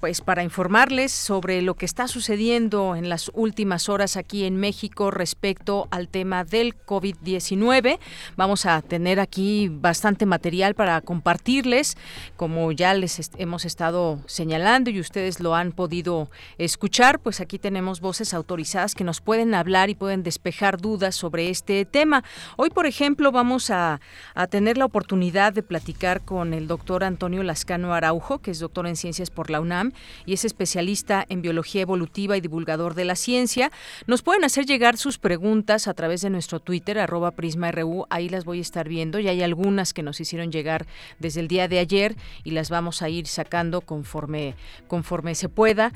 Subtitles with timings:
[0.00, 5.10] pues para informarles sobre lo que está sucediendo en las últimas horas aquí en México
[5.10, 7.98] respecto al tema del COVID-19.
[8.36, 11.96] Vamos a tener aquí bastante material para compartirles,
[12.36, 18.00] como ya les hemos estado señalando y ustedes lo han podido escuchar, pues aquí tenemos
[18.00, 22.24] voces autorizadas que nos pueden hablar y pueden despejar dudas sobre este tema.
[22.56, 24.00] Hoy, por ejemplo, vamos a,
[24.34, 28.86] a tener la oportunidad de platicar con el doctor Antonio Lascano Araujo, que es doctor
[28.86, 29.85] en ciencias por la UNAM
[30.24, 33.70] y es especialista en biología evolutiva y divulgador de la ciencia.
[34.06, 38.44] Nos pueden hacer llegar sus preguntas a través de nuestro Twitter, arroba PrismaRU, ahí las
[38.44, 40.86] voy a estar viendo y hay algunas que nos hicieron llegar
[41.18, 44.54] desde el día de ayer y las vamos a ir sacando conforme,
[44.88, 45.92] conforme se pueda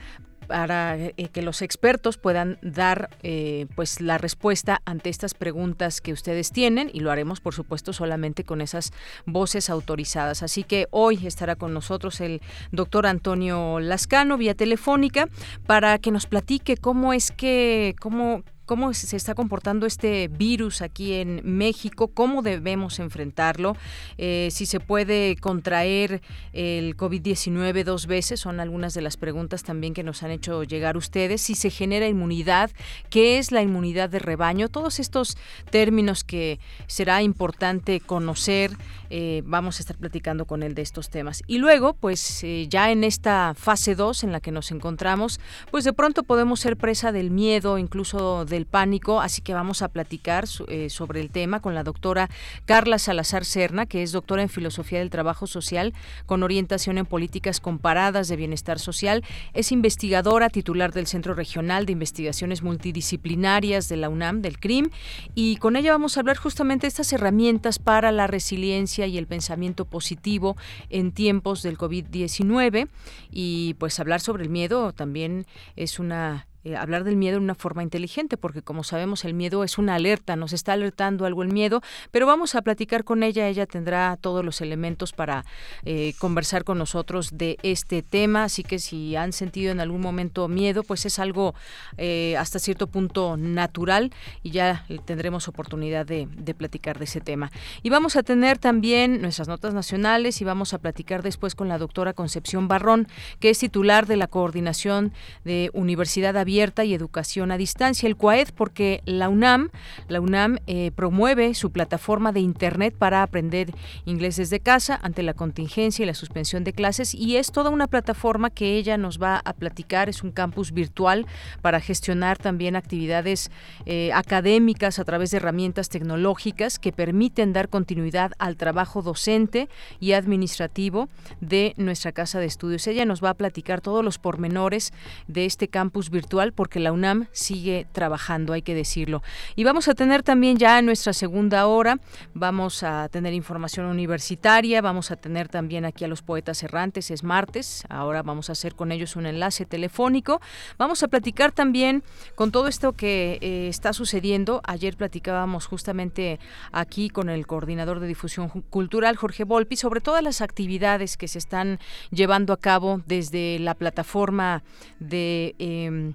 [0.51, 6.13] para eh, que los expertos puedan dar eh, pues la respuesta ante estas preguntas que
[6.13, 8.93] ustedes tienen y lo haremos por supuesto solamente con esas
[9.27, 10.43] voces autorizadas.
[10.43, 15.29] Así que hoy estará con nosotros el doctor Antonio Lascano vía telefónica
[15.69, 21.15] para que nos platique cómo es que cómo cómo se está comportando este virus aquí
[21.15, 23.77] en México, cómo debemos enfrentarlo,
[24.17, 26.23] eh, si se puede contraer
[26.53, 30.97] el COVID-19 dos veces, son algunas de las preguntas también que nos han hecho llegar
[30.97, 32.71] ustedes, si se genera inmunidad,
[33.09, 35.37] qué es la inmunidad de rebaño, todos estos
[35.73, 38.71] términos que será importante conocer,
[39.11, 41.43] eh, vamos a estar platicando con él de estos temas.
[41.47, 45.41] Y luego, pues eh, ya en esta fase 2 en la que nos encontramos,
[45.71, 49.89] pues de pronto podemos ser presa del miedo, incluso del pánico, así que vamos a
[49.89, 52.31] platicar eh, sobre el tema con la doctora
[52.67, 55.93] Carla Salazar Serna, que es doctora en Filosofía del Trabajo Social
[56.27, 59.25] con orientación en políticas comparadas de bienestar social.
[59.55, 64.91] Es investigadora titular del Centro Regional de Investigaciones Multidisciplinarias de la UNAM, del CRIM,
[65.35, 69.27] y con ella vamos a hablar justamente de estas herramientas para la resiliencia y el
[69.27, 70.57] pensamiento positivo
[70.89, 72.89] en tiempos del COVID-19
[73.31, 75.47] y pues hablar sobre el miedo también
[75.77, 79.65] es una eh, hablar del miedo de una forma inteligente, porque como sabemos el miedo
[79.65, 83.49] es una alerta, nos está alertando algo el miedo, pero vamos a platicar con ella,
[83.49, 85.47] ella tendrá todos los elementos para
[85.87, 90.49] eh, conversar con nosotros de este tema, así que si han sentido en algún momento
[90.49, 91.55] miedo, pues es algo
[91.97, 94.13] eh, hasta cierto punto natural
[94.43, 96.29] y ya tendremos oportunidad de,
[96.59, 97.51] platicar de ese tema.
[97.83, 101.79] Y vamos a tener también nuestras notas nacionales y vamos a platicar después con la
[101.79, 107.57] doctora Concepción Barrón, que es titular de la coordinación de Universidad Abierta y educación a
[107.57, 109.71] distancia, el CUAED, porque la UNAM,
[110.09, 113.73] la UNAM eh, promueve su plataforma de internet para aprender
[114.05, 117.87] inglés desde casa ante la contingencia y la suspensión de clases y es toda una
[117.87, 121.27] plataforma que ella nos va a platicar, es un campus virtual
[121.63, 123.51] para gestionar también actividades
[123.87, 129.69] eh, académicas a través de herramientas tecnológicas que permiten dar continuidad al trabajo docente
[130.01, 131.09] y administrativo
[131.41, 132.87] de nuestra casa de estudios.
[132.89, 134.93] Ella nos va a platicar todos los pormenores
[135.29, 139.23] de este campus virtual porque la UNAM sigue trabajando, hay que decirlo.
[139.57, 142.01] Y vamos a tener también ya en nuestra segunda hora,
[142.35, 147.23] vamos a tener información universitaria, vamos a tener también aquí a los poetas errantes, es
[147.23, 150.41] martes, ahora vamos a hacer con ellos un enlace telefónico.
[150.79, 152.03] Vamos a platicar también
[152.35, 154.61] con todo esto que eh, está sucediendo.
[154.65, 156.39] Ayer platicábamos justamente
[156.73, 161.39] aquí con el coordinador de difusión cultural, Jorge Volpi, sobre todas las actividades que se
[161.39, 161.79] están
[162.11, 164.63] llevando a cabo desde la plataforma
[164.99, 165.55] de...
[165.59, 166.15] Em,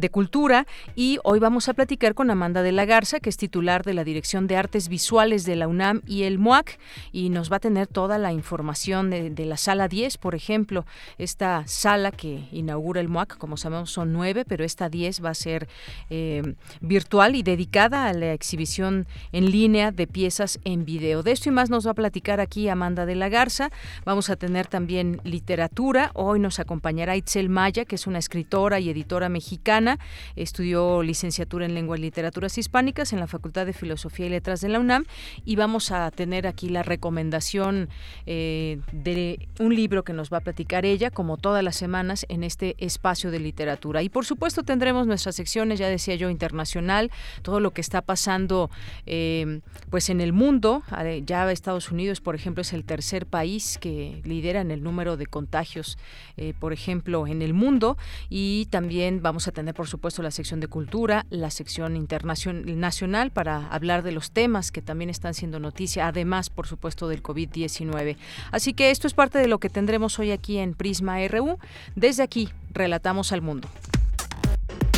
[0.00, 3.84] de Cultura y hoy vamos a platicar con Amanda de la Garza, que es titular
[3.84, 6.78] de la Dirección de Artes Visuales de la UNAM y el MUAC
[7.12, 10.84] y nos va a tener toda la información de, la sala 10, por ejemplo,
[11.16, 15.34] esta sala que inaugura el MUAC, como sabemos son nueve, pero esta 10 va a
[15.34, 15.68] ser
[16.10, 16.42] eh,
[16.80, 21.22] virtual y dedicada a la exhibición en línea de piezas en video.
[21.22, 23.70] De esto y más nos va a platicar aquí Amanda de la Garza.
[24.04, 26.10] Vamos a tener también literatura.
[26.14, 29.87] Hoy nos acompañará Itzel Maya, que es una escritora y editora mexicana
[30.36, 34.68] estudió licenciatura en Lengua y Literaturas Hispánicas en la Facultad de Filosofía y Letras de
[34.68, 35.04] la UNAM
[35.44, 37.88] y vamos a tener aquí la recomendación
[38.26, 42.44] eh, de un libro que nos va a platicar ella, como todas las semanas, en
[42.44, 44.02] este espacio de literatura.
[44.02, 47.10] Y por supuesto tendremos nuestras secciones, ya decía yo, internacional,
[47.42, 48.70] todo lo que está pasando
[49.06, 50.82] eh, pues en el mundo.
[51.24, 55.26] Ya Estados Unidos, por ejemplo, es el tercer país que lidera en el número de
[55.26, 55.98] contagios,
[56.36, 57.96] eh, por ejemplo, en el mundo.
[58.28, 63.30] Y también vamos a tener por supuesto, la sección de cultura, la sección internacional nacional
[63.30, 68.16] para hablar de los temas que también están siendo noticia, además, por supuesto, del COVID-19.
[68.50, 71.58] Así que esto es parte de lo que tendremos hoy aquí en Prisma RU.
[71.94, 73.68] Desde aquí, relatamos al mundo.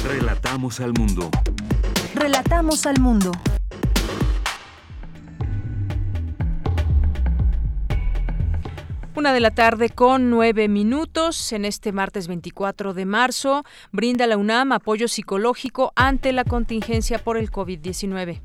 [0.02, 1.28] Relatamos al mundo.
[2.14, 3.32] Relatamos al mundo.
[9.20, 14.38] Una de la tarde con nueve minutos en este martes 24 de marzo brinda la
[14.38, 18.40] UNAM apoyo psicológico ante la contingencia por el COVID-19.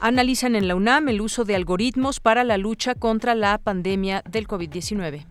[0.00, 4.48] Analizan en la UNAM el uso de algoritmos para la lucha contra la pandemia del
[4.48, 5.26] COVID-19.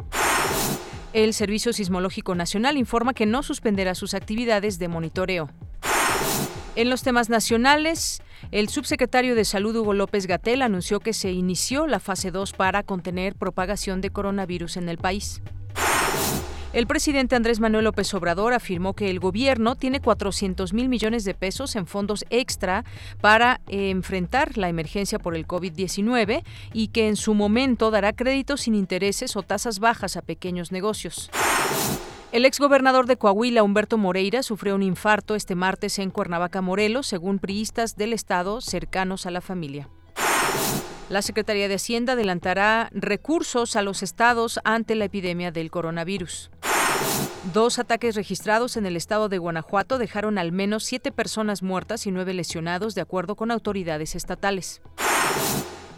[1.14, 5.50] El Servicio Sismológico Nacional informa que no suspenderá sus actividades de monitoreo.
[6.76, 8.22] En los temas nacionales,
[8.52, 12.84] el subsecretario de Salud Hugo López Gatel anunció que se inició la fase 2 para
[12.84, 15.42] contener propagación de coronavirus en el país.
[16.72, 21.34] El presidente Andrés Manuel López Obrador afirmó que el gobierno tiene 400 mil millones de
[21.34, 22.86] pesos en fondos extra
[23.22, 28.76] para enfrentar la emergencia por el COVID-19 y que en su momento dará créditos sin
[28.76, 31.32] intereses o tasas bajas a pequeños negocios.
[32.32, 37.40] El exgobernador de Coahuila, Humberto Moreira, sufrió un infarto este martes en Cuernavaca, Morelos, según
[37.40, 39.90] priistas del Estado cercanos a la familia.
[41.10, 46.52] La Secretaría de Hacienda adelantará recursos a los estados ante la epidemia del coronavirus.
[47.52, 52.12] Dos ataques registrados en el estado de Guanajuato dejaron al menos siete personas muertas y
[52.12, 54.84] nueve lesionados, de acuerdo con autoridades estatales.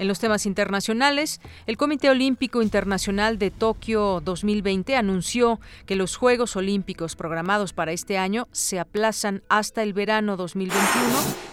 [0.01, 6.55] En los temas internacionales, el Comité Olímpico Internacional de Tokio 2020 anunció que los Juegos
[6.55, 11.07] Olímpicos programados para este año se aplazan hasta el verano 2021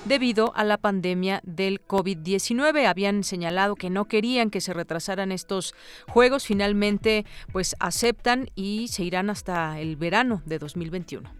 [0.06, 2.86] debido a la pandemia del COVID-19.
[2.86, 5.74] Habían señalado que no querían que se retrasaran estos
[6.08, 11.37] Juegos, finalmente pues aceptan y se irán hasta el verano de 2021.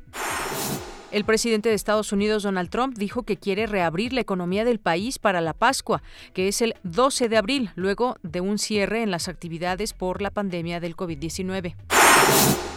[1.10, 5.18] El presidente de Estados Unidos, Donald Trump, dijo que quiere reabrir la economía del país
[5.18, 6.02] para la Pascua,
[6.34, 10.30] que es el 12 de abril, luego de un cierre en las actividades por la
[10.30, 11.74] pandemia del COVID-19.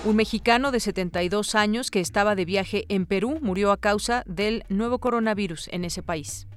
[0.06, 4.64] Un mexicano de 72 años que estaba de viaje en Perú murió a causa del
[4.70, 6.48] nuevo coronavirus en ese país.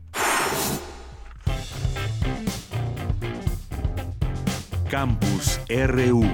[4.88, 6.24] Campus RU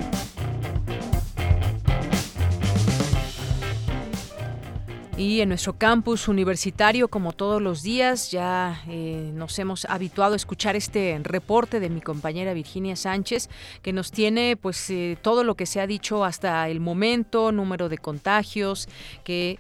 [5.21, 10.37] Y en nuestro campus universitario, como todos los días, ya eh, nos hemos habituado a
[10.37, 13.51] escuchar este reporte de mi compañera Virginia Sánchez,
[13.83, 17.91] que nos tiene pues eh, todo lo que se ha dicho hasta el momento, número
[17.91, 18.89] de contagios
[19.23, 19.59] que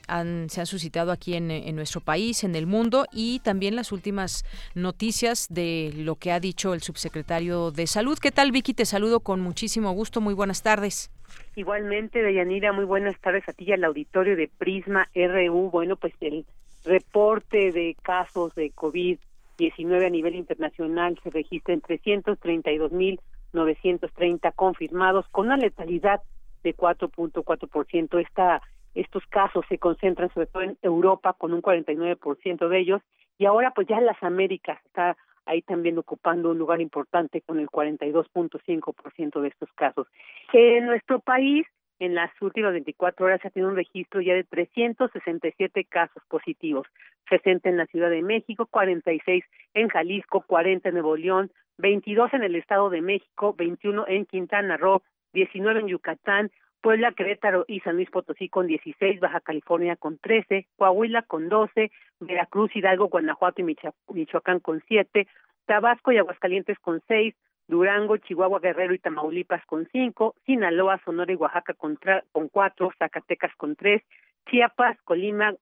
[0.49, 4.47] se han suscitado aquí en, en nuestro país, en el mundo, y también las últimas
[4.75, 8.19] noticias de lo que ha dicho el subsecretario de Salud.
[8.19, 8.73] ¿Qué tal, Vicky?
[8.73, 10.23] Te saludo con muchísimo gusto.
[10.23, 11.11] Muy buenas tardes.
[11.56, 15.70] Igualmente, Deyanira, muy buenas tardes a ti y al auditorio de Prisma RU.
[15.70, 16.46] Bueno, pues el
[16.84, 25.56] reporte de casos de COVID-19 a nivel internacional se registra en 332.930 confirmados, con una
[25.56, 26.20] letalidad
[26.62, 28.20] de 4.4%.
[28.20, 28.62] Esta,
[28.94, 33.02] estos casos se concentran sobre todo en Europa, con un 49% de ellos,
[33.38, 35.16] y ahora pues ya en las Américas está
[35.47, 40.06] ahí también ocupando un lugar importante con el 42.5% de estos casos.
[40.52, 41.66] En nuestro país
[42.00, 46.87] en las últimas 24 horas se ha tenido un registro ya de 367 casos positivos,
[47.28, 49.44] 60 en la Ciudad de México, 46
[49.75, 54.78] en Jalisco, 40 en Nuevo León, 22 en el Estado de México, 21 en Quintana
[54.78, 55.02] Roo,
[55.35, 60.66] 19 en Yucatán, Puebla, Querétaro y San Luis Potosí con 16, Baja California con 13,
[60.76, 63.76] Coahuila con 12, Veracruz, Hidalgo, Guanajuato y
[64.08, 65.26] Michoacán con 7,
[65.66, 67.34] Tabasco y Aguascalientes con 6,
[67.70, 71.99] Durango, Chihuahua, Guerrero y Tamaulipas con cinco, Sinaloa, Sonora y Oaxaca con,
[72.32, 74.02] con cuatro, Zacatecas con tres,
[74.50, 75.54] Chiapas, Colima,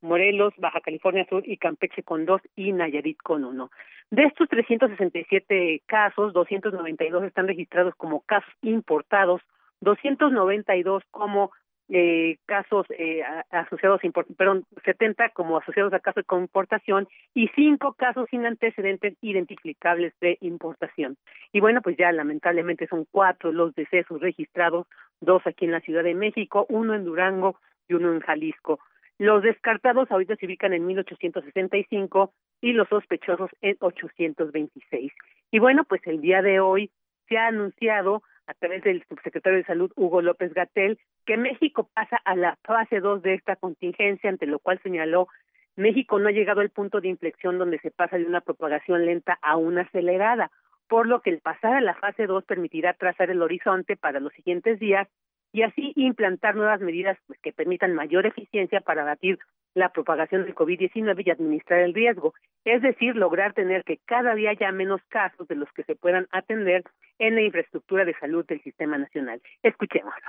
[0.00, 3.70] Morelos, Baja California Sur y Campeche con dos y Nayarit con uno.
[4.10, 9.42] De estos 367 casos, 292 están registrados como casos importados,
[9.82, 11.52] 292 como
[11.88, 14.00] eh, casos eh, asociados,
[14.38, 20.38] perdón, 70 como asociados a casos de importación y cinco casos sin antecedentes identificables de
[20.40, 21.18] importación.
[21.52, 24.86] Y bueno, pues ya lamentablemente son cuatro los decesos registrados,
[25.20, 27.58] dos aquí en la Ciudad de México, uno en Durango
[27.88, 28.78] y uno en Jalisco.
[29.18, 35.12] Los descartados ahorita se ubican en 1865 y los sospechosos en 826.
[35.50, 36.90] Y bueno, pues el día de hoy
[37.28, 42.16] se ha anunciado a través del subsecretario de Salud Hugo López Gatel que México pasa
[42.24, 45.28] a la fase 2 de esta contingencia, ante lo cual señaló
[45.76, 49.38] México no ha llegado al punto de inflexión donde se pasa de una propagación lenta
[49.40, 50.50] a una acelerada,
[50.88, 54.32] por lo que el pasar a la fase 2 permitirá trazar el horizonte para los
[54.34, 55.08] siguientes días
[55.52, 59.38] y así implantar nuevas medidas pues, que permitan mayor eficiencia para abatir
[59.74, 64.50] la propagación del COVID-19 y administrar el riesgo, es decir, lograr tener que cada día
[64.50, 66.84] haya menos casos de los que se puedan atender
[67.18, 69.40] en la infraestructura de salud del sistema nacional.
[69.62, 70.28] Escuchémoslo.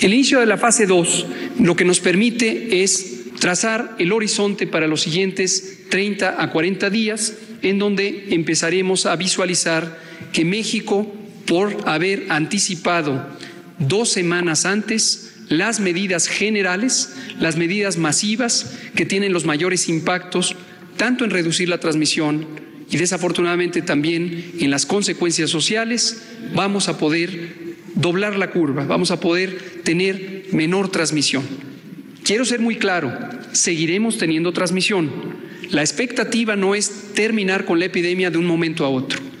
[0.00, 4.86] El inicio de la fase 2 lo que nos permite es trazar el horizonte para
[4.86, 9.98] los siguientes 30 a 40 días, en donde empezaremos a visualizar
[10.32, 11.12] que México,
[11.46, 13.26] por haber anticipado
[13.78, 20.56] dos semanas antes las medidas generales, las medidas masivas que tienen los mayores impactos,
[20.96, 22.46] tanto en reducir la transmisión
[22.90, 26.22] y desafortunadamente también en las consecuencias sociales,
[26.54, 31.42] vamos a poder doblar la curva, vamos a poder tener menor transmisión.
[32.22, 33.12] Quiero ser muy claro,
[33.52, 35.10] seguiremos teniendo transmisión.
[35.70, 39.31] La expectativa no es terminar con la epidemia de un momento a otro.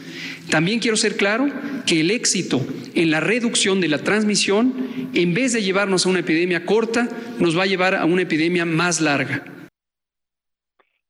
[0.52, 1.46] También quiero ser claro
[1.86, 2.58] que el éxito
[2.94, 4.74] en la reducción de la transmisión,
[5.14, 7.08] en vez de llevarnos a una epidemia corta,
[7.40, 9.44] nos va a llevar a una epidemia más larga.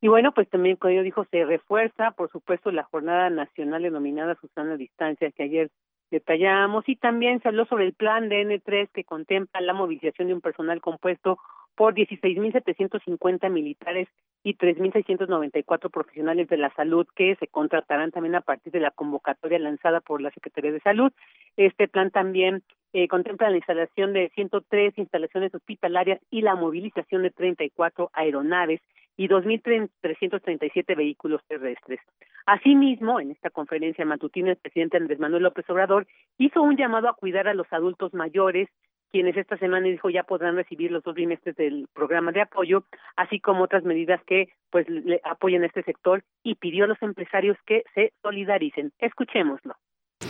[0.00, 4.37] Y bueno, pues también, como yo dijo, se refuerza, por supuesto, la jornada nacional denominada
[4.40, 5.70] Susana Distancia, que ayer
[6.12, 10.34] detallamos, y también se habló sobre el plan de N3 que contempla la movilización de
[10.34, 11.40] un personal compuesto
[11.75, 14.06] por 16.750 militares
[14.44, 19.58] y 3.694 profesionales de la salud que se contratarán también a partir de la convocatoria
[19.58, 21.12] lanzada por la Secretaría de Salud.
[21.56, 27.30] Este plan también eh, contempla la instalación de 103 instalaciones hospitalarias y la movilización de
[27.30, 28.80] 34 aeronaves
[29.16, 32.00] y 2.337 vehículos terrestres.
[32.46, 36.06] Asimismo, en esta conferencia matutina, el presidente Andrés Manuel López Obrador
[36.38, 38.68] hizo un llamado a cuidar a los adultos mayores,
[39.12, 42.85] quienes esta semana dijo ya podrán recibir los dos bimestres del programa de apoyo,
[43.16, 47.02] así como otras medidas que pues le apoyen a este sector y pidió a los
[47.02, 48.92] empresarios que se solidaricen.
[48.99, 49.75] Escuchémoslo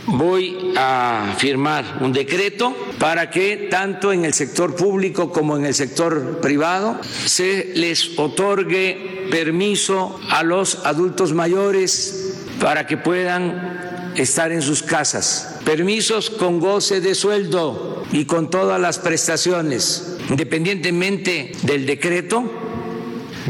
[0.06, 5.74] voy a firmar un decreto para que tanto en el sector público como en el
[5.74, 14.62] sector privado se les otorgue permiso a los adultos mayores para que puedan estar en
[14.62, 15.56] sus casas.
[15.64, 22.44] Permisos con goce de sueldo y con todas las prestaciones, independientemente del decreto.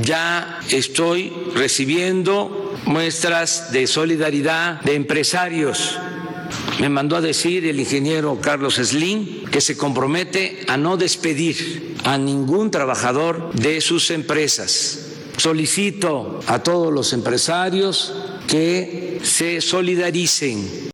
[0.03, 5.99] Ya estoy recibiendo muestras de solidaridad de empresarios
[6.81, 12.19] me mandó a decir el ingeniero Carlos Slim que se compromete a no despedir a
[12.19, 15.07] ningún trabajador de sus empresas.
[15.37, 18.15] Solicito a todos los empresarios
[18.51, 20.91] que se solidaricen.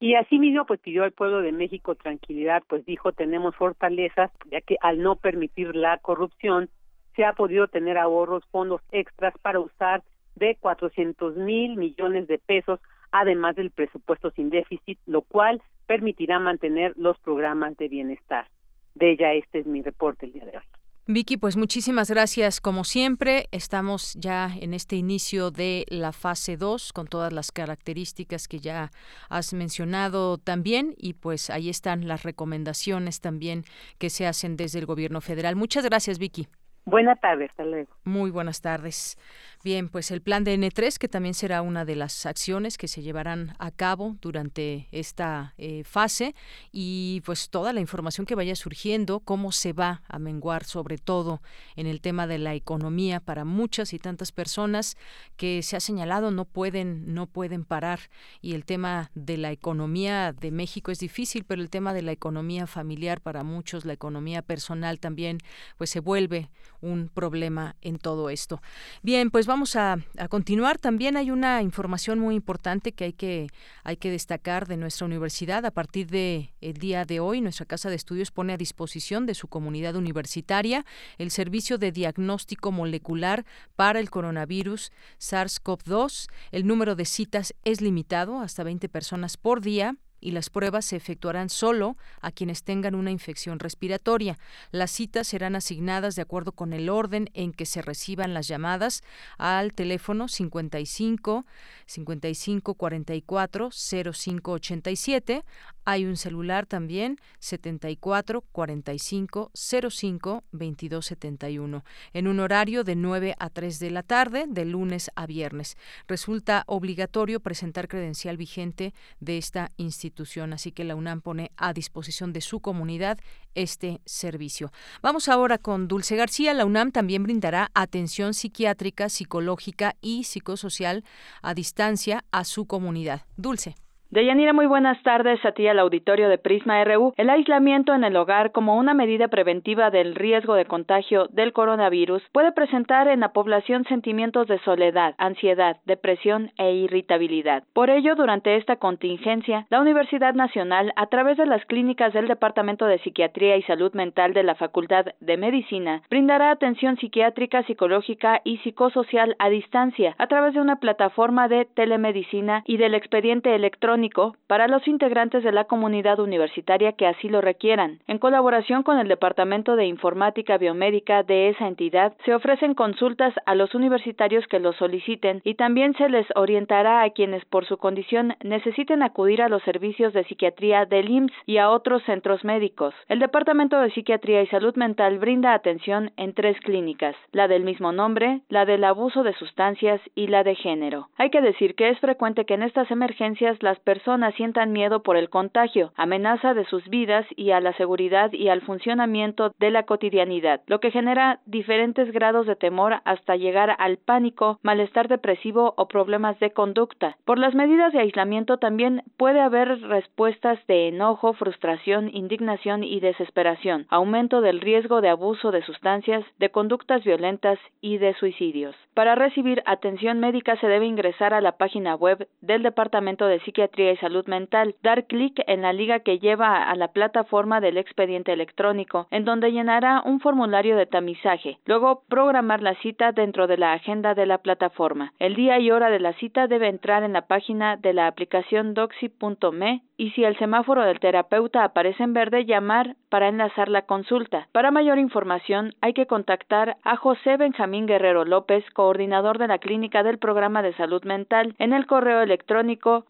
[0.00, 4.60] Y así mismo pues pidió al pueblo de México tranquilidad, pues dijo tenemos fortalezas, ya
[4.60, 6.68] que al no permitir la corrupción
[7.16, 10.02] se ha podido tener ahorros, fondos extras para usar
[10.34, 12.80] de 400 mil millones de pesos
[13.14, 18.48] además del presupuesto sin déficit, lo cual permitirá mantener los programas de bienestar.
[18.96, 20.64] De ella, este es mi reporte el día de hoy.
[21.06, 23.46] Vicky, pues muchísimas gracias como siempre.
[23.52, 28.90] Estamos ya en este inicio de la fase 2 con todas las características que ya
[29.28, 33.64] has mencionado también y pues ahí están las recomendaciones también
[33.98, 35.56] que se hacen desde el gobierno federal.
[35.56, 36.48] Muchas gracias, Vicky.
[36.86, 37.90] Buenas tardes, hasta luego.
[38.04, 39.18] Muy buenas tardes.
[39.64, 43.00] Bien, pues el plan de N3, que también será una de las acciones que se
[43.00, 46.34] llevarán a cabo durante esta eh, fase
[46.70, 51.40] y pues toda la información que vaya surgiendo, cómo se va a menguar sobre todo
[51.76, 54.98] en el tema de la economía para muchas y tantas personas
[55.38, 58.00] que se ha señalado no pueden no pueden parar
[58.42, 62.12] y el tema de la economía de México es difícil, pero el tema de la
[62.12, 65.38] economía familiar para muchos, la economía personal también
[65.78, 66.50] pues se vuelve
[66.82, 68.60] un problema en todo esto.
[69.02, 70.78] Bien, pues vamos a, continuar.
[70.78, 73.46] También hay una información muy importante que hay que,
[73.84, 75.64] hay que destacar de nuestra universidad.
[75.64, 79.34] A partir del el día de hoy, nuestra Casa de Estudios pone a disposición de
[79.34, 80.84] su comunidad universitaria
[81.18, 83.46] el servicio de diagnóstico molecular
[83.76, 86.28] para el coronavirus SARS-CoV-2.
[86.50, 90.96] El número de citas es limitado hasta 20 personas por día y las pruebas se
[90.96, 94.38] efectuarán solo a quienes tengan una infección respiratoria.
[94.70, 99.02] Las citas serán asignadas de acuerdo con el orden en que se reciban las llamadas
[99.36, 101.44] al teléfono 55
[101.86, 105.44] 55 44 05 87.
[105.84, 113.50] Hay un celular también 74 45 05 22 71 en un horario de 9 a
[113.50, 115.76] 3 de la tarde de lunes a viernes.
[116.08, 122.32] Resulta obligatorio presentar credencial vigente de esta institución, así que la UNAM pone a disposición
[122.32, 123.18] de su comunidad
[123.54, 124.72] este servicio.
[125.02, 126.54] Vamos ahora con Dulce García.
[126.54, 131.04] La UNAM también brindará atención psiquiátrica, psicológica y psicosocial
[131.42, 133.22] a distancia a su comunidad.
[133.36, 133.76] Dulce.
[134.14, 137.14] Deyanira, muy buenas tardes a ti al auditorio de Prisma RU.
[137.16, 142.22] El aislamiento en el hogar como una medida preventiva del riesgo de contagio del coronavirus
[142.30, 147.64] puede presentar en la población sentimientos de soledad, ansiedad, depresión e irritabilidad.
[147.72, 152.86] Por ello, durante esta contingencia, la Universidad Nacional, a través de las clínicas del Departamento
[152.86, 158.58] de Psiquiatría y Salud Mental de la Facultad de Medicina, brindará atención psiquiátrica, psicológica y
[158.58, 164.03] psicosocial a distancia a través de una plataforma de telemedicina y del expediente electrónico
[164.46, 168.00] para los integrantes de la comunidad universitaria que así lo requieran.
[168.06, 173.54] En colaboración con el Departamento de Informática Biomédica de esa entidad, se ofrecen consultas a
[173.54, 178.36] los universitarios que lo soliciten y también se les orientará a quienes por su condición
[178.42, 182.94] necesiten acudir a los servicios de psiquiatría del IMSS y a otros centros médicos.
[183.08, 187.92] El Departamento de Psiquiatría y Salud Mental brinda atención en tres clínicas, la del mismo
[187.92, 191.08] nombre, la del abuso de sustancias y la de género.
[191.16, 193.93] Hay que decir que es frecuente que en estas emergencias las personas
[194.36, 198.62] sientan miedo por el contagio, amenaza de sus vidas y a la seguridad y al
[198.62, 204.58] funcionamiento de la cotidianidad, lo que genera diferentes grados de temor hasta llegar al pánico,
[204.62, 207.16] malestar depresivo o problemas de conducta.
[207.24, 213.86] Por las medidas de aislamiento también puede haber respuestas de enojo, frustración, indignación y desesperación,
[213.88, 218.74] aumento del riesgo de abuso de sustancias, de conductas violentas y de suicidios.
[218.94, 223.73] Para recibir atención médica se debe ingresar a la página web del Departamento de Psiquiatría
[223.76, 228.32] y Salud Mental, dar clic en la liga que lleva a la plataforma del expediente
[228.32, 233.72] electrónico, en donde llenará un formulario de tamizaje, luego programar la cita dentro de la
[233.72, 235.12] agenda de la plataforma.
[235.18, 238.74] El día y hora de la cita debe entrar en la página de la aplicación
[238.74, 244.48] doxy.me y si el semáforo del terapeuta aparece en verde, llamar para enlazar la consulta.
[244.52, 250.02] Para mayor información hay que contactar a José Benjamín Guerrero López, coordinador de la Clínica
[250.02, 253.06] del Programa de Salud Mental, en el correo electrónico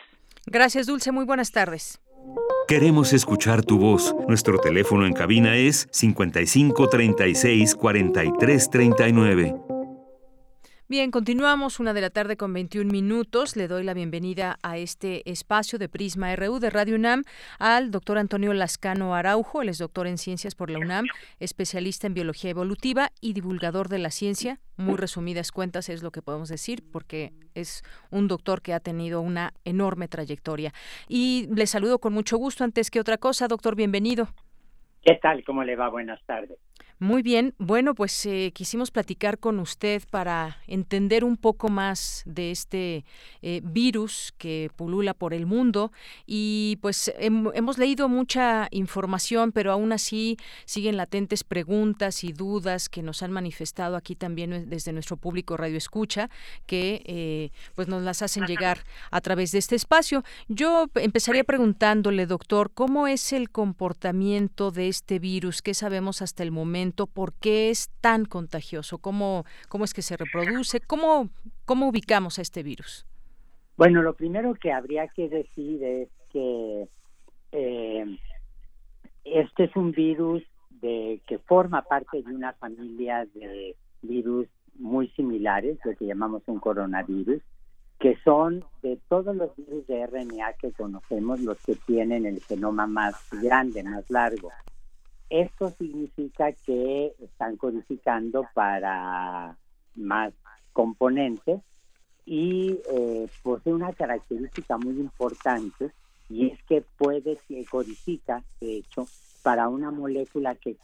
[0.46, 1.12] Gracias, Dulce.
[1.12, 2.00] Muy buenas tardes.
[2.68, 4.14] Queremos escuchar tu voz.
[4.26, 9.73] Nuestro teléfono en cabina es 55 36 43 39.
[10.94, 13.56] Bien, continuamos una de la tarde con 21 minutos.
[13.56, 17.24] Le doy la bienvenida a este espacio de Prisma RU de Radio UNAM
[17.58, 19.60] al doctor Antonio Lascano Araujo.
[19.60, 21.06] Él es doctor en ciencias por la UNAM,
[21.40, 24.60] especialista en biología evolutiva y divulgador de la ciencia.
[24.76, 29.20] Muy resumidas cuentas es lo que podemos decir porque es un doctor que ha tenido
[29.20, 30.72] una enorme trayectoria.
[31.08, 32.62] Y le saludo con mucho gusto.
[32.62, 34.28] Antes que otra cosa, doctor, bienvenido.
[35.02, 35.42] ¿Qué tal?
[35.42, 35.88] ¿Cómo le va?
[35.88, 36.56] Buenas tardes.
[37.00, 42.52] Muy bien, bueno, pues eh, quisimos platicar con usted para entender un poco más de
[42.52, 43.04] este
[43.42, 45.90] eh, virus que pulula por el mundo
[46.24, 53.02] y pues hemos leído mucha información, pero aún así siguen latentes preguntas y dudas que
[53.02, 56.30] nos han manifestado aquí también desde nuestro público Radio Escucha,
[56.64, 60.22] que eh, pues nos las hacen llegar a través de este espacio.
[60.46, 65.60] Yo empezaría preguntándole, doctor, ¿cómo es el comportamiento de este virus?
[65.60, 66.83] ¿Qué sabemos hasta el momento?
[66.92, 71.30] Por qué es tan contagioso, cómo, cómo es que se reproduce, cómo,
[71.64, 73.06] cómo ubicamos a este virus.
[73.76, 76.88] Bueno, lo primero que habría que decir es que
[77.52, 78.18] eh,
[79.24, 80.42] este es un virus
[80.80, 86.60] de que forma parte de una familia de virus muy similares, lo que llamamos un
[86.60, 87.42] coronavirus,
[87.98, 92.86] que son de todos los virus de RNA que conocemos los que tienen el genoma
[92.86, 94.50] más grande, más largo.
[95.30, 99.56] Esto significa que están codificando para
[99.94, 100.32] más
[100.72, 101.60] componentes
[102.26, 105.90] y eh, posee una característica muy importante
[106.28, 109.06] y es que puede que codifica, de hecho,
[109.42, 110.76] para una molécula que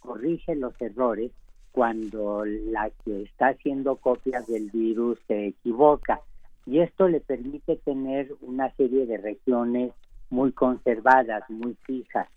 [0.00, 1.30] corrige los errores
[1.72, 6.20] cuando la que está haciendo copias del virus se equivoca.
[6.66, 9.92] Y esto le permite tener una serie de regiones
[10.30, 12.28] muy conservadas, muy fijas,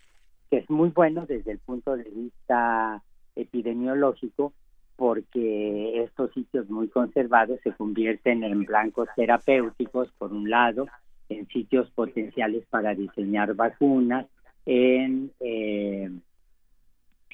[0.52, 3.02] que es muy bueno desde el punto de vista
[3.36, 4.52] epidemiológico,
[4.96, 10.88] porque estos sitios muy conservados se convierten en blancos terapéuticos, por un lado,
[11.30, 14.26] en sitios potenciales para diseñar vacunas,
[14.66, 16.10] en, eh,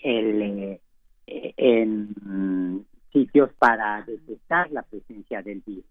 [0.05, 0.79] el,
[1.27, 5.85] eh, en sitios para detectar la presencia del virus.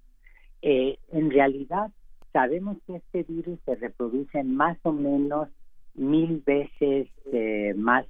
[0.62, 1.92] Eh, en realidad,
[2.32, 5.50] sabemos que este virus se reproduce más o menos
[5.98, 7.10] mil veces
[7.76, 8.06] más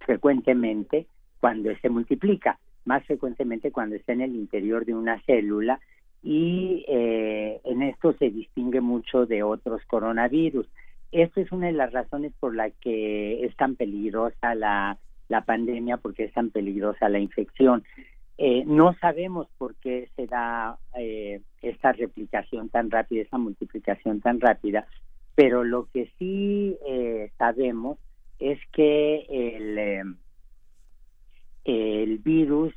[0.00, 1.06] frecuentemente
[1.40, 5.80] cuando se multiplica, más frecuentemente cuando está en el interior de una célula
[6.22, 10.66] y eh, en esto se distingue mucho de otros coronavirus.
[11.12, 15.96] Esta es una de las razones por la que es tan peligrosa la, la pandemia,
[15.98, 17.84] porque es tan peligrosa la infección.
[18.36, 24.40] Eh, no sabemos por qué se da eh, esta replicación tan rápida, esa multiplicación tan
[24.40, 24.86] rápida,
[25.38, 26.76] pero lo que sí
[27.38, 27.96] sabemos
[28.40, 30.16] es que el,
[31.62, 32.74] el virus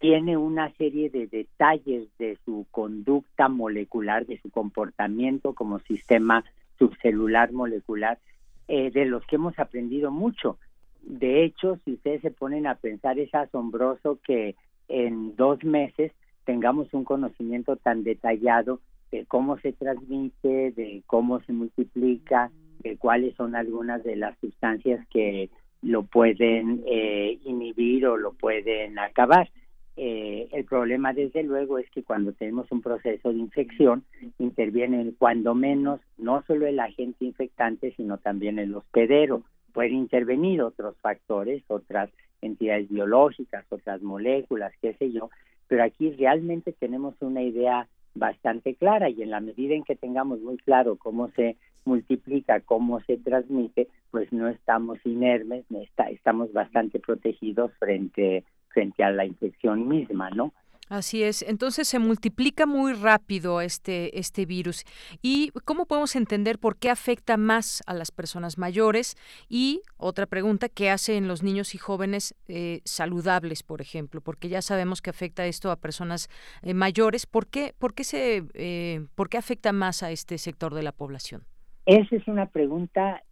[0.00, 6.44] tiene una serie de detalles de su conducta molecular, de su comportamiento como sistema
[6.80, 8.18] subcelular molecular,
[8.66, 10.58] eh, de los que hemos aprendido mucho.
[11.02, 14.56] De hecho, si ustedes se ponen a pensar, es asombroso que
[14.88, 16.10] en dos meses
[16.44, 23.34] tengamos un conocimiento tan detallado de cómo se transmite, de cómo se multiplica, de cuáles
[23.36, 25.50] son algunas de las sustancias que
[25.82, 29.48] lo pueden eh, inhibir o lo pueden acabar.
[29.96, 34.04] Eh, el problema, desde luego, es que cuando tenemos un proceso de infección,
[34.38, 39.42] interviene cuando menos no solo el agente infectante, sino también el hospedero.
[39.72, 42.10] Puede intervenir otros factores, otras
[42.42, 45.30] entidades biológicas, otras moléculas, qué sé yo,
[45.66, 47.88] pero aquí realmente tenemos una idea
[48.18, 53.00] bastante clara y en la medida en que tengamos muy claro cómo se multiplica, cómo
[53.00, 55.64] se transmite, pues no estamos inermes,
[56.10, 60.52] estamos bastante protegidos frente frente a la infección misma, ¿no?
[60.88, 61.42] Así es.
[61.42, 64.84] Entonces se multiplica muy rápido este, este virus.
[65.22, 69.16] ¿Y cómo podemos entender por qué afecta más a las personas mayores?
[69.48, 74.20] Y otra pregunta, ¿qué hace en los niños y jóvenes eh, saludables, por ejemplo?
[74.20, 76.28] Porque ya sabemos que afecta esto a personas
[76.62, 77.26] eh, mayores.
[77.26, 80.92] ¿Por qué, por, qué se, eh, ¿Por qué afecta más a este sector de la
[80.92, 81.42] población?
[81.84, 83.22] Esa es una pregunta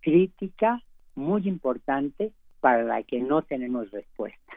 [0.00, 0.82] crítica,
[1.14, 4.54] muy importante, para la que no tenemos respuesta.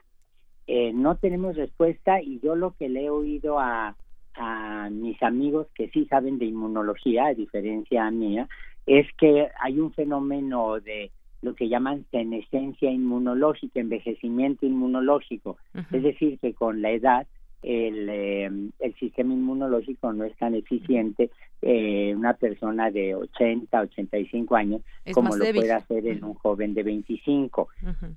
[0.68, 3.96] Eh, no tenemos respuesta y yo lo que le he oído a,
[4.36, 8.48] a mis amigos que sí saben de inmunología, a diferencia mía,
[8.86, 15.58] es que hay un fenómeno de lo que llaman senescencia inmunológica, envejecimiento inmunológico.
[15.92, 17.28] Es decir, que con la edad
[17.64, 18.50] el, eh,
[18.80, 24.82] el sistema inmunológico no es tan eficiente eh, una persona de 80, 85 años
[25.14, 27.68] como lo puede hacer en un joven de 25.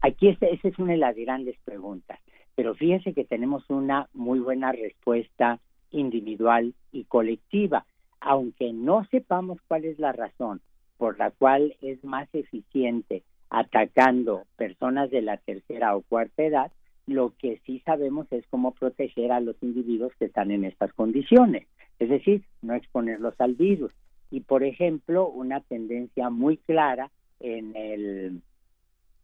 [0.02, 2.18] Aquí esa es una de las grandes preguntas.
[2.60, 5.60] Pero fíjense que tenemos una muy buena respuesta
[5.92, 7.86] individual y colectiva,
[8.20, 10.60] aunque no sepamos cuál es la razón
[10.98, 16.70] por la cual es más eficiente atacando personas de la tercera o cuarta edad,
[17.06, 21.66] lo que sí sabemos es cómo proteger a los individuos que están en estas condiciones,
[21.98, 23.94] es decir, no exponerlos al virus.
[24.30, 28.42] Y por ejemplo, una tendencia muy clara en el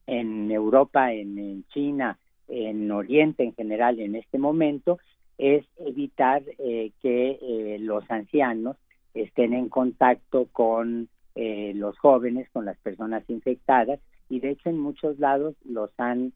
[0.06, 2.18] en Europa, en China
[2.48, 4.98] en Oriente en general en este momento
[5.38, 8.76] es evitar eh, que eh, los ancianos
[9.14, 14.00] estén en contacto con eh, los jóvenes, con las personas infectadas.
[14.28, 16.32] Y de hecho en muchos lados los han,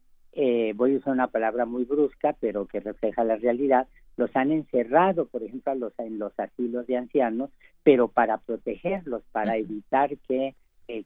[0.76, 5.26] voy a usar una palabra muy brusca pero que refleja la realidad, los han encerrado,
[5.26, 7.50] por ejemplo, los, en los asilos de ancianos,
[7.82, 10.54] pero para protegerlos, para evitar que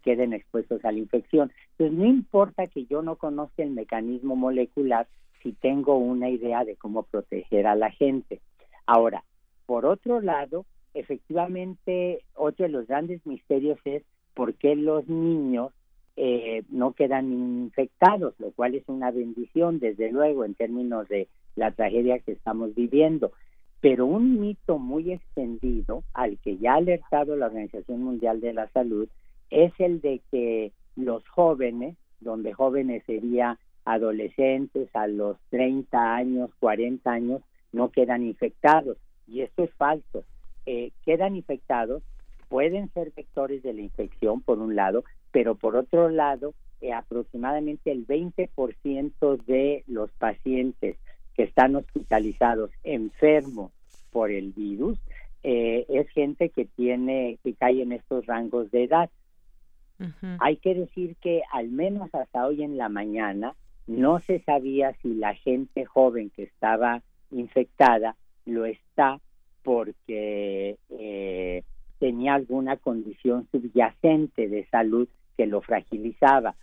[0.03, 1.53] queden expuestos a la infección.
[1.73, 5.07] Entonces, no importa que yo no conozca el mecanismo molecular
[5.43, 8.41] si tengo una idea de cómo proteger a la gente.
[8.87, 9.25] Ahora,
[9.67, 14.03] por otro lado, efectivamente, otro de los grandes misterios es
[14.35, 15.73] por qué los niños
[16.17, 21.73] eh, no quedan infectados, lo cual es una bendición, desde luego, en términos de la
[21.73, 23.33] tragedia que estamos viviendo.
[23.81, 28.69] Pero un mito muy extendido, al que ya ha alertado la Organización Mundial de la
[28.69, 29.09] Salud,
[29.51, 37.11] es el de que los jóvenes, donde jóvenes sería adolescentes a los 30 años, 40
[37.11, 38.97] años, no quedan infectados.
[39.27, 40.25] Y esto es falso.
[40.67, 42.03] Eh, quedan infectados,
[42.49, 47.91] pueden ser vectores de la infección, por un lado, pero por otro lado, eh, aproximadamente
[47.91, 50.97] el 20% de los pacientes
[51.35, 53.73] que están hospitalizados enfermos
[54.11, 54.99] por el virus
[55.43, 59.11] eh, es gente que tiene que cae en estos rangos de edad.
[60.41, 63.55] Hay que decir que al menos hasta hoy en la mañana
[63.87, 69.21] no se sabía si la gente joven que estaba infectada lo está
[69.63, 71.63] porque eh,
[71.99, 76.55] tenía alguna condición subyacente de salud que lo fragilizaba.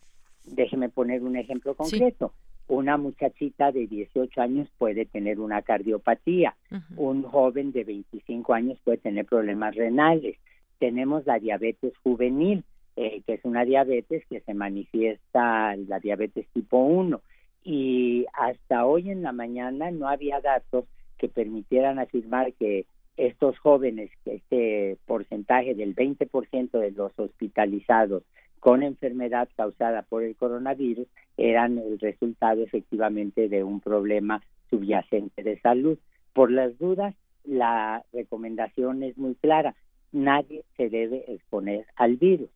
[0.46, 2.34] Déjeme poner un ejemplo concreto.
[2.68, 6.56] Una muchachita de 18 años puede tener una cardiopatía.
[6.96, 10.38] Un joven de 25 años puede tener problemas renales.
[10.80, 12.64] Tenemos la diabetes juvenil,
[12.96, 17.22] eh, que es una diabetes que se manifiesta, la diabetes tipo 1.
[17.64, 20.86] Y hasta hoy en la mañana no había datos
[21.18, 22.86] que permitieran afirmar que
[23.18, 28.24] estos jóvenes, este porcentaje del 20% de los hospitalizados
[28.60, 35.60] con enfermedad causada por el coronavirus eran el resultado efectivamente de un problema subyacente de
[35.60, 35.98] salud.
[36.34, 39.76] Por las dudas, la recomendación es muy clara.
[40.12, 42.50] Nadie se debe exponer al virus.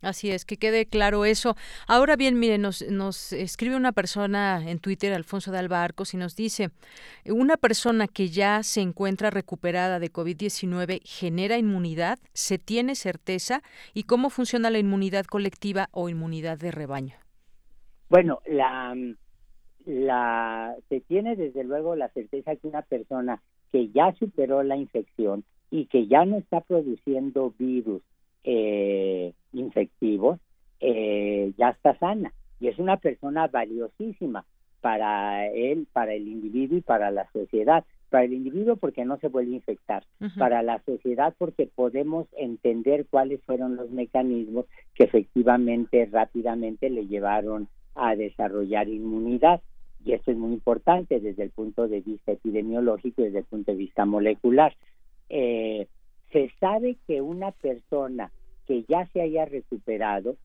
[0.00, 1.56] Así es, que quede claro eso.
[1.88, 6.16] Ahora bien, mire, nos, nos escribe una persona en Twitter, Alfonso de Alba Arcos, y
[6.16, 6.70] nos dice,
[7.26, 12.18] ¿una persona que ya se encuentra recuperada de COVID-19 genera inmunidad?
[12.32, 13.62] ¿Se tiene certeza?
[13.92, 17.16] ¿Y cómo funciona la inmunidad colectiva o inmunidad de rebaño?
[18.08, 18.94] Bueno, la,
[19.84, 23.42] la, se tiene desde luego la certeza que una persona
[23.72, 28.02] que ya superó la infección y que ya no está produciendo virus,
[28.44, 30.38] eh, infectivos,
[30.80, 34.44] eh, ya está sana y es una persona valiosísima
[34.80, 37.84] para él, para el individuo y para la sociedad.
[38.10, 40.02] Para el individuo porque no se vuelve a infectar,
[40.38, 47.68] para la sociedad porque podemos entender cuáles fueron los mecanismos que efectivamente rápidamente le llevaron
[47.94, 49.60] a desarrollar inmunidad.
[50.02, 53.72] Y esto es muy importante desde el punto de vista epidemiológico y desde el punto
[53.72, 54.74] de vista molecular.
[55.28, 55.86] Eh,
[56.32, 58.30] se sabe que una persona
[58.66, 60.36] que ya se haya recuperado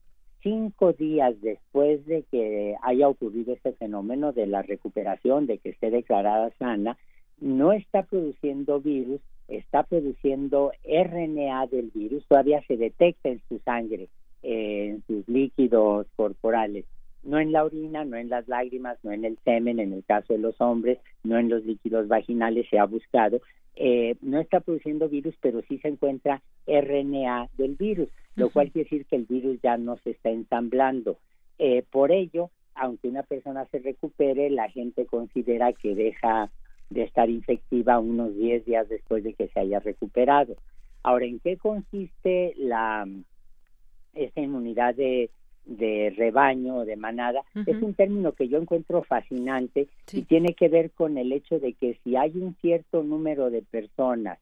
[0.42, 5.90] cinco días después de que haya ocurrido este fenómeno de la recuperación, de que esté
[5.90, 6.96] declarada sana,
[7.40, 14.08] no está produciendo virus, está produciendo RNA del virus, todavía se detecta en su sangre,
[14.42, 16.84] eh, en sus líquidos corporales,
[17.22, 20.34] no en la orina, no en las lágrimas, no en el semen, en el caso
[20.34, 23.40] de los hombres, no en los líquidos vaginales se ha buscado,
[23.76, 28.88] eh, no está produciendo virus, pero sí se encuentra RNA del virus, lo cual quiere
[28.88, 31.18] decir que el virus ya no se está ensamblando.
[31.58, 36.50] Eh, por ello, aunque una persona se recupere, la gente considera que deja
[36.90, 40.56] de estar infectiva unos 10 días después de que se haya recuperado.
[41.02, 43.06] Ahora, ¿en qué consiste la
[44.14, 45.30] esta inmunidad de
[45.66, 50.68] de rebaño o de manada, es un término que yo encuentro fascinante y tiene que
[50.68, 54.38] ver con el hecho de que si hay un cierto número de personas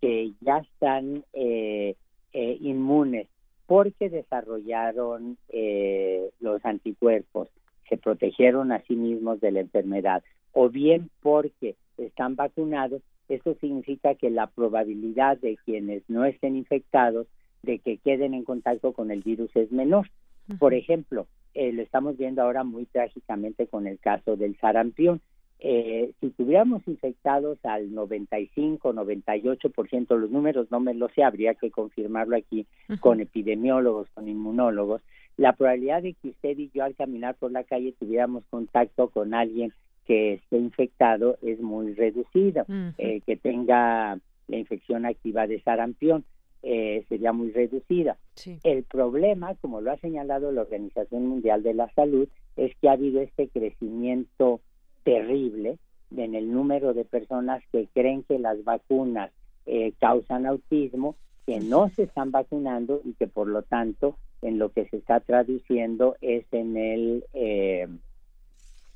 [0.00, 1.94] que ya están eh,
[2.32, 3.28] eh, inmunes
[3.66, 7.48] porque desarrollaron eh, los anticuerpos,
[7.88, 14.14] se protegieron a sí mismos de la enfermedad, o bien porque están vacunados, eso significa
[14.14, 17.26] que la probabilidad de quienes no estén infectados
[17.62, 20.10] de que queden en contacto con el virus es menor.
[20.58, 25.20] Por ejemplo, eh, lo estamos viendo ahora muy trágicamente con el caso del sarampión.
[25.60, 31.70] Eh, si tuviéramos infectados al 95, 98%, los números no me lo sé, habría que
[31.70, 32.66] confirmarlo aquí
[33.00, 35.00] con epidemiólogos, con inmunólogos,
[35.36, 39.34] la probabilidad de que usted y yo al caminar por la calle tuviéramos contacto con
[39.34, 39.72] alguien
[40.06, 42.66] que esté infectado es muy reducida,
[42.98, 46.24] eh, que tenga la infección activa de sarampión.
[46.66, 48.16] Eh, sería muy reducida.
[48.62, 52.92] El problema, como lo ha señalado la Organización Mundial de la Salud, es que ha
[52.92, 54.62] habido este crecimiento
[55.02, 55.76] terrible
[56.16, 59.30] en el número de personas que creen que las vacunas
[59.66, 64.70] eh, causan autismo, que no se están vacunando y que por lo tanto en lo
[64.70, 67.88] que se está traduciendo es en el eh,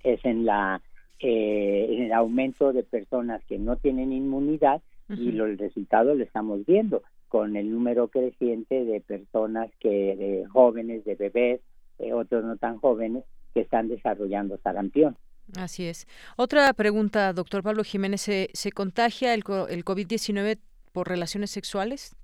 [0.05, 0.81] es en la
[1.21, 6.65] en el aumento de personas que no tienen inmunidad y lo, el resultado lo estamos
[6.65, 11.61] viendo con el número creciente de personas que, de jóvenes, de bebés,
[11.99, 15.17] eh, otros no tan jóvenes, que están desarrollando sarampión.
[15.57, 16.07] Así es.
[16.37, 20.59] Otra pregunta, doctor Pablo Jiménez, ¿se, se contagia el, el COVID-19
[20.93, 22.14] por relaciones sexuales?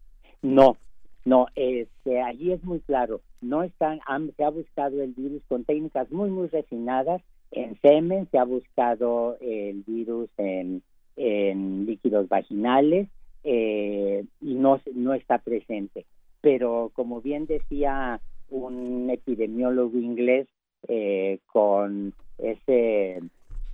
[0.42, 0.76] No,
[1.24, 4.00] no, este, allí es muy claro, no están,
[4.36, 9.38] se ha buscado el virus con técnicas muy, muy refinadas, en semen se ha buscado
[9.40, 10.82] el virus en,
[11.16, 13.08] en líquidos vaginales
[13.44, 16.06] eh, y no, no está presente.
[16.40, 20.48] Pero como bien decía un epidemiólogo inglés
[20.88, 23.20] eh, con ese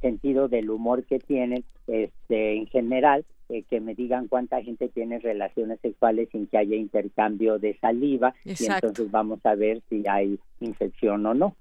[0.01, 5.19] sentido del humor que tienen, este, en general, eh, que me digan cuánta gente tiene
[5.19, 10.39] relaciones sexuales sin que haya intercambio de saliva y entonces vamos a ver si hay
[10.61, 11.57] infección o no.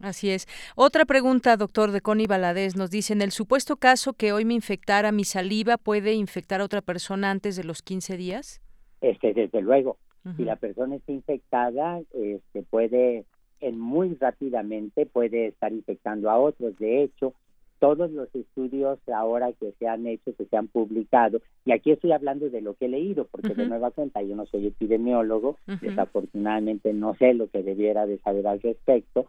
[0.00, 0.46] Así es.
[0.76, 4.54] Otra pregunta, doctor de Connie Valadez, nos dice, en el supuesto caso que hoy me
[4.54, 8.60] infectara mi saliva, ¿puede infectar a otra persona antes de los 15 días?
[9.00, 9.98] Este, desde luego.
[10.38, 13.26] Si la persona está infectada, este, puede,
[13.60, 16.78] en muy rápidamente, puede estar infectando a otros.
[16.78, 17.34] De hecho,
[17.78, 22.12] todos los estudios ahora que se han hecho, que se han publicado, y aquí estoy
[22.12, 26.94] hablando de lo que he leído, porque de nueva cuenta yo no soy epidemiólogo, desafortunadamente
[26.94, 29.26] no sé lo que debiera de saber al respecto,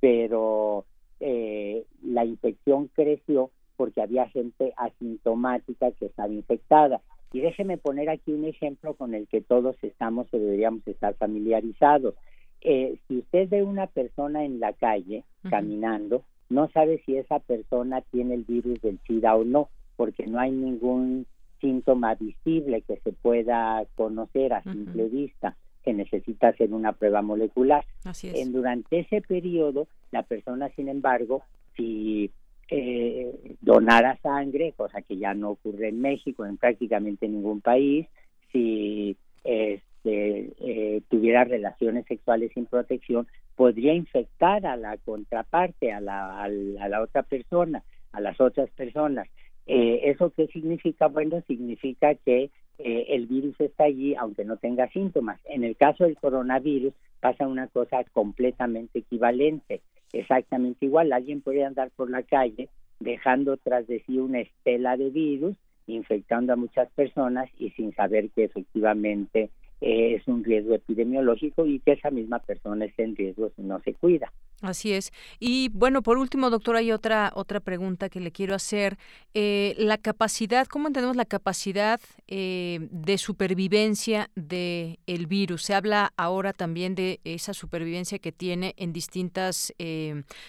[0.00, 0.84] pero
[1.20, 7.00] eh, la infección creció porque había gente asintomática que estaba infectada.
[7.32, 12.14] Y déjeme poner aquí un ejemplo con el que todos estamos o deberíamos estar familiarizados.
[12.60, 18.00] Eh, si usted ve una persona en la calle caminando, no sabe si esa persona
[18.10, 21.26] tiene el virus del SIDA o no, porque no hay ningún
[21.60, 25.56] síntoma visible que se pueda conocer a simple vista,
[25.88, 27.82] que necesita hacer una prueba molecular.
[28.22, 31.44] En, durante ese periodo, la persona, sin embargo,
[31.76, 32.30] si
[32.68, 38.06] eh, donara sangre, cosa que ya no ocurre en México, en prácticamente ningún país,
[38.52, 46.42] si este, eh, tuviera relaciones sexuales sin protección, podría infectar a la contraparte, a la,
[46.42, 49.26] a la, otra persona, a las otras personas.
[49.64, 51.06] Eh, ¿Eso qué significa?
[51.06, 55.40] Bueno, significa que eh, el virus está allí aunque no tenga síntomas.
[55.44, 59.80] En el caso del coronavirus pasa una cosa completamente equivalente,
[60.12, 61.12] exactamente igual.
[61.12, 62.68] Alguien puede andar por la calle
[63.00, 68.30] dejando tras de sí una estela de virus, infectando a muchas personas y sin saber
[68.30, 73.52] que efectivamente eh, es un riesgo epidemiológico y que esa misma persona esté en riesgo
[73.54, 74.32] si no se cuida.
[74.60, 75.12] Así es.
[75.38, 78.98] Y bueno, por último, doctor, hay otra otra pregunta que le quiero hacer.
[79.34, 85.62] Eh, la capacidad, ¿cómo entendemos la capacidad eh, de supervivencia del el virus?
[85.62, 89.72] Se habla ahora también de esa supervivencia que tiene en distintas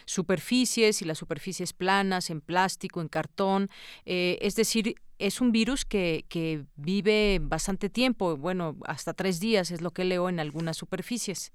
[0.06, 3.68] superficies y las superficies planas, en plástico, en cartón.
[4.06, 9.82] es decir, es un virus que, que vive bastante tiempo, bueno, hasta tres días es
[9.82, 11.54] lo que leo en algunas superficies.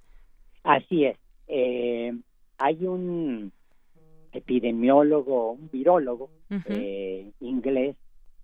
[0.62, 1.18] Así es.
[1.48, 2.12] Eh,
[2.58, 3.52] hay un
[4.32, 6.30] epidemiólogo, un virólogo
[6.66, 7.96] eh, inglés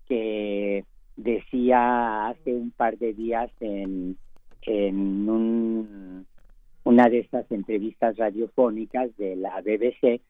[0.08, 0.84] que
[1.16, 4.16] decía hace un par de días en,
[4.62, 6.26] en un,
[6.84, 10.20] una de estas entrevistas radiofónicas de la BBC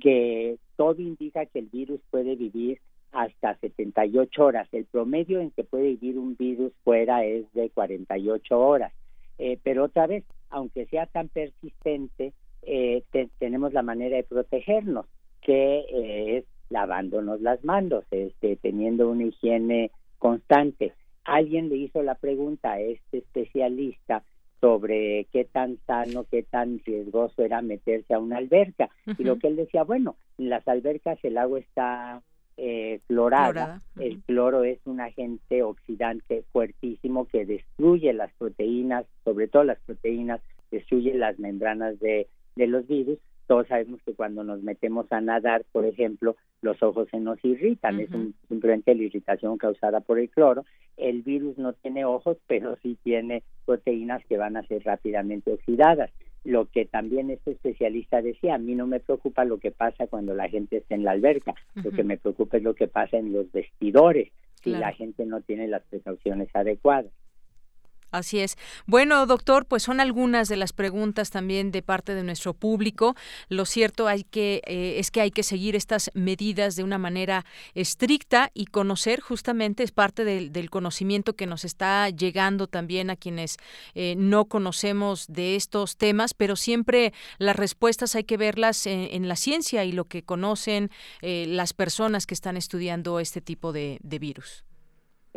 [0.00, 2.80] que todo indica que el virus puede vivir
[3.12, 4.68] hasta 78 horas.
[4.72, 8.92] El promedio en que puede vivir un virus fuera es de 48 horas.
[9.38, 13.04] Eh, pero otra vez, aunque sea tan persistente, eh,
[13.38, 15.06] tenemos la manera de protegernos,
[15.40, 20.92] que eh, es lavándonos las manos, este, teniendo una higiene constante.
[21.24, 24.22] Alguien le hizo la pregunta a este especialista
[24.60, 28.90] sobre qué tan sano, qué tan riesgoso era meterse a una alberca.
[29.16, 32.22] Y lo que él decía, bueno, en las albercas el agua está
[32.58, 33.80] eh, clorada.
[33.98, 40.40] El cloro es un agente oxidante fuertísimo que destruye las proteínas, sobre todo las proteínas,
[40.70, 43.18] destruye las membranas de, de los virus.
[43.46, 48.00] Todos sabemos que cuando nos metemos a nadar, por ejemplo, los ojos se nos irritan,
[48.00, 48.10] es
[48.48, 50.66] simplemente la irritación causada por el cloro.
[50.96, 56.10] El virus no tiene ojos, pero sí tiene proteínas que van a ser rápidamente oxidadas
[56.44, 60.34] lo que también este especialista decía, a mí no me preocupa lo que pasa cuando
[60.34, 63.32] la gente está en la alberca, lo que me preocupa es lo que pasa en
[63.32, 64.30] los vestidores,
[64.62, 67.12] si la gente no tiene las precauciones adecuadas.
[68.10, 68.56] Así es.
[68.86, 73.14] Bueno, doctor, pues son algunas de las preguntas también de parte de nuestro público.
[73.48, 77.44] Lo cierto hay que eh, es que hay que seguir estas medidas de una manera
[77.74, 83.56] estricta y conocer justamente es parte del, conocimiento que nos está llegando también a quienes
[83.94, 89.36] eh, no conocemos de estos temas, pero siempre las respuestas hay que verlas en, la
[89.36, 90.90] ciencia y lo que conocen
[91.22, 94.67] eh, las personas que están estudiando este tipo de virus.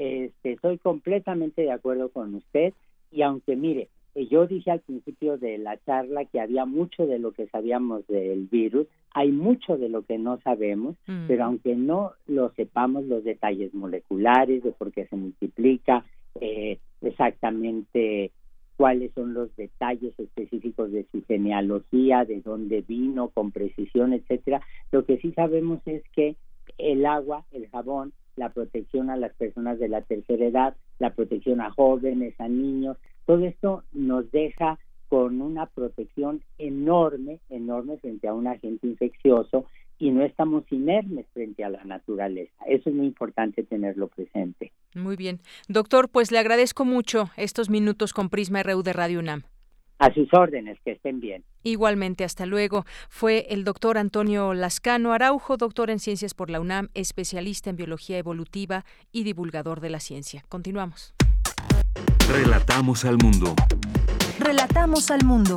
[0.02, 2.74] Este, estoy completamente de acuerdo con usted
[3.12, 7.20] y aunque mire, eh, yo dije al principio de la charla que había mucho de
[7.20, 11.28] lo que sabíamos del virus, hay mucho de lo que no sabemos, Mm.
[11.28, 16.04] pero aunque no lo sepamos los detalles moleculares de por qué se multiplica,
[16.40, 18.32] eh, exactamente
[18.78, 24.62] cuáles son los detalles específicos de su genealogía, de dónde vino, con precisión, etcétera.
[24.92, 26.36] Lo que sí sabemos es que
[26.80, 31.62] el agua, el jabón, la protección a las personas de la tercera edad, la protección
[31.62, 34.80] a jóvenes, a niños, todo esto nos deja
[35.10, 39.66] con una protección enorme, enorme frente a un agente infeccioso
[40.00, 42.54] y no estamos inermes frente a la naturaleza.
[42.66, 44.72] Eso es muy importante tenerlo presente.
[44.96, 45.40] Muy bien.
[45.68, 49.44] Doctor, pues le agradezco mucho estos minutos con Prisma RU de Radio UNAM.
[50.02, 51.44] A sus órdenes, que estén bien.
[51.62, 52.86] Igualmente, hasta luego.
[53.08, 58.18] Fue el doctor Antonio Lascano Araujo, doctor en Ciencias por la UNAM, especialista en Biología
[58.18, 60.44] Evolutiva y divulgador de la ciencia.
[60.50, 61.14] Continuamos.
[62.28, 63.54] Relatamos al mundo.
[64.40, 65.56] Relatamos al mundo.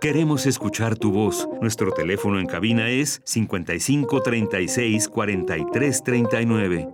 [0.00, 1.48] Queremos escuchar tu voz.
[1.60, 6.88] Nuestro teléfono en cabina es 55 36 43 39.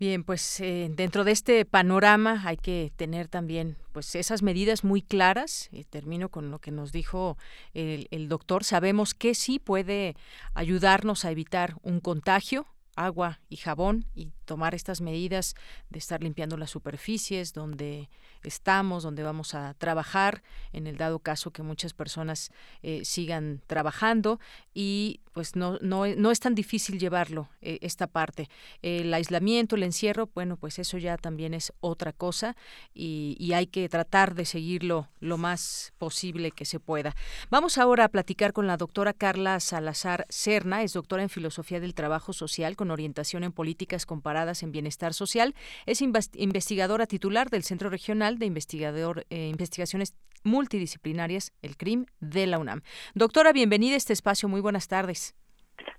[0.00, 5.02] Bien, pues eh, dentro de este panorama hay que tener también pues esas medidas muy
[5.02, 5.68] claras.
[5.72, 7.36] Y termino con lo que nos dijo
[7.74, 8.64] el, el doctor.
[8.64, 10.16] Sabemos que sí puede
[10.54, 15.54] ayudarnos a evitar un contagio, agua y jabón y tomar estas medidas
[15.90, 18.08] de estar limpiando las superficies donde
[18.42, 22.50] estamos, donde vamos a trabajar, en el dado caso que muchas personas
[22.82, 24.40] eh, sigan trabajando
[24.74, 28.48] y pues no, no, no es tan difícil llevarlo eh, esta parte.
[28.82, 32.56] El aislamiento, el encierro, bueno, pues eso ya también es otra cosa
[32.94, 37.14] y, y hay que tratar de seguirlo lo más posible que se pueda.
[37.50, 41.94] Vamos ahora a platicar con la doctora Carla Salazar Serna, es doctora en Filosofía del
[41.94, 45.54] Trabajo Social con orientación en políticas comparadas en bienestar social,
[45.86, 52.58] es investigadora titular del Centro Regional de Investigador, eh, Investigaciones Multidisciplinarias, el CRIM, de la
[52.58, 52.82] UNAM.
[53.14, 55.34] Doctora, bienvenida a este espacio, muy buenas tardes.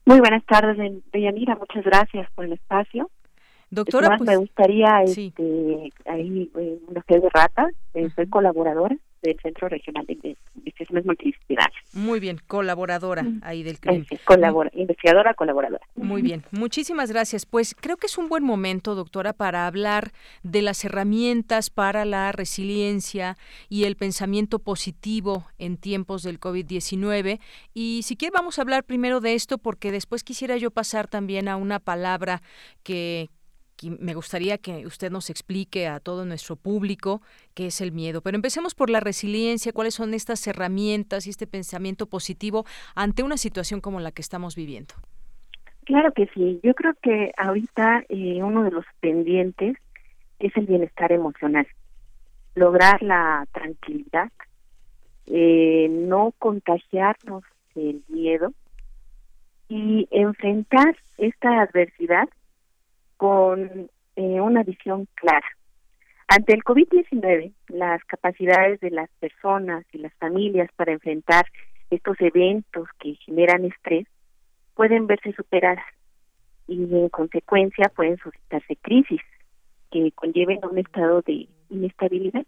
[0.06, 0.78] Muy buenas tardes,
[1.12, 3.10] Deyanira, muchas gracias por el espacio.
[3.70, 5.28] Doctora, Además, pues, me gustaría, sí.
[5.28, 11.06] este, ahí, eh, una fe de rata, eh, soy colaboradora del Centro Regional de Investigaciones
[11.06, 11.84] Multidisciplinarias.
[11.94, 13.42] Muy bien, colaboradora Mm.
[13.44, 14.06] ahí del CRIM.
[14.06, 15.86] Sí, colabora, investigadora, colaboradora.
[15.96, 17.46] Muy bien, muchísimas gracias.
[17.46, 20.12] Pues creo que es un buen momento, doctora, para hablar
[20.44, 23.38] de las herramientas para la resiliencia
[23.70, 27.40] y el pensamiento positivo en tiempos del COVID-19.
[27.74, 31.48] Y si quiere, vamos a hablar primero de esto porque después quisiera yo pasar también
[31.48, 32.42] a una palabra
[32.84, 33.30] que
[33.90, 37.22] me gustaría que usted nos explique a todo nuestro público
[37.54, 38.22] qué es el miedo.
[38.22, 42.66] Pero empecemos por la resiliencia, cuáles son estas herramientas y este pensamiento positivo
[42.96, 44.94] ante una situación como la que estamos viviendo.
[45.86, 46.60] Claro que sí.
[46.64, 49.78] Yo creo que ahorita eh, uno de los pendientes
[50.40, 51.68] es el bienestar emocional.
[52.56, 54.32] Lograr la tranquilidad,
[55.28, 58.54] eh, no contagiarnos del miedo
[59.70, 62.28] y enfrentar esta adversidad
[63.22, 65.46] con eh, una visión clara.
[66.28, 71.46] Ante el COVID-19, las capacidades de las personas y las familias para enfrentar
[71.92, 74.08] estos eventos que generan estrés
[74.74, 75.86] pueden verse superadas
[76.68, 79.22] y en consecuencia pueden suscitarse crisis
[79.92, 82.48] que conlleven a un estado de inestabilidad.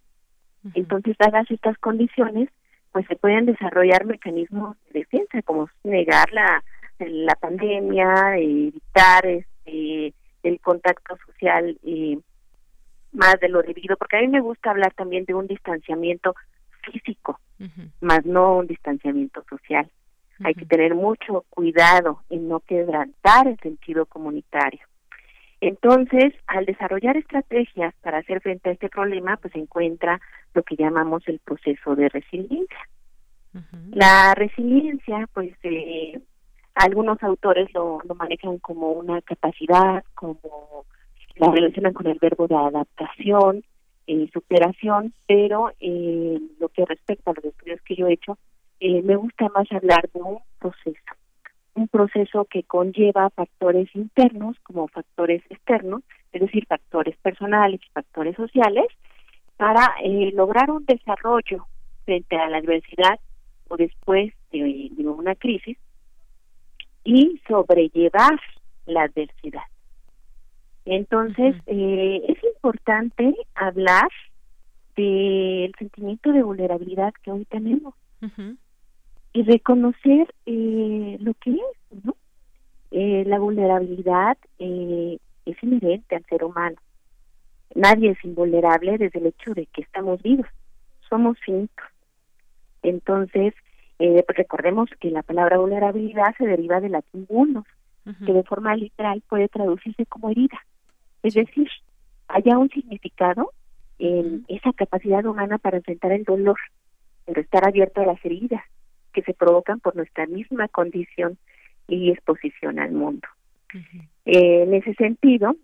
[0.73, 2.49] Entonces, dadas estas condiciones,
[2.91, 6.63] pues se pueden desarrollar mecanismos de defensa, como negar la,
[6.97, 12.19] la pandemia, evitar este, el contacto social eh,
[13.11, 16.35] más de lo debido, porque a mí me gusta hablar también de un distanciamiento
[16.81, 17.39] físico,
[18.01, 19.89] más no un distanciamiento social.
[20.43, 24.81] Hay que tener mucho cuidado en no quebrantar el sentido comunitario.
[25.61, 30.19] Entonces, al desarrollar estrategias para hacer frente a este problema, pues se encuentra
[30.53, 32.89] lo que llamamos el proceso de resiliencia.
[33.91, 36.19] La resiliencia, pues eh,
[36.75, 40.85] algunos autores lo, manejan como una capacidad, como
[41.35, 43.63] la relacionan con el verbo de adaptación,
[44.07, 48.37] eh, superación, pero eh, lo que respecta a los estudios que yo he hecho,
[48.79, 50.99] eh, me gusta más hablar de un proceso,
[51.75, 58.35] un proceso que conlleva factores internos como factores externos, es decir, factores personales y factores
[58.35, 58.87] sociales,
[59.57, 61.67] para eh, lograr un desarrollo
[62.03, 63.19] frente a la adversidad
[63.69, 65.77] o después de, de una crisis
[67.03, 68.39] y sobrellevar
[68.85, 69.63] la adversidad.
[70.85, 74.09] Entonces, eh, es importante hablar
[74.95, 77.93] del sentimiento de vulnerabilidad que hoy tenemos
[79.33, 82.15] y reconocer eh, lo que es, ¿no?
[82.91, 86.77] Eh, la vulnerabilidad eh, es inherente al ser humano.
[87.73, 90.45] Nadie es invulnerable desde el hecho de que estamos vivos,
[91.09, 91.87] somos finitos.
[92.83, 93.55] Entonces,
[93.99, 97.65] eh, pues recordemos que la palabra vulnerabilidad se deriva del latín vulnus,
[98.25, 100.59] que de forma literal puede traducirse como herida.
[101.21, 101.69] Es decir,
[102.27, 103.51] haya un significado
[103.97, 106.57] en esa capacidad humana para enfrentar el dolor,
[107.25, 108.61] pero estar abierto a las heridas
[109.13, 111.37] que se provocan por nuestra misma condición
[111.87, 113.27] y exposición al mundo.
[114.25, 115.55] Eh, en ese sentido,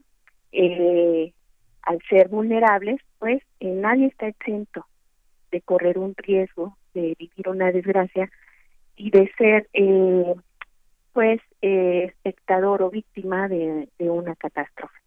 [0.52, 1.34] eh,
[1.82, 4.86] al ser vulnerables, pues eh, nadie está exento
[5.52, 8.30] de correr un riesgo, de vivir una desgracia
[8.96, 9.70] y de ser,
[11.14, 15.00] pues, espectador o víctima de, una catástrofe.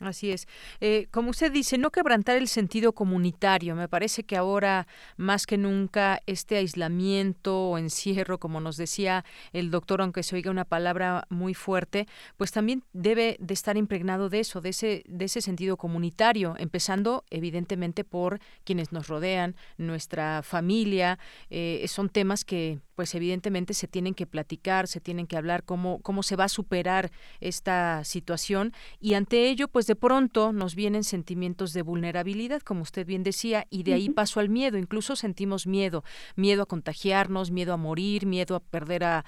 [0.00, 0.46] Así es.
[0.80, 3.74] Eh, como usted dice, no quebrantar el sentido comunitario.
[3.74, 4.86] Me parece que ahora,
[5.16, 10.52] más que nunca, este aislamiento o encierro, como nos decía el doctor, aunque se oiga
[10.52, 15.24] una palabra muy fuerte, pues también debe de estar impregnado de eso, de ese, de
[15.24, 21.18] ese sentido comunitario, empezando evidentemente por quienes nos rodean, nuestra familia.
[21.50, 26.00] Eh, son temas que pues evidentemente se tienen que platicar, se tienen que hablar cómo,
[26.00, 31.02] cómo se va a superar esta situación y ante ello, pues de pronto nos vienen
[31.02, 35.66] sentimientos de vulnerabilidad, como usted bien decía, y de ahí paso al miedo, incluso sentimos
[35.66, 36.04] miedo,
[36.36, 39.24] miedo a contagiarnos, miedo a morir, miedo a perder a,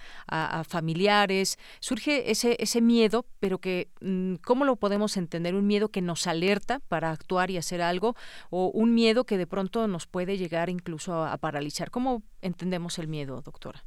[0.68, 5.54] familiares, surge ese, ese miedo, pero que, mm, ¿cómo lo podemos entender?
[5.54, 8.14] Un miedo que nos alerta para actuar y hacer algo,
[8.50, 11.90] o un miedo que de pronto nos puede llegar incluso a, a paralizar.
[11.90, 13.82] ¿Cómo entendemos el miedo, doctora?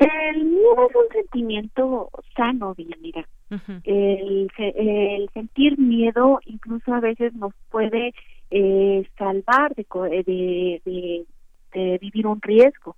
[0.00, 3.26] El miedo es un sentimiento sano, mira.
[3.84, 8.12] el, el, sentir miedo incluso a veces nos puede
[8.50, 9.86] eh, salvar de,
[10.24, 11.24] de,
[11.72, 12.96] de, vivir un riesgo.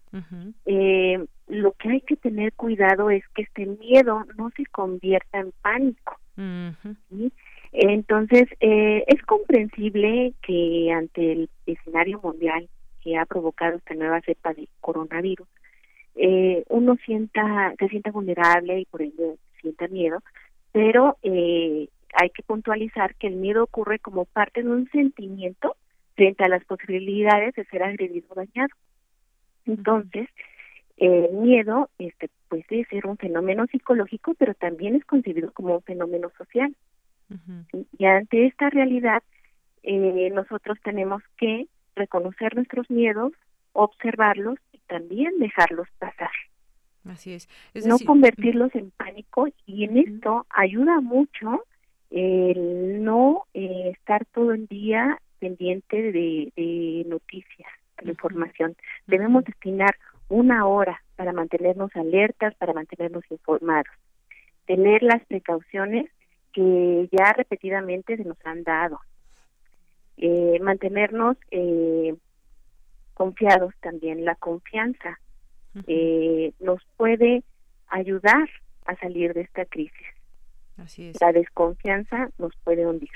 [0.67, 5.53] eh, lo que hay que tener cuidado es que este miedo no se convierta en
[5.63, 6.17] pánico.
[7.73, 12.69] Entonces, eh, es comprensible que ante el escenario mundial
[13.03, 15.49] que ha provocado esta nueva cepa de coronavirus,
[16.15, 20.23] eh, uno sienta, se sienta vulnerable y por ello sienta miedo,
[20.73, 25.77] pero eh, hay que puntualizar que el miedo ocurre como parte de un sentimiento
[26.15, 28.75] frente a las posibilidades de ser agredido o dañado.
[29.67, 30.29] Entonces,
[30.97, 36.31] el miedo este, puede ser un fenómeno psicológico, pero también es concebido como un fenómeno
[36.37, 36.75] social.
[37.97, 39.23] Y ante esta realidad,
[39.85, 43.33] eh, nosotros tenemos que reconocer nuestros miedos,
[43.73, 44.59] observarlos
[44.91, 46.31] también dejarlos pasar.
[47.07, 47.49] Así es.
[47.87, 51.65] no convertirlos en pánico y en esto ayuda mucho
[52.11, 57.71] el no eh, estar todo el día pendiente de, noticias,
[58.03, 58.77] de información.
[59.07, 59.97] Debemos destinar
[60.29, 63.95] una hora para mantenernos alertas, para mantenernos informados.
[64.67, 66.11] Tener las precauciones
[66.53, 69.01] que ya repetidamente se nos han dado
[70.17, 72.15] eh, mantenernos eh,
[73.21, 74.25] confiados también.
[74.25, 75.21] La confianza
[75.87, 77.45] eh, nos puede
[77.89, 78.49] ayudar
[78.87, 80.07] a salir de esta crisis.
[80.79, 83.11] Así La desconfianza nos puede hundir.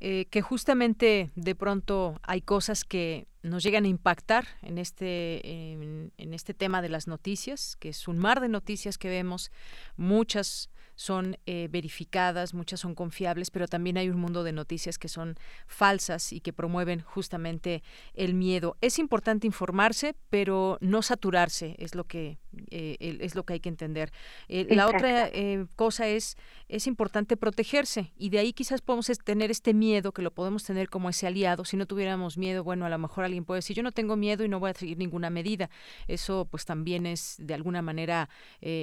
[0.00, 6.12] Eh, que justamente de pronto hay cosas que nos llegan a impactar en este en,
[6.16, 9.50] en, este tema de las noticias que es un mar de noticias que vemos
[9.96, 15.08] muchas son eh, verificadas, muchas son confiables, pero también hay un mundo de noticias que
[15.08, 15.36] son
[15.66, 17.82] falsas y que promueven justamente
[18.14, 18.76] el miedo.
[18.80, 22.38] Es importante informarse, pero no saturarse, es lo que
[22.70, 24.12] eh, es lo que hay que entender.
[24.48, 25.30] Eh, la otra
[25.76, 26.36] cosa es
[26.68, 30.88] es importante protegerse y de ahí quizás podemos tener este miedo que lo podemos tener
[30.88, 31.64] como ese aliado.
[31.64, 34.44] Si no tuviéramos miedo, bueno, a lo mejor alguien puede decir yo no tengo miedo
[34.44, 35.70] y no voy a seguir ninguna medida.
[36.08, 38.28] Eso pues también es de alguna manera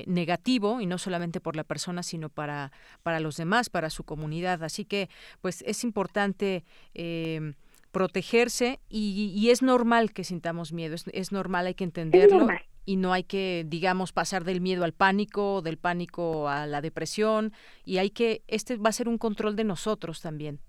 [0.05, 2.71] negativo y no solamente por la persona sino para,
[3.03, 4.63] para los demás, para su comunidad.
[4.63, 5.09] Así que,
[5.41, 6.63] pues es importante
[6.93, 7.53] eh,
[7.91, 12.47] protegerse y, es normal que sintamos miedo, es, normal, hay que entenderlo.
[12.85, 17.53] Y no hay que, digamos, pasar del miedo al pánico, del pánico a la depresión,
[17.85, 20.59] y hay que, este va a ser un control de nosotros también,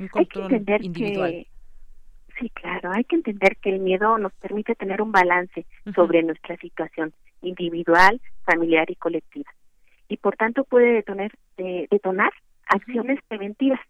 [0.00, 1.46] un control individual.
[2.40, 6.56] sí, claro, hay que entender que el miedo nos permite tener un balance sobre nuestra
[6.56, 9.52] situación individual, familiar y colectiva
[10.12, 12.32] y por tanto puede detonar, detonar
[12.66, 13.80] acciones preventivas.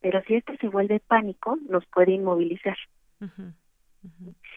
[0.00, 2.76] Pero si esto se vuelve pánico, nos puede inmovilizar.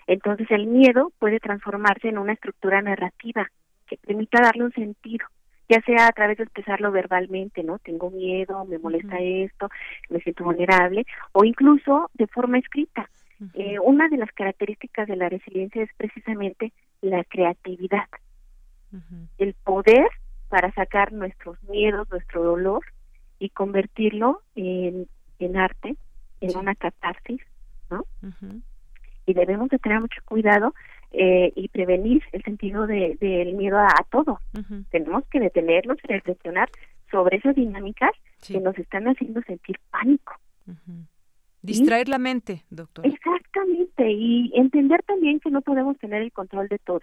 [0.08, 3.49] Entonces el miedo puede transformarse en una estructura narrativa
[3.88, 5.26] que permita darle un sentido,
[5.70, 7.80] ya sea a través de expresarlo verbalmente, ¿no?
[7.80, 9.70] Tengo miedo, me molesta esto,
[10.10, 13.10] me siento vulnerable, o incluso de forma escrita.
[13.56, 16.72] eh, una de las características de la resiliencia es precisamente
[17.02, 18.08] la creatividad,
[19.38, 20.08] el poder
[20.49, 22.84] para sacar nuestros miedos, nuestro dolor
[23.39, 25.08] y convertirlo en,
[25.39, 25.95] en arte,
[26.41, 27.41] en una catarsis.
[29.32, 30.73] Y debemos de tener mucho cuidado
[31.11, 34.39] eh, y prevenir el sentido del de, miedo a, todo.
[34.89, 36.69] Tenemos que detenernos y reflexionar
[37.09, 38.11] sobre esas dinámicas
[38.45, 40.34] que nos están haciendo sentir pánico.
[41.61, 43.07] Distraer la mente, doctor.
[43.07, 47.01] Exactamente, y entender también que no podemos tener el control de todo,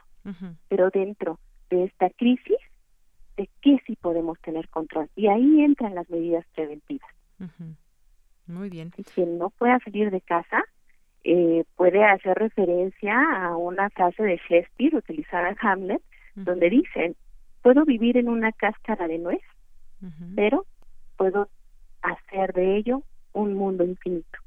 [0.68, 1.38] pero dentro
[1.70, 2.58] de esta crisis,
[3.38, 5.08] de qué sí podemos tener control.
[5.16, 7.08] Y ahí entran las medidas preventivas.
[8.46, 8.90] Muy bien.
[9.14, 10.62] quien no pueda salir de casa
[11.30, 16.02] eh, puede hacer referencia a una frase de Shakespeare utilizada en Hamlet,
[16.34, 17.16] donde dicen,
[17.60, 19.42] puedo vivir en una cáscara de nuez,
[20.34, 20.64] pero
[21.18, 21.50] puedo
[22.00, 23.02] hacer de ello
[23.34, 24.38] un mundo infinito.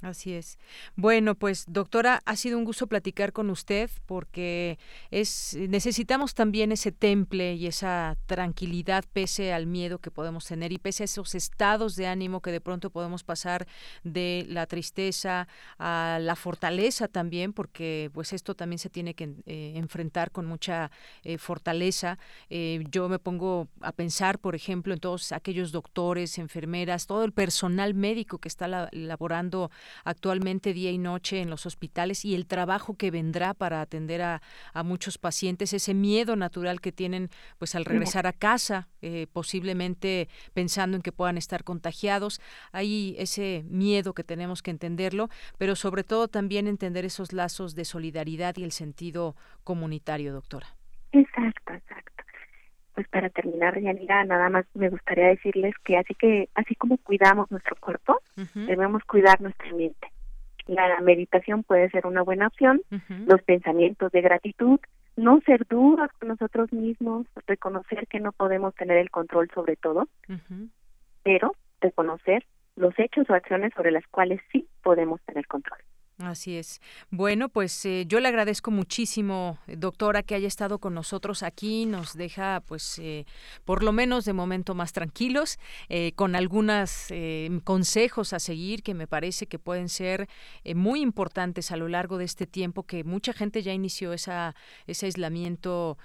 [0.00, 0.58] Así es.
[0.94, 4.78] Bueno, pues doctora, ha sido un gusto platicar con usted porque
[5.10, 10.78] es necesitamos también ese temple y esa tranquilidad pese al miedo que podemos tener y
[10.78, 13.66] pese a esos estados de ánimo que de pronto podemos pasar
[14.04, 15.48] de la tristeza
[15.80, 20.92] a la fortaleza también, porque pues esto también se tiene que eh, enfrentar con mucha
[21.24, 22.20] eh, fortaleza.
[22.50, 27.32] Eh, yo me pongo a pensar, por ejemplo, en todos aquellos doctores, enfermeras, todo el
[27.32, 29.72] personal médico que está laborando
[30.04, 34.40] actualmente día y noche en los hospitales y el trabajo que vendrá para atender a,
[34.84, 40.96] muchos pacientes, ese miedo natural que tienen pues al regresar a casa, eh, posiblemente pensando
[40.96, 42.40] en que puedan estar contagiados.
[42.72, 45.28] Hay ese miedo que tenemos que entenderlo,
[45.58, 49.34] pero sobre todo también entender esos lazos de solidaridad y el sentido
[49.64, 50.68] comunitario, doctora.
[51.12, 51.67] Exacto
[52.98, 57.48] pues para terminar, Yanira, nada más me gustaría decirles que así que así como cuidamos
[57.48, 58.20] nuestro cuerpo,
[58.56, 60.08] debemos cuidar nuestra mente.
[60.66, 62.80] La meditación puede ser una buena opción,
[63.24, 64.80] los pensamientos de gratitud,
[65.14, 70.08] no ser duros con nosotros mismos, reconocer que no podemos tener el control sobre todo,
[71.22, 75.78] pero reconocer los hechos o acciones sobre las cuales sí podemos tener control.
[76.18, 76.80] Así es.
[77.10, 81.86] Bueno, pues eh, yo le agradezco muchísimo, doctora, que haya estado con nosotros aquí.
[81.86, 83.24] Nos deja, pues, eh,
[83.64, 87.12] por lo menos de momento más tranquilos, eh, con algunos
[87.62, 90.28] consejos a seguir que me parece que pueden ser
[90.74, 94.54] muy importantes a lo largo de este tiempo que mucha gente ya inició esa,
[94.86, 95.98] ese aislamiento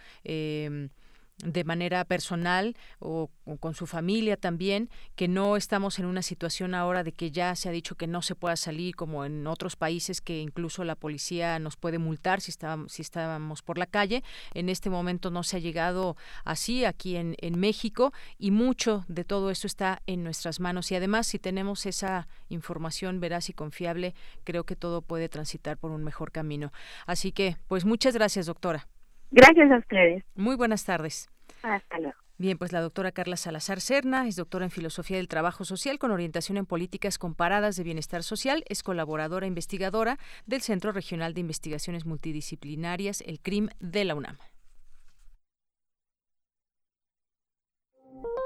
[1.38, 3.30] de manera personal o,
[3.60, 7.70] con su familia también, que no estamos en una situación ahora de que ya se
[7.70, 11.60] ha dicho que no se pueda salir como en otros países que incluso la policía
[11.60, 14.24] nos puede multar si estábamos, si estábamos por la calle.
[14.54, 16.16] En este momento no se ha llegado
[16.46, 20.96] así aquí en, en México y mucho de todo esto está en nuestras manos y
[20.96, 26.04] además si tenemos esa información veraz y confiable, creo que todo puede transitar por un
[26.04, 26.72] mejor camino.
[27.06, 28.88] Así que, pues muchas gracias, doctora.
[29.34, 30.24] Gracias a ustedes.
[30.36, 31.28] Muy buenas tardes.
[31.64, 32.18] Hasta luego.
[32.38, 36.12] Bien, pues la doctora Carla Salazar Cerna es doctora en Filosofía del Trabajo Social con
[36.12, 42.06] orientación en Políticas Comparadas de Bienestar Social, es colaboradora investigadora del Centro Regional de Investigaciones
[42.06, 44.38] Multidisciplinarias, el CRIM de la UNAM.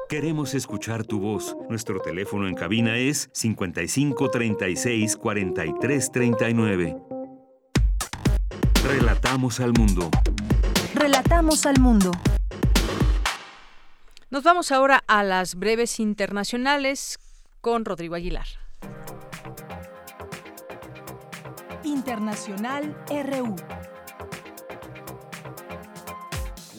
[0.10, 1.58] Queremos escuchar tu voz.
[1.70, 6.98] Nuestro teléfono en cabina es 55 36 43 39.
[8.86, 10.10] Relatamos al mundo.
[11.08, 12.12] Relatamos al mundo.
[14.30, 17.18] Nos vamos ahora a las breves internacionales
[17.62, 18.46] con Rodrigo Aguilar.
[21.86, 23.56] Internacional RU.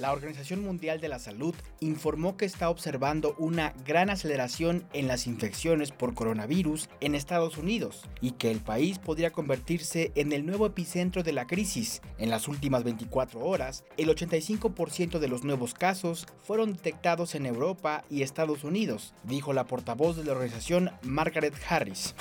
[0.00, 5.26] La Organización Mundial de la Salud informó que está observando una gran aceleración en las
[5.26, 10.66] infecciones por coronavirus en Estados Unidos y que el país podría convertirse en el nuevo
[10.66, 12.00] epicentro de la crisis.
[12.18, 18.04] En las últimas 24 horas, el 85% de los nuevos casos fueron detectados en Europa
[18.08, 22.14] y Estados Unidos, dijo la portavoz de la organización Margaret Harris.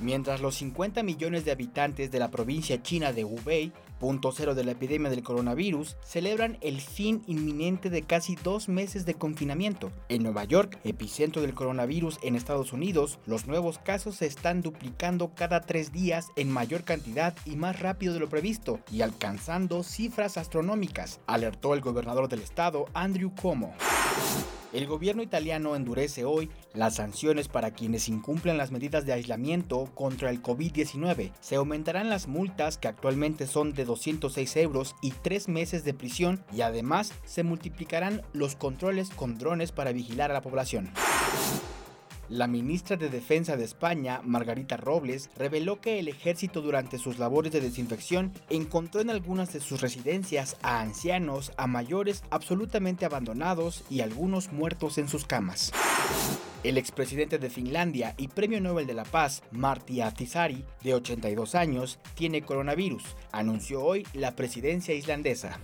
[0.00, 3.72] Mientras los 50 millones de habitantes de la provincia china de Hubei
[4.02, 9.06] punto cero de la epidemia del coronavirus, celebran el fin inminente de casi dos meses
[9.06, 9.92] de confinamiento.
[10.08, 15.30] En Nueva York, epicentro del coronavirus en Estados Unidos, los nuevos casos se están duplicando
[15.36, 20.36] cada tres días en mayor cantidad y más rápido de lo previsto, y alcanzando cifras
[20.36, 23.72] astronómicas, alertó el gobernador del estado, Andrew Cuomo.
[24.72, 30.30] El gobierno italiano endurece hoy las sanciones para quienes incumplen las medidas de aislamiento contra
[30.30, 31.32] el COVID-19.
[31.40, 36.42] Se aumentarán las multas que actualmente son de 206 euros y tres meses de prisión
[36.54, 40.90] y además se multiplicarán los controles con drones para vigilar a la población.
[42.28, 47.52] La ministra de Defensa de España, Margarita Robles, reveló que el ejército durante sus labores
[47.52, 54.00] de desinfección encontró en algunas de sus residencias a ancianos, a mayores absolutamente abandonados y
[54.00, 55.72] algunos muertos en sus camas.
[56.62, 61.98] El expresidente de Finlandia y Premio Nobel de la Paz, Marty Ahtisaari, de 82 años,
[62.14, 63.02] tiene coronavirus,
[63.32, 65.58] anunció hoy la presidencia islandesa.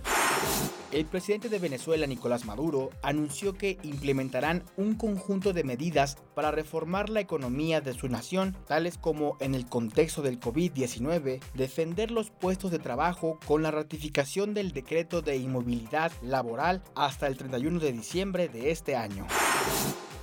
[0.91, 7.09] El presidente de Venezuela, Nicolás Maduro, anunció que implementarán un conjunto de medidas para reformar
[7.09, 12.71] la economía de su nación, tales como, en el contexto del COVID-19, defender los puestos
[12.71, 18.49] de trabajo con la ratificación del decreto de inmovilidad laboral hasta el 31 de diciembre
[18.49, 19.27] de este año.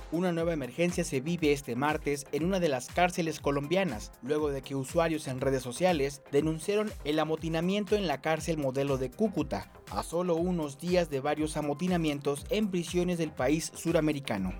[0.09, 4.61] Una nueva emergencia se vive este martes en una de las cárceles colombianas, luego de
[4.61, 10.03] que usuarios en redes sociales denunciaron el amotinamiento en la cárcel modelo de Cúcuta, a
[10.03, 14.53] solo unos días de varios amotinamientos en prisiones del país suramericano.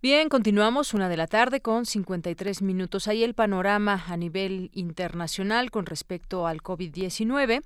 [0.00, 3.08] Bien, continuamos una de la tarde con 53 minutos.
[3.08, 7.64] Ahí el panorama a nivel internacional con respecto al COVID-19.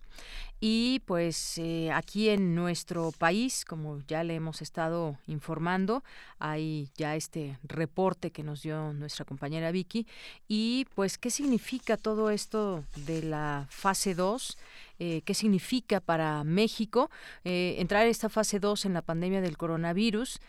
[0.58, 6.04] Y pues eh, aquí en nuestro país, como ya le hemos estado informando,
[6.38, 10.06] hay ya este reporte que nos dio nuestra compañera Vicky.
[10.48, 14.56] Y pues, ¿qué significa todo esto de la fase 2?
[15.00, 17.10] Eh, qué significa para México
[17.44, 20.40] eh, entrar esta fase 2 en la pandemia del coronavirus.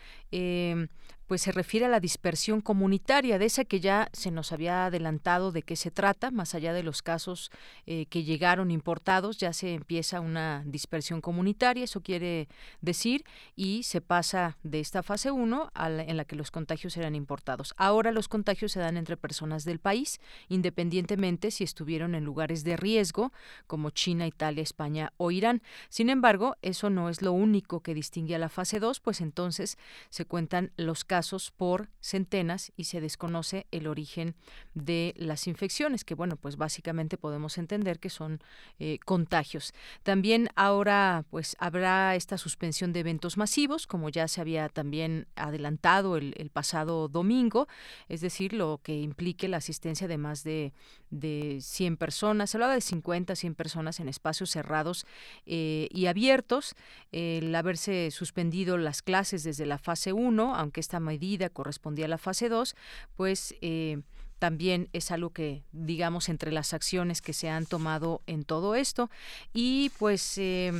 [1.26, 5.52] Pues se refiere a la dispersión comunitaria, de esa que ya se nos había adelantado
[5.52, 7.50] de qué se trata, más allá de los casos
[7.86, 12.48] eh, que llegaron importados, ya se empieza una dispersión comunitaria, eso quiere
[12.80, 13.24] decir,
[13.56, 17.74] y se pasa de esta fase 1 en la que los contagios eran importados.
[17.76, 22.76] Ahora los contagios se dan entre personas del país, independientemente si estuvieron en lugares de
[22.76, 23.32] riesgo,
[23.66, 25.62] como China, Italia, España o Irán.
[25.88, 29.78] Sin embargo, eso no es lo único que distingue a la fase 2, pues entonces
[30.10, 34.34] se cuentan los casos casos por centenas y se desconoce el origen
[34.74, 38.40] de las infecciones, que bueno, pues básicamente podemos entender que son
[38.80, 39.74] eh, contagios.
[40.02, 46.16] También ahora pues habrá esta suspensión de eventos masivos, como ya se había también adelantado
[46.16, 47.68] el, pasado domingo,
[48.08, 50.72] es decir, lo que implique la asistencia de más de,
[51.14, 55.06] de 100 personas, se hablaba de 50, 100 personas en espacios cerrados
[55.46, 56.74] eh, y abiertos,
[57.12, 62.18] el haberse suspendido las clases desde la fase 1, aunque esta medida correspondía a la
[62.18, 62.74] fase 2,
[63.16, 64.02] pues eh,
[64.40, 69.10] también es algo que, digamos, entre las acciones que se han tomado en todo esto.
[69.52, 70.36] Y pues...
[70.38, 70.72] Eh,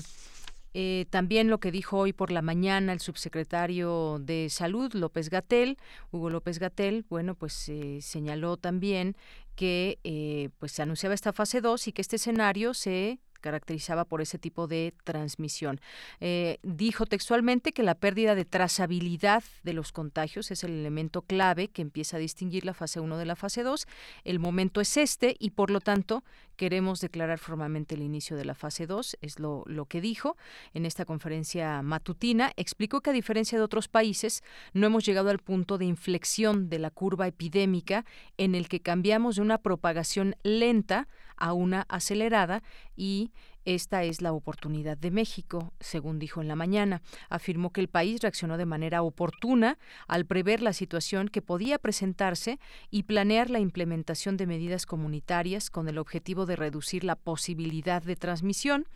[0.74, 5.78] eh, también lo que dijo hoy por la mañana el subsecretario de Salud, López Gatel,
[6.10, 7.70] Hugo López Gatel, bueno, pues
[8.00, 9.16] señaló también
[9.54, 14.38] que pues se anunciaba esta fase 2 y que este escenario se caracterizaba por ese
[14.38, 15.78] tipo de transmisión.
[16.20, 21.68] Eh, dijo textualmente que la pérdida de trazabilidad de los contagios es el elemento clave
[21.68, 23.86] que empieza a distinguir la fase 1 de la fase 2.
[24.24, 26.24] El momento es este y por lo tanto
[26.56, 30.36] queremos declarar formalmente el inicio de la fase 2, es lo, lo que dijo
[30.72, 32.52] en esta conferencia matutina.
[32.56, 34.42] Explicó que a diferencia de otros países,
[34.72, 38.06] no hemos llegado al punto de inflexión de la curva epidémica
[38.38, 42.62] en el que cambiamos de una propagación lenta a una acelerada
[42.96, 43.30] y
[43.64, 47.00] esta es la oportunidad de México, según dijo en la mañana.
[47.30, 52.58] Afirmó que el país reaccionó de manera oportuna al prever la situación que podía presentarse
[52.90, 58.16] y planear la implementación de medidas comunitarias con el objetivo de reducir la posibilidad de
[58.16, 58.86] transmisión.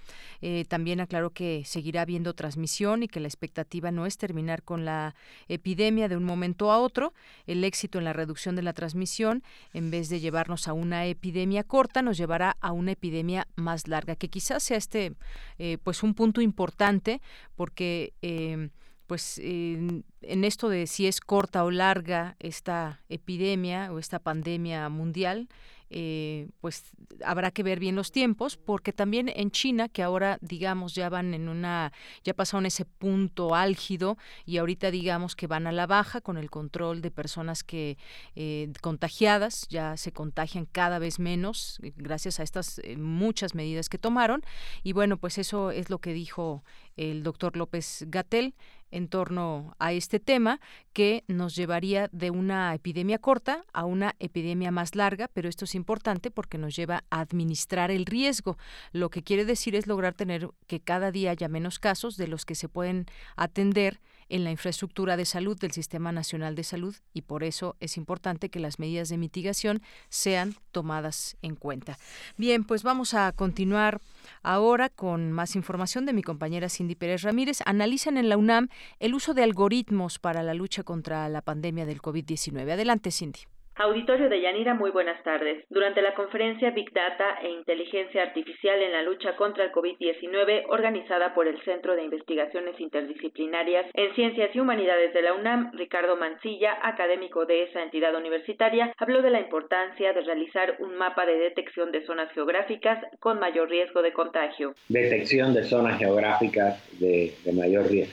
[0.42, 4.84] Eh, también aclaró que seguirá habiendo transmisión y que la expectativa no es terminar con
[4.84, 5.14] la
[5.48, 7.14] epidemia de un momento a otro.
[7.46, 9.42] El éxito en la reducción de la transmisión,
[9.72, 14.16] en vez de llevarnos a una epidemia corta, nos llevará a una epidemia más larga,
[14.16, 15.14] que quizás sea este
[15.58, 17.20] eh, pues un punto importante
[17.54, 18.70] porque eh,
[19.06, 25.48] pues en esto de si es corta o larga esta epidemia o esta pandemia mundial
[25.90, 26.84] eh, pues
[27.24, 31.34] habrá que ver bien los tiempos, porque también en China, que ahora digamos ya van
[31.34, 31.92] en una,
[32.24, 36.50] ya pasaron ese punto álgido y ahorita digamos que van a la baja con el
[36.50, 37.98] control de personas que
[38.36, 43.98] eh, contagiadas, ya se contagian cada vez menos eh, gracias a estas muchas medidas que
[43.98, 44.42] tomaron.
[44.82, 46.62] Y bueno, pues eso es lo que dijo
[46.96, 48.54] el doctor López Gatel
[48.90, 50.60] en torno a este tema
[50.92, 55.74] que nos llevaría de una epidemia corta a una epidemia más larga, pero esto es
[55.74, 58.58] importante porque nos lleva a administrar el riesgo.
[58.92, 62.44] Lo que quiere decir es lograr tener que cada día haya menos casos de los
[62.44, 67.22] que se pueden atender en la infraestructura de salud del Sistema Nacional de Salud y
[67.22, 71.98] por eso es importante que las medidas de mitigación sean tomadas en cuenta.
[72.36, 74.00] Bien, pues vamos a continuar
[74.42, 77.58] ahora con más información de mi compañera Cindy Pérez Ramírez.
[77.64, 78.68] Analizan en la UNAM
[78.98, 82.72] el uso de algoritmos para la lucha contra la pandemia del COVID-19.
[82.72, 83.40] Adelante, Cindy.
[83.80, 85.64] Auditorio de Yanira, muy buenas tardes.
[85.70, 91.32] Durante la conferencia Big Data e Inteligencia Artificial en la lucha contra el COVID-19, organizada
[91.32, 96.76] por el Centro de Investigaciones Interdisciplinarias en Ciencias y Humanidades de la UNAM, Ricardo Mancilla,
[96.82, 101.92] académico de esa entidad universitaria, habló de la importancia de realizar un mapa de detección
[101.92, 104.74] de zonas geográficas con mayor riesgo de contagio.
[104.88, 108.12] Detección de zonas geográficas de, mayor riesgo.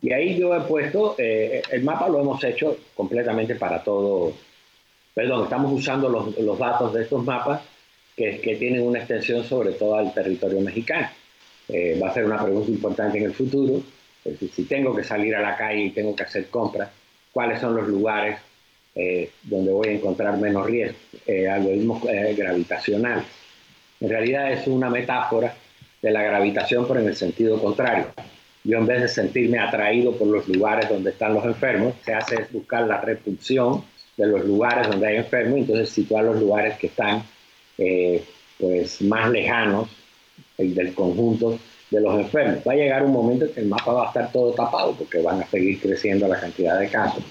[0.00, 4.32] Y ahí yo he puesto, eh, el mapa lo hemos hecho completamente para todo
[5.20, 7.60] perdón, estamos usando los, datos de estos mapas
[8.16, 11.10] que, tienen una extensión sobre todo el territorio mexicano.
[11.68, 13.82] Eh, va a ser una pregunta importante en el futuro.
[14.24, 16.88] si tengo que salir a la calle y tengo que hacer compras,
[17.32, 18.38] ¿cuáles son los lugares
[18.94, 20.96] eh, donde voy a encontrar menos riesgo?
[21.26, 23.24] Eh, algoritmos gravitacionales.
[24.00, 25.54] En realidad es una metáfora
[26.00, 28.06] de la gravitación, pero en el sentido contrario.
[28.64, 32.46] Yo en vez de sentirme atraído por los lugares donde están los enfermos, se hace
[32.52, 33.84] buscar la repulsión
[34.20, 37.22] de los lugares donde hay enfermos, entonces situar los lugares que están
[37.78, 38.22] eh,
[38.58, 39.88] pues más lejanos
[40.58, 41.58] del conjunto
[41.90, 42.58] de los enfermos.
[42.66, 45.22] Va a llegar un momento en que el mapa va a estar todo tapado porque
[45.22, 47.24] van a seguir creciendo la cantidad de casos.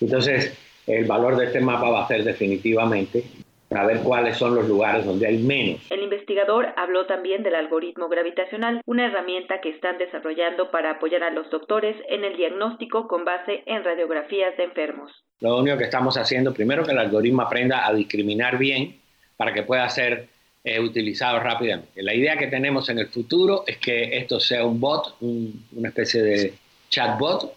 [0.00, 0.52] Entonces,
[0.86, 3.24] el valor de este mapa va a ser definitivamente
[3.72, 5.80] para ver cuáles son los lugares donde hay menos.
[5.90, 11.30] El investigador habló también del algoritmo gravitacional, una herramienta que están desarrollando para apoyar a
[11.30, 15.10] los doctores en el diagnóstico con base en radiografías de enfermos.
[15.40, 19.00] Lo único que estamos haciendo, primero que el algoritmo aprenda a discriminar bien
[19.36, 20.28] para que pueda ser
[20.64, 22.02] eh, utilizado rápidamente.
[22.02, 26.22] La idea que tenemos en el futuro es que esto sea un bot, una especie
[26.22, 26.54] de
[26.90, 27.52] chatbot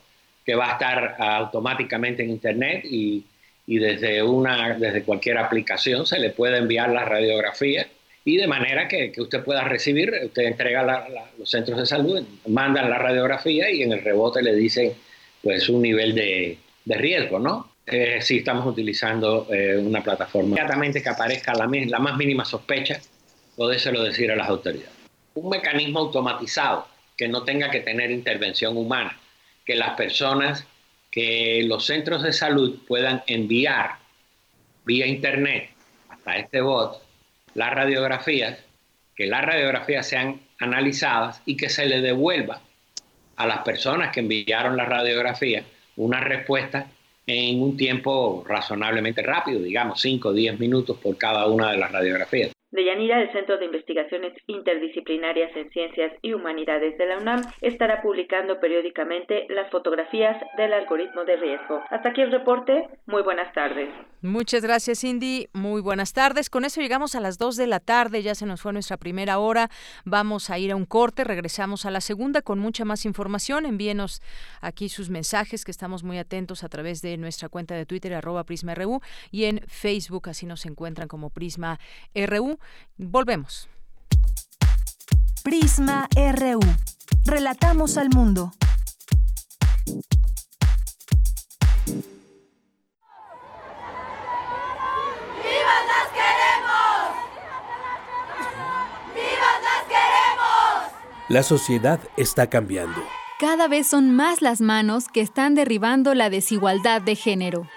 [0.45, 3.25] que va a estar automáticamente en Internet y
[3.67, 7.87] y desde, una, desde cualquier aplicación se le puede enviar la radiografía
[8.23, 11.07] y de manera que, que usted pueda recibir, usted entrega
[11.37, 14.93] los centros de salud, mandan la radiografía y en el rebote le dicen
[15.43, 17.71] pues un nivel de, de riesgo, ¿no?
[17.85, 20.49] Eh, si estamos utilizando eh, una plataforma.
[20.49, 22.99] Inmediatamente que aparezca la, la más mínima sospecha,
[23.55, 24.89] podéselo decir a las autoridades.
[25.35, 29.19] Un mecanismo automatizado que no tenga que tener intervención humana,
[29.65, 30.65] que las personas
[31.15, 33.91] que los centros de salud puedan enviar
[34.83, 35.69] vía internet
[36.09, 37.01] hasta este bot
[37.53, 38.59] las radiografías,
[39.15, 42.59] que las radiografías sean analizadas y que se le devuelva
[43.37, 45.63] a las personas que enviaron la radiografía
[45.95, 46.87] una respuesta
[47.25, 51.93] en un tiempo razonablemente rápido, digamos 5 o 10 minutos por cada una de las
[51.93, 52.51] radiografías.
[52.75, 58.01] De Yanira, el Centro de Investigaciones Interdisciplinarias en Ciencias y Humanidades de la UNAM estará
[58.01, 61.81] publicando periódicamente las fotografías del algoritmo de riesgo.
[61.89, 62.89] Hasta aquí el reporte.
[63.05, 63.87] Muy buenas tardes.
[64.21, 65.47] Muchas gracias, Cindy.
[65.53, 66.49] Muy buenas tardes.
[66.49, 68.23] Con eso llegamos a las 2 de la tarde.
[68.23, 69.69] Ya se nos fue nuestra primera hora.
[70.03, 71.23] Vamos a ir a un corte.
[71.23, 73.65] Regresamos a la segunda con mucha más información.
[73.65, 74.21] Envíenos
[74.59, 78.43] aquí sus mensajes, que estamos muy atentos a través de nuestra cuenta de Twitter, arroba
[78.43, 78.99] PrismaRU,
[79.31, 81.79] y en Facebook, así nos encuentran como Prisma
[82.13, 82.59] RU.
[82.97, 83.67] Volvemos.
[85.43, 86.59] Prisma RU.
[87.25, 88.51] Relatamos al mundo.
[89.85, 90.03] ¡Vivas
[95.87, 97.15] las queremos!
[99.13, 100.91] ¡Vivas las queremos!
[101.29, 103.01] La sociedad está cambiando.
[103.39, 107.67] Cada vez son más las manos que están derribando la desigualdad de género.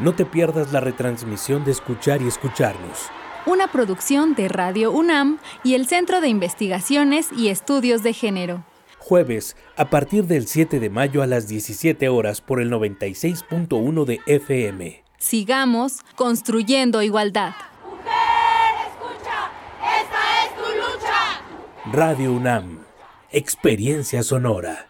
[0.00, 3.10] No te pierdas la retransmisión de Escuchar y Escucharnos.
[3.44, 8.64] Una producción de Radio UNAM y el Centro de Investigaciones y Estudios de Género.
[8.98, 14.20] Jueves, a partir del 7 de mayo a las 17 horas por el 96.1 de
[14.24, 15.04] FM.
[15.18, 17.52] Sigamos construyendo igualdad.
[17.84, 18.06] Mujer,
[18.88, 19.50] escucha,
[20.00, 21.92] esta es tu lucha.
[21.92, 22.78] Radio UNAM,
[23.32, 24.89] experiencia sonora.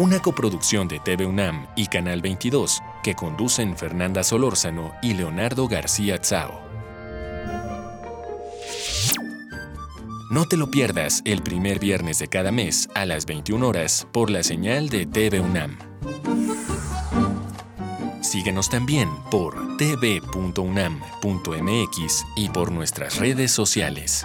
[0.00, 6.16] Una coproducción de TV UNAM y Canal 22 que conducen Fernanda Solórzano y Leonardo García
[6.16, 6.58] Tsao.
[10.30, 14.30] No te lo pierdas el primer viernes de cada mes a las 21 horas por
[14.30, 15.76] la señal de TV UNAM.
[18.22, 21.04] Síguenos también por tv.unam.mx
[22.36, 24.24] y por nuestras redes sociales.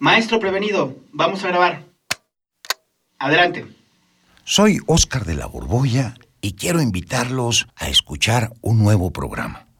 [0.00, 1.84] Maestro prevenido, vamos a grabar.
[3.18, 3.66] Adelante.
[4.44, 9.66] Soy Óscar de la Borbolla y quiero invitarlos a escuchar un nuevo programa,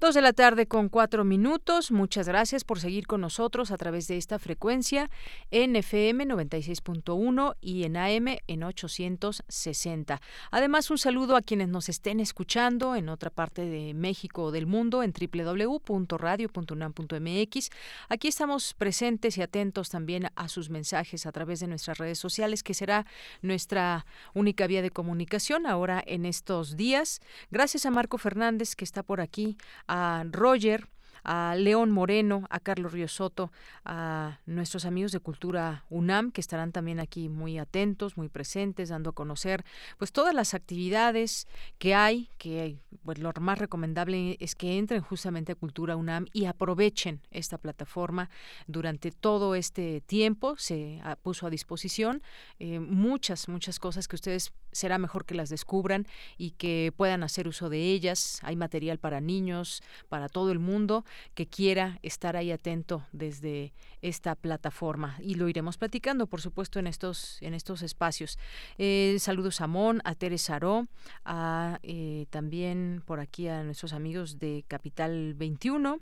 [0.00, 1.90] Dos de la tarde con cuatro minutos.
[1.90, 5.10] Muchas gracias por seguir con nosotros a través de esta frecuencia
[5.50, 10.20] en FM 96.1 y en AM en 860.
[10.52, 14.68] Además, un saludo a quienes nos estén escuchando en otra parte de México o del
[14.68, 17.70] mundo en www.radio.unam.mx.
[18.08, 22.62] Aquí estamos presentes y atentos también a sus mensajes a través de nuestras redes sociales,
[22.62, 23.04] que será
[23.42, 27.20] nuestra única vía de comunicación ahora en estos días.
[27.50, 29.56] Gracias a Marco Fernández que está por aquí
[29.88, 30.80] a Roger,
[31.24, 33.52] a León Moreno, a Carlos Río Soto,
[33.84, 39.10] a nuestros amigos de Cultura UNAM, que estarán también aquí muy atentos, muy presentes, dando
[39.10, 39.64] a conocer
[39.98, 41.46] pues todas las actividades
[41.78, 46.46] que hay, que pues, lo más recomendable es que entren justamente a Cultura UNAM y
[46.46, 48.30] aprovechen esta plataforma
[48.66, 50.56] durante todo este tiempo.
[50.56, 52.22] Se puso a disposición
[52.58, 56.06] eh, muchas, muchas cosas que ustedes será mejor que las descubran
[56.36, 58.40] y que puedan hacer uso de ellas.
[58.42, 61.04] Hay material para niños, para todo el mundo
[61.34, 66.86] que quiera estar ahí atento desde esta plataforma y lo iremos platicando, por supuesto, en
[66.86, 68.38] estos en estos espacios.
[68.78, 70.86] Eh, saludos a Mon, a Teresa Aró,
[71.24, 76.00] a eh, también por aquí a nuestros amigos de Capital 21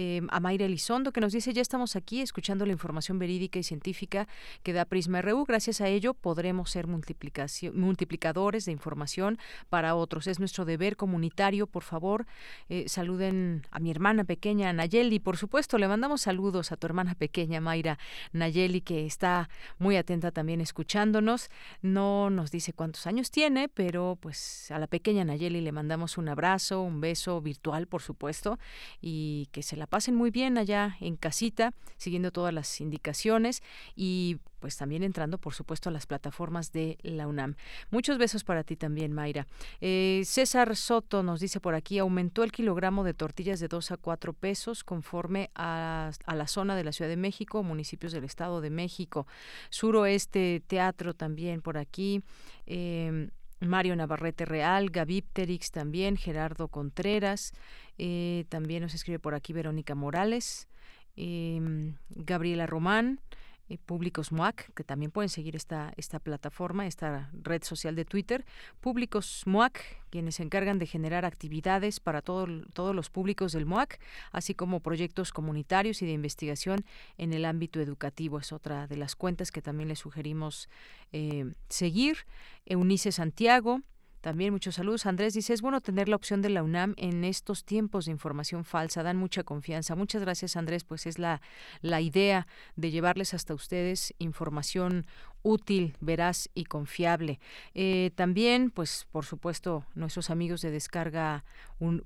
[0.00, 3.64] eh, a Mayra Elizondo, que nos dice, ya estamos aquí escuchando la información verídica y
[3.64, 4.28] científica
[4.62, 5.44] que da Prisma RU.
[5.44, 9.38] Gracias a ello podremos ser multiplicadores de información
[9.68, 10.28] para otros.
[10.28, 11.66] Es nuestro deber comunitario.
[11.66, 12.26] Por favor,
[12.68, 15.18] eh, saluden a mi hermana pequeña, Nayeli.
[15.18, 17.98] Por supuesto, le mandamos saludos a tu hermana pequeña, Mayra
[18.30, 21.50] Nayeli, que está muy atenta también escuchándonos.
[21.82, 26.28] No nos dice cuántos años tiene, pero pues a la pequeña Nayeli le mandamos un
[26.28, 28.60] abrazo, un beso virtual, por supuesto,
[29.00, 33.62] y que se la pasen muy bien allá en casita, siguiendo todas las indicaciones
[33.96, 37.54] y pues también entrando, por supuesto, a las plataformas de la UNAM.
[37.90, 39.46] Muchos besos para ti también, Mayra.
[39.80, 43.96] Eh, César Soto nos dice por aquí, aumentó el kilogramo de tortillas de 2 a
[43.96, 48.70] 4 pesos conforme a, la zona de la Ciudad de México, municipios del Estado de
[48.70, 49.26] México.
[49.70, 52.22] Suroeste Teatro también por aquí.
[52.66, 53.30] Eh,
[53.60, 57.52] Mario Navarrete Real, Gavipterix también, Gerardo Contreras,
[57.98, 60.68] eh, también nos escribe por aquí Verónica Morales,
[61.16, 63.20] em, Gabriela Román,
[63.68, 68.44] eh, Públicos MOAC, que también pueden seguir esta, esta plataforma, esta red social de Twitter,
[68.80, 74.00] Públicos MOAC, quienes se encargan de generar actividades para todo, todos los públicos del MOAC,
[74.32, 76.84] así como proyectos comunitarios y de investigación
[77.16, 78.38] en el ámbito educativo.
[78.38, 80.68] Es otra de las cuentas que también les sugerimos
[81.12, 82.18] eh, seguir.
[82.66, 83.82] Eunice Santiago,
[84.20, 85.06] también muchos saludos.
[85.06, 88.64] Andrés dice, es bueno tener la opción de la UNAM en estos tiempos de información
[88.64, 89.94] falsa, dan mucha confianza.
[89.94, 91.40] Muchas gracias Andrés, pues es la,
[91.80, 92.46] la idea
[92.76, 95.06] de llevarles hasta ustedes información
[95.42, 97.40] útil, veraz y confiable.
[97.74, 101.44] Eh, también, pues, por supuesto, nuestros amigos de Descarga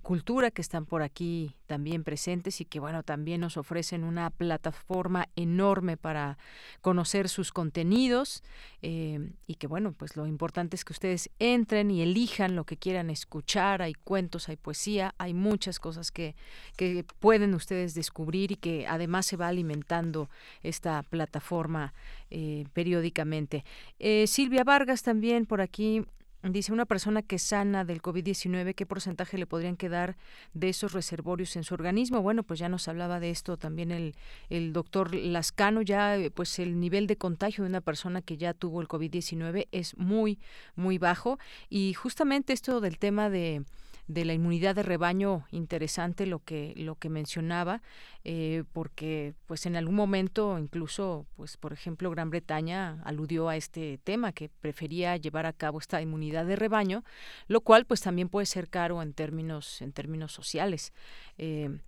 [0.03, 5.30] Cultura que están por aquí también presentes y que, bueno, también nos ofrecen una plataforma
[5.35, 6.37] enorme para
[6.83, 8.43] conocer sus contenidos
[8.83, 12.76] eh, y que, bueno, pues lo importante es que ustedes entren y elijan lo que
[12.76, 13.80] quieran escuchar.
[13.80, 16.37] Hay cuentos, hay poesía, hay muchas cosas que,
[16.76, 20.28] que pueden ustedes descubrir y que además se va alimentando
[20.62, 21.95] esta plataforma
[22.35, 23.64] eh, periódicamente.
[23.99, 26.03] Eh, Silvia Vargas también por aquí
[26.43, 30.16] Dice una persona que sana del COVID-19, ¿qué porcentaje le podrían quedar
[30.55, 32.20] de esos reservorios en su organismo?
[32.20, 34.16] Bueno, pues ya nos hablaba de esto también el,
[34.51, 38.80] el doctor Lascano, ya pues el nivel de contagio de una persona que ya tuvo
[38.80, 40.41] el COVID-19 es muy,
[40.74, 41.39] muy bajo.
[41.70, 43.62] Y justamente esto del tema de
[44.09, 47.82] de la inmunidad de rebaño interesante lo que lo que mencionaba
[48.24, 53.98] eh, porque pues en algún momento incluso pues por ejemplo Gran Bretaña aludió a este
[54.05, 57.05] tema que prefería llevar a cabo esta inmunidad de rebaño
[57.46, 60.92] lo cual pues también puede ser caro en términos en términos sociales.
[61.38, 61.78] Eh,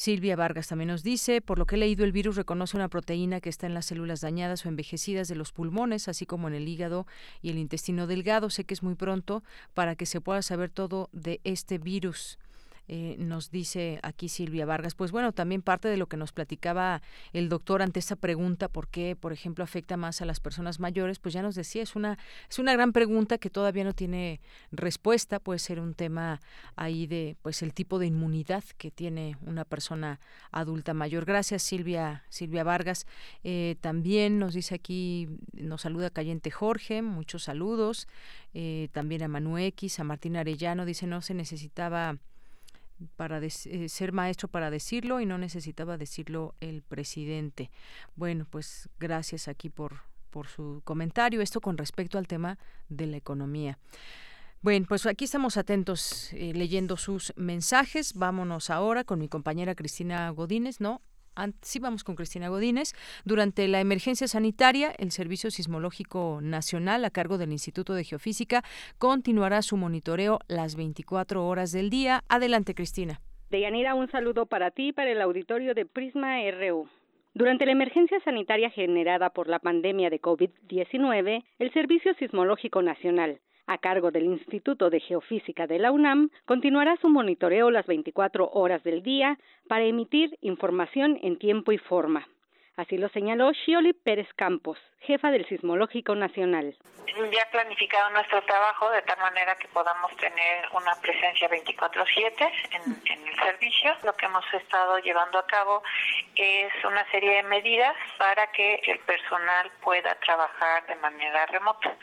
[0.00, 3.42] Silvia Vargas también nos dice, por lo que he leído, el virus reconoce una proteína
[3.42, 6.66] que está en las células dañadas o envejecidas de los pulmones, así como en el
[6.66, 7.06] hígado
[7.42, 8.48] y el intestino delgado.
[8.48, 9.44] Sé que es muy pronto
[9.74, 12.38] para que se pueda saber todo de este virus.
[12.92, 14.96] Eh, nos dice aquí Silvia Vargas.
[14.96, 18.88] Pues bueno, también parte de lo que nos platicaba el doctor ante esa pregunta, ¿por
[18.88, 21.20] qué, por ejemplo, afecta más a las personas mayores?
[21.20, 22.18] Pues ya nos decía, es una,
[22.48, 24.40] es una gran pregunta que todavía no tiene
[24.72, 25.38] respuesta.
[25.38, 26.40] Puede ser un tema
[26.74, 30.18] ahí de, pues, el tipo de inmunidad que tiene una persona
[30.50, 31.26] adulta mayor.
[31.26, 33.06] Gracias, Silvia, Silvia Vargas.
[33.44, 38.08] Eh, también nos dice aquí, nos saluda Cayente Jorge, muchos saludos.
[38.52, 42.18] Eh, también a Manu X, a Martín Arellano, dice no se necesitaba
[43.16, 47.70] para eh, ser maestro para decirlo y no necesitaba decirlo el presidente.
[48.16, 51.40] Bueno, pues gracias aquí por, por su comentario.
[51.40, 53.78] Esto con respecto al tema de la economía.
[54.62, 58.12] Bueno, pues aquí estamos atentos eh, leyendo sus mensajes.
[58.14, 61.00] Vámonos ahora con mi compañera Cristina Godínez, ¿no?
[61.62, 62.92] Sí vamos con Cristina Godínez.
[63.24, 68.62] Durante la emergencia sanitaria, el Servicio Sismológico Nacional, a cargo del Instituto de Geofísica,
[68.98, 72.22] continuará su monitoreo las 24 horas del día.
[72.28, 73.20] Adelante, Cristina.
[73.50, 76.88] Deyanira, un saludo para ti y para el auditorio de Prisma RU.
[77.34, 83.40] Durante la emergencia sanitaria generada por la pandemia de COVID-19, el Servicio Sismológico Nacional
[83.70, 88.82] a cargo del Instituto de Geofísica de la UNAM, continuará su monitoreo las 24 horas
[88.82, 92.26] del día para emitir información en tiempo y forma.
[92.80, 96.74] Así lo señaló Shioli Pérez Campos, jefa del Sismológico Nacional.
[97.30, 103.28] Ya planificado nuestro trabajo de tal manera que podamos tener una presencia 24/7 en, en
[103.28, 103.94] el servicio.
[104.02, 105.82] Lo que hemos estado llevando a cabo
[106.34, 111.94] es una serie de medidas para que el personal pueda trabajar de manera remota.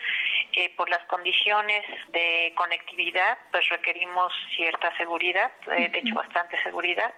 [0.53, 7.13] Eh, por las condiciones de conectividad, pues requerimos cierta seguridad, eh, de hecho bastante seguridad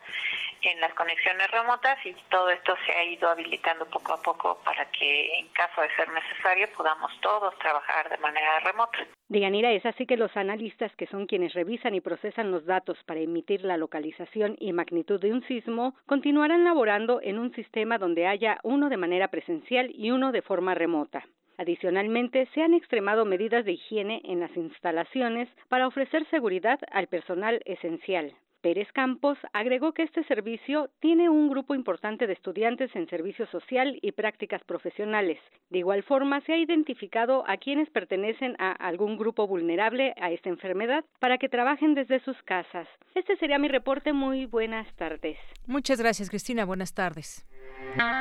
[0.61, 3.48] en las conexiones remotas y todo esto se ha ido habilitando
[3.91, 8.59] poco a poco para que en caso de ser necesario podamos todos trabajar de manera
[8.59, 8.97] remota.
[9.27, 13.19] Dianira, es así que los analistas, que son quienes revisan y procesan los datos para
[13.19, 18.59] emitir la localización y magnitud de un sismo, continuarán laborando en un sistema donde haya
[18.63, 21.23] uno de manera presencial y uno de forma remota.
[21.57, 27.61] Adicionalmente, se han extremado medidas de higiene en las instalaciones para ofrecer seguridad al personal
[27.65, 28.33] esencial.
[28.61, 33.97] Pérez Campos agregó que este servicio tiene un grupo importante de estudiantes en servicio social
[34.01, 35.39] y prácticas profesionales.
[35.69, 40.49] De igual forma, se ha identificado a quienes pertenecen a algún grupo vulnerable a esta
[40.49, 42.87] enfermedad para que trabajen desde sus casas.
[43.15, 44.13] Este sería mi reporte.
[44.13, 45.37] Muy buenas tardes.
[45.65, 46.65] Muchas gracias, Cristina.
[46.65, 47.45] Buenas tardes.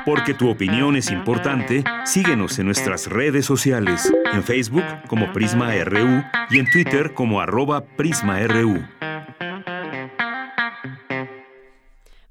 [0.05, 6.23] Porque tu opinión es importante, síguenos en nuestras redes sociales, en Facebook como Prisma RU
[6.51, 9.08] y en Twitter como arroba PrismaRU.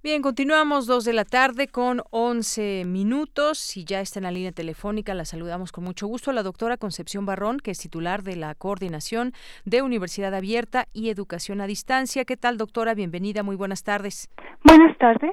[0.08, 4.54] Bien, continuamos dos de la tarde con 11 minutos y ya está en la línea
[4.54, 5.14] telefónica.
[5.14, 8.56] La saludamos con mucho gusto a la doctora Concepción Barrón, que es titular de la
[8.56, 9.34] Coordinación
[9.66, 12.24] de Universidad Abierta y Educación a Distancia.
[12.24, 12.94] ¿Qué tal, doctora?
[12.94, 14.30] Bienvenida, muy buenas tardes.
[14.64, 15.32] Buenas tardes.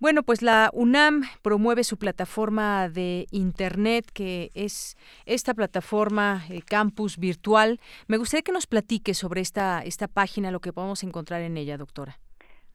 [0.00, 4.96] Bueno, pues la UNAM promueve su plataforma de Internet, que es
[5.26, 7.80] esta plataforma eh, Campus Virtual.
[8.06, 11.76] Me gustaría que nos platique sobre esta, esta página, lo que podemos encontrar en ella,
[11.76, 12.18] doctora.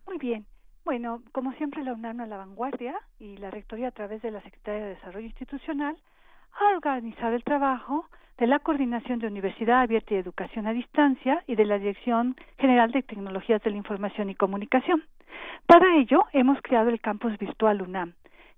[0.06, 0.46] Muy bien.
[0.84, 4.42] Bueno, como siempre, la UNAM a la vanguardia y la Rectoría a través de la
[4.42, 5.96] Secretaría de Desarrollo Institucional
[6.60, 11.56] ha organizado el trabajo de la Coordinación de Universidad Abierta y Educación a Distancia y
[11.56, 15.04] de la Dirección General de Tecnologías de la Información y Comunicación.
[15.68, 18.14] Para ello, hemos creado el Campus Virtual UNAM,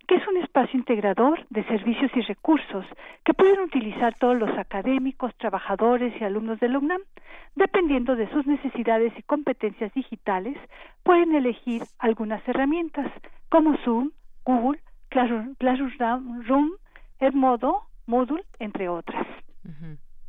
[0.08, 2.86] que es un espacio integrador de servicios y recursos
[3.24, 7.02] que pueden utilizar todos los académicos, trabajadores y alumnos de la UNAM.
[7.56, 10.58] Dependiendo de sus necesidades y competencias digitales,
[11.04, 13.12] pueden elegir algunas herramientas
[13.50, 14.12] como Zoom,
[14.44, 16.72] Google, Classroom,
[17.20, 19.26] Edmodo, Moodle, entre otras.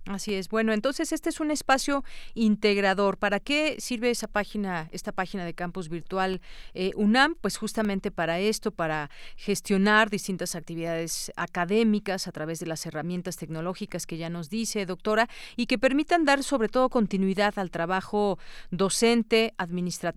[0.07, 0.51] Así es.
[0.51, 2.05] Bueno, entonces este es un espacio
[2.35, 3.17] integrador.
[3.17, 6.43] ¿Para qué sirve esa página, esta página de campus virtual
[6.75, 7.37] eh, UNAM?
[7.41, 14.07] Pues justamente para esto, para gestionar distintas actividades académicas a través de las herramientas tecnológicas
[14.07, 15.27] que ya nos dice, doctora,
[15.57, 18.39] y que permitan dar sobre todo continuidad al trabajo
[18.71, 19.55] docente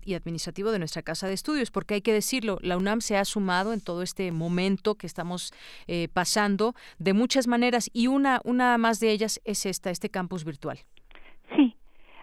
[0.04, 3.24] y administrativo de nuestra casa de estudios, porque hay que decirlo, la UNAM se ha
[3.24, 5.50] sumado en todo este momento que estamos
[5.86, 10.44] eh, pasando de muchas maneras y una, una más de ellas es esta este campus
[10.44, 10.78] virtual?
[11.54, 11.74] Sí,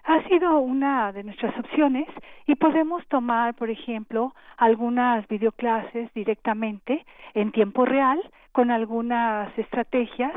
[0.04, 2.08] ha sido una de nuestras opciones
[2.46, 8.20] y podemos tomar, por ejemplo, algunas videoclases directamente en tiempo real
[8.52, 10.34] con algunas estrategias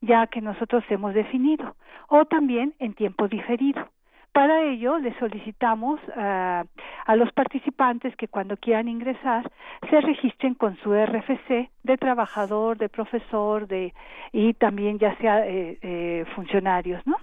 [0.00, 1.76] ya que nosotros hemos definido
[2.08, 3.88] o también en tiempo diferido.
[4.32, 6.64] Para ello, le solicitamos uh,
[7.04, 9.50] a los participantes que cuando quieran ingresar
[9.90, 13.92] se registren con su RFC de trabajador, de profesor, de
[14.32, 17.16] y también ya sea eh, eh, funcionarios, ¿no?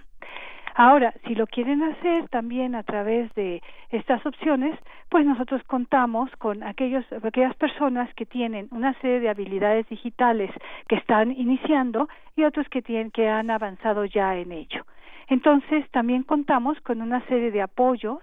[0.74, 4.78] Ahora, si lo quieren hacer también a través de estas opciones,
[5.08, 10.52] pues nosotros contamos con aquellos, aquellas personas que tienen una serie de habilidades digitales
[10.86, 14.84] que están iniciando y otros que tienen que han avanzado ya en ello.
[15.28, 18.18] Entonces, también contamos con una serie de apoyos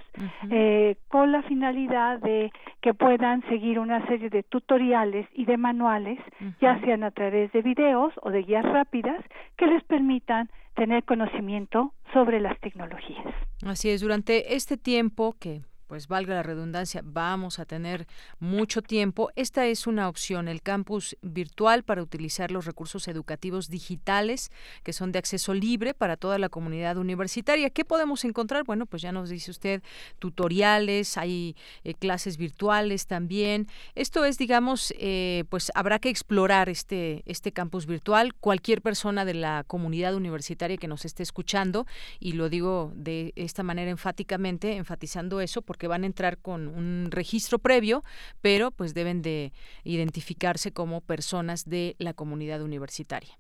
[0.50, 2.52] eh, con la finalidad de
[2.82, 6.20] que puedan seguir una serie de tutoriales y de manuales,
[6.60, 9.24] ya sean a través de videos o de guías rápidas,
[9.58, 13.26] que les permitan tener conocimiento sobre las tecnologías.
[13.66, 18.08] Así es, durante este tiempo que pues valga la redundancia, vamos a tener
[18.40, 19.32] mucho tiempo.
[19.36, 24.52] Esta es una opción, el campus virtual para utilizar los recursos educativos digitales
[24.84, 27.70] que son de acceso libre para toda la comunidad universitaria.
[27.70, 28.64] ¿Qué podemos encontrar?
[28.64, 29.84] Bueno, pues ya nos dice usted
[30.20, 33.68] tutoriales, hay eh, clases virtuales también.
[33.96, 38.34] Esto es, digamos, eh, pues habrá que explorar este, este campus virtual.
[38.34, 41.86] Cualquier persona de la comunidad universitaria que nos esté escuchando,
[42.20, 47.10] y lo digo de esta manera enfáticamente, enfatizando eso, porque van a entrar con un
[47.12, 48.02] registro previo,
[48.42, 49.52] pero pues deben de
[49.84, 53.32] identificarse como personas de la comunidad universitaria.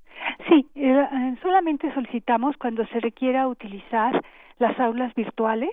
[0.49, 4.22] Sí, eh, eh, solamente solicitamos cuando se requiera utilizar
[4.59, 5.72] las aulas virtuales,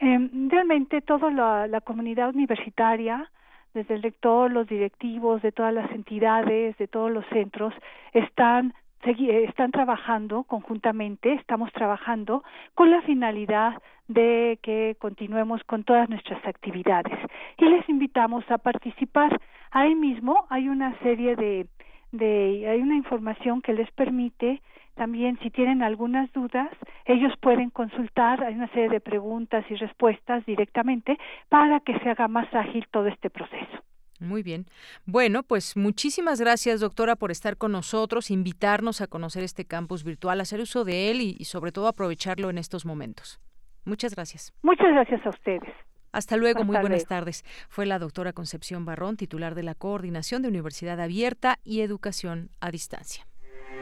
[0.00, 3.30] Eh, realmente toda la, comunidad universitaria,
[3.74, 7.74] desde el rector, los directivos de todas las entidades, de todos los centros,
[8.12, 12.44] están están trabajando conjuntamente, estamos trabajando
[12.74, 17.18] con la finalidad de que continuemos con todas nuestras actividades
[17.56, 19.40] y les invitamos a participar.
[19.70, 21.66] Ahí mismo hay una serie de,
[22.12, 24.60] de hay una información que les permite
[25.00, 26.68] también, si tienen algunas dudas,
[27.06, 31.16] ellos pueden consultar, hay una serie de preguntas y respuestas directamente
[31.48, 33.82] para que se haga más ágil todo este proceso.
[34.18, 34.66] Muy bien.
[35.06, 40.38] Bueno, pues muchísimas gracias, doctora, por estar con nosotros, invitarnos a conocer este campus virtual,
[40.38, 43.40] hacer uso de él y, y sobre todo aprovecharlo en estos momentos.
[43.86, 44.52] Muchas gracias.
[44.62, 45.72] Muchas gracias a ustedes.
[46.12, 47.08] Hasta luego, muy buenas luego.
[47.08, 47.42] tardes.
[47.70, 52.70] Fue la doctora Concepción Barrón, titular de la Coordinación de Universidad Abierta y Educación a
[52.70, 53.29] Distancia.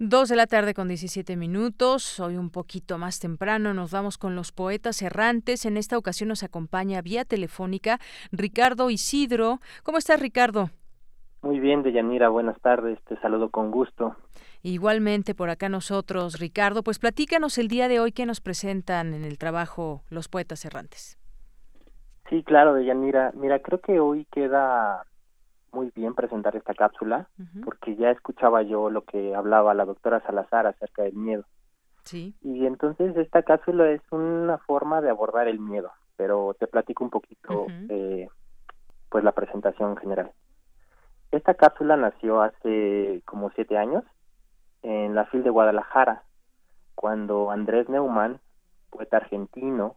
[0.00, 4.36] Dos de la tarde con 17 minutos, hoy un poquito más temprano nos vamos con
[4.36, 5.66] los poetas errantes.
[5.66, 7.98] En esta ocasión nos acompaña vía telefónica
[8.30, 9.58] Ricardo Isidro.
[9.82, 10.70] ¿Cómo estás, Ricardo?
[11.42, 14.14] Muy bien, Deyanira, buenas tardes, te saludo con gusto.
[14.62, 19.24] Igualmente por acá nosotros, Ricardo, pues platícanos el día de hoy que nos presentan en
[19.24, 21.18] el trabajo los poetas errantes.
[22.30, 25.02] Sí, claro, Deyanira, mira, creo que hoy queda
[25.72, 27.28] muy bien presentar esta cápsula,
[27.64, 31.44] porque ya escuchaba yo lo que hablaba la doctora Salazar acerca del miedo.
[32.04, 32.34] Sí.
[32.42, 37.10] Y entonces esta cápsula es una forma de abordar el miedo, pero te platico un
[37.10, 38.28] poquito eh,
[39.10, 40.32] pues la presentación general.
[41.30, 44.04] Esta cápsula nació hace como siete años
[44.82, 46.22] en la FIL de Guadalajara,
[46.94, 48.40] cuando Andrés Neumann,
[48.90, 49.96] poeta argentino,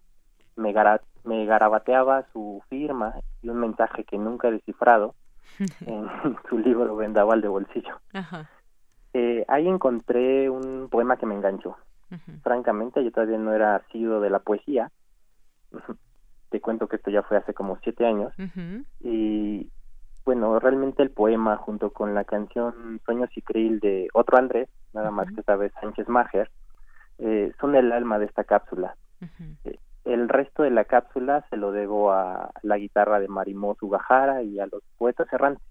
[0.57, 5.15] me, gara- me garabateaba su firma y un mensaje que nunca he descifrado
[5.85, 6.07] en
[6.49, 7.99] su libro Vendaval de Bolsillo.
[8.13, 8.49] Ajá.
[9.13, 11.77] Eh, ahí encontré un poema que me enganchó.
[12.43, 14.91] Francamente, yo todavía no era asiduo de la poesía.
[16.49, 18.33] Te cuento que esto ya fue hace como siete años.
[18.99, 19.71] Y
[20.25, 25.09] bueno, realmente el poema junto con la canción Sueños y Krill de otro Andrés, nada
[25.09, 26.51] más que esta vez Sánchez Mager,
[27.17, 28.95] eh, son el alma de esta cápsula.
[29.63, 34.43] Eh, el resto de la cápsula se lo debo a la guitarra de Marimó Ugajara
[34.43, 35.63] y a los poetas errantes.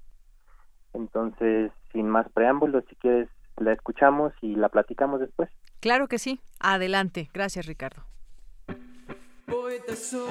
[0.93, 5.51] Entonces, sin más preámbulos, si quieres, la escuchamos y la platicamos después.
[5.81, 6.41] Claro que sí.
[6.59, 7.31] Adelante.
[7.33, 8.03] Gracias, Ricardo.
[9.47, 10.29] Poeta soy,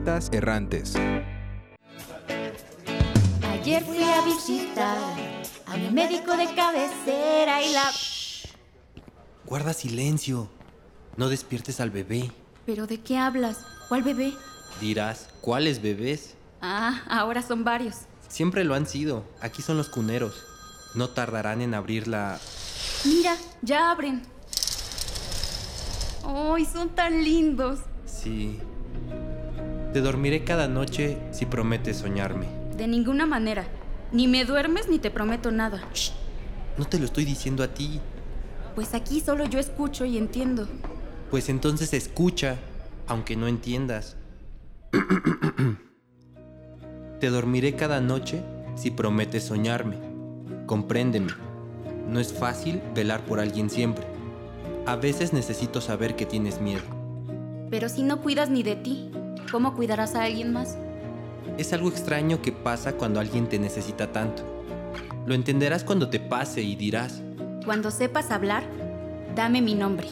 [0.00, 0.94] Poetas errantes.
[3.42, 4.96] Ayer fui a visitar
[5.66, 7.82] a mi médico de cabecera y la...
[9.44, 10.48] Guarda silencio.
[11.18, 12.32] No despiertes al bebé.
[12.64, 13.58] ¿Pero de qué hablas?
[13.90, 14.32] ¿Cuál bebé?
[14.80, 16.34] Dirás, ¿cuáles bebés?
[16.62, 17.96] Ah, ahora son varios.
[18.26, 19.24] Siempre lo han sido.
[19.42, 20.42] Aquí son los cuneros.
[20.94, 22.40] No tardarán en abrir la...
[23.04, 24.22] Mira, ya abren.
[26.24, 27.80] ¡Ay, son tan lindos!
[28.06, 28.58] Sí.
[29.92, 32.46] Te dormiré cada noche si prometes soñarme.
[32.76, 33.66] De ninguna manera.
[34.12, 35.82] Ni me duermes ni te prometo nada.
[36.78, 38.00] No te lo estoy diciendo a ti.
[38.76, 40.68] Pues aquí solo yo escucho y entiendo.
[41.30, 42.56] Pues entonces escucha,
[43.08, 44.16] aunque no entiendas.
[47.20, 48.42] Te dormiré cada noche
[48.76, 49.98] si prometes soñarme.
[50.66, 51.32] Compréndeme.
[52.08, 54.06] No es fácil velar por alguien siempre.
[54.86, 56.82] A veces necesito saber que tienes miedo.
[57.70, 59.10] Pero si no cuidas ni de ti,
[59.50, 60.76] ¿cómo cuidarás a alguien más?
[61.58, 64.42] Es algo extraño que pasa cuando alguien te necesita tanto.
[65.26, 67.22] Lo entenderás cuando te pase y dirás,
[67.64, 68.64] Cuando sepas hablar,
[69.36, 70.08] dame mi nombre.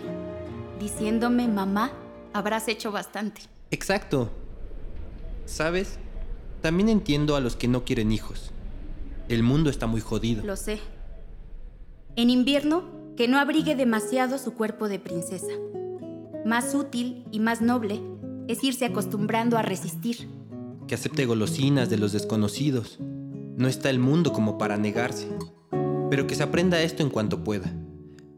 [0.78, 1.92] Diciéndome mamá,
[2.32, 3.42] habrás hecho bastante.
[3.70, 4.30] exacto.
[5.46, 5.98] ¿Sabes?
[6.60, 8.50] También entiendo a los que no quieren hijos.
[9.30, 10.44] El mundo está muy jodido.
[10.44, 10.78] Lo sé.
[12.16, 12.84] En invierno,
[13.16, 15.52] que no abrigue demasiado su cuerpo de princesa.
[16.44, 18.02] Más útil y más noble
[18.48, 20.28] es irse acostumbrando a resistir.
[20.88, 22.98] Que acepte golosinas de los desconocidos.
[23.56, 25.28] No está el mundo como para negarse.
[26.10, 27.70] Pero que se aprenda esto en cuanto pueda.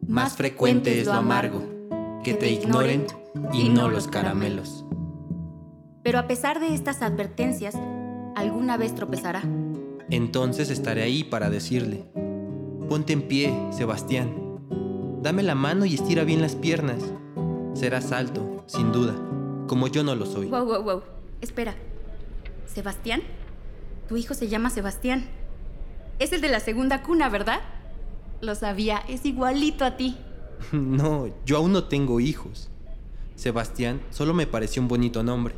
[0.06, 1.62] Más frecuente es lo amargo.
[2.24, 3.06] Que te ignoren
[3.52, 4.84] y no los caramelos.
[6.02, 7.76] Pero a pesar de estas advertencias,
[8.34, 9.42] alguna vez tropezará.
[10.10, 12.10] Entonces estaré ahí para decirle,
[12.88, 14.34] ponte en pie, Sebastián.
[15.22, 17.00] Dame la mano y estira bien las piernas.
[17.74, 19.14] Serás alto, sin duda,
[19.70, 20.48] como yo no lo soy.
[20.48, 21.02] Wow, wow, wow.
[21.40, 21.76] Espera.
[22.66, 23.22] ¿Sebastián?
[24.08, 25.28] Tu hijo se llama Sebastián.
[26.18, 27.60] Es el de la segunda cuna, ¿verdad?
[28.40, 30.16] Lo sabía, es igualito a ti.
[30.72, 32.68] No, yo aún no tengo hijos.
[33.36, 35.54] Sebastián solo me pareció un bonito nombre.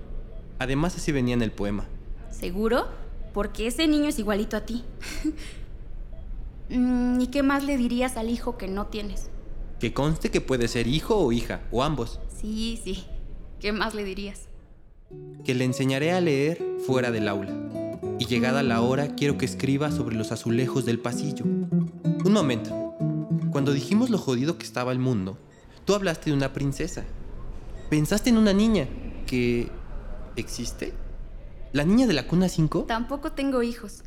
[0.59, 1.87] Además así venía en el poema.
[2.31, 2.89] ¿Seguro?
[3.33, 4.85] porque ese niño es igualito a ti.
[6.69, 9.29] Mm, ¿Y qué más le dirías al hijo que no tienes?
[9.79, 12.19] Que conste que puede ser hijo o hija, o ambos.
[12.41, 13.05] Sí, sí.
[13.63, 14.49] ¿Qué más le dirías?
[15.45, 17.55] Que le enseñaré a leer fuera del aula.
[18.19, 21.45] Y llegada la hora, quiero que escriba sobre los azulejos del pasillo.
[21.45, 22.97] Un momento.
[23.53, 25.39] Cuando dijimos lo jodido que estaba el mundo,
[25.85, 27.05] tú hablaste de una princesa.
[27.89, 28.89] Pensaste en una niña
[29.29, 29.69] que...
[30.35, 30.93] ¿existe?
[31.73, 32.87] ¿La niña de la cuna 5?
[32.89, 34.03] Tampoco tengo hijos.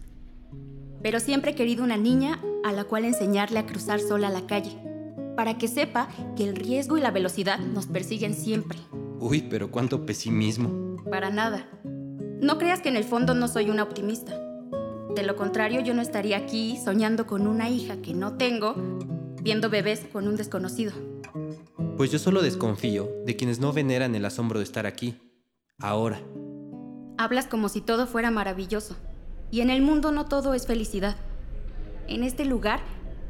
[1.02, 4.77] Pero siempre he querido una niña a la cual enseñarle a cruzar sola la calle.
[5.36, 8.80] Para que sepa que el riesgo y la velocidad nos persiguen siempre.
[9.20, 10.98] Uy, pero cuánto pesimismo.
[11.10, 11.68] Para nada.
[12.41, 14.40] No creas que en el fondo no soy una optimista.
[15.16, 18.76] De lo contrario, yo no estaría aquí soñando con una hija que no tengo,
[19.41, 20.94] viendo bebés con un desconocido.
[21.98, 25.18] Pues yo solo desconfío de quienes no veneran el asombro de estar aquí.
[25.80, 26.20] Ahora.
[27.18, 28.98] Hablas como si todo fuera maravilloso.
[29.52, 31.16] Y en el mundo no todo es felicidad.
[32.07, 32.82] En este lugar,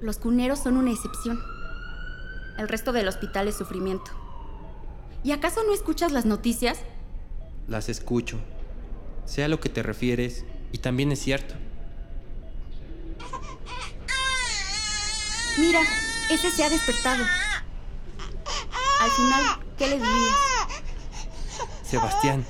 [0.02, 1.40] los cuneros son una excepción.
[2.58, 4.12] El resto del hospital es sufrimiento.
[5.24, 6.80] ¿Y acaso no escuchas las noticias?
[7.68, 8.38] Las escucho.
[9.26, 11.56] Sé a lo que te refieres y también es cierto.
[15.58, 15.82] Mira,
[16.30, 17.24] ese se ha despertado.
[19.02, 19.44] Al final,
[19.78, 20.36] ¿qué le dirías?
[21.84, 22.46] Sebastián.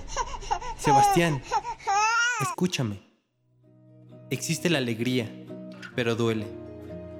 [0.77, 1.41] Sebastián.
[2.41, 3.01] Escúchame.
[4.29, 5.31] Existe la alegría,
[5.95, 6.47] pero duele.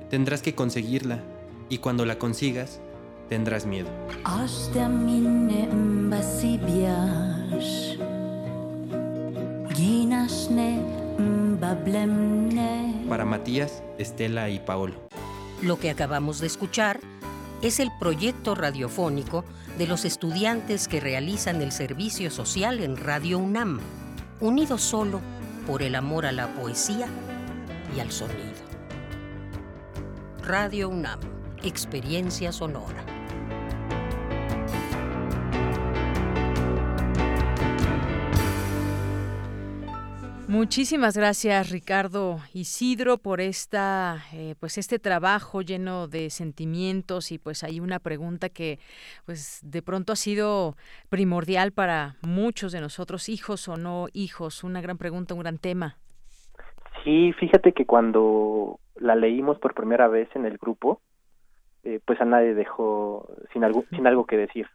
[0.10, 1.24] Tendrás que conseguirla
[1.70, 2.80] y cuando la consigas,
[3.30, 3.90] tendrás miedo.
[13.10, 14.96] Para Matías, Estela y Paolo.
[15.62, 17.00] Lo que acabamos de escuchar
[17.62, 19.46] es el proyecto radiofónico
[19.78, 23.80] de los estudiantes que realizan el servicio social en Radio UNAM,
[24.40, 25.22] unidos solo
[25.66, 27.08] por el amor a la poesía
[27.96, 28.56] y al sonido.
[30.44, 31.20] Radio UNAM,
[31.66, 33.04] experiencia sonora.
[40.48, 47.64] Muchísimas gracias Ricardo Isidro por esta eh, pues este trabajo lleno de sentimientos y pues
[47.64, 48.80] hay una pregunta que
[49.26, 50.78] pues de pronto ha sido
[51.10, 55.98] primordial para muchos de nosotros hijos o no hijos una gran pregunta un gran tema
[57.06, 61.02] Sí, fíjate que cuando la leímos por primera vez en el grupo,
[61.86, 64.68] eh, pues a nadie dejó sin algo, sin algo que decir.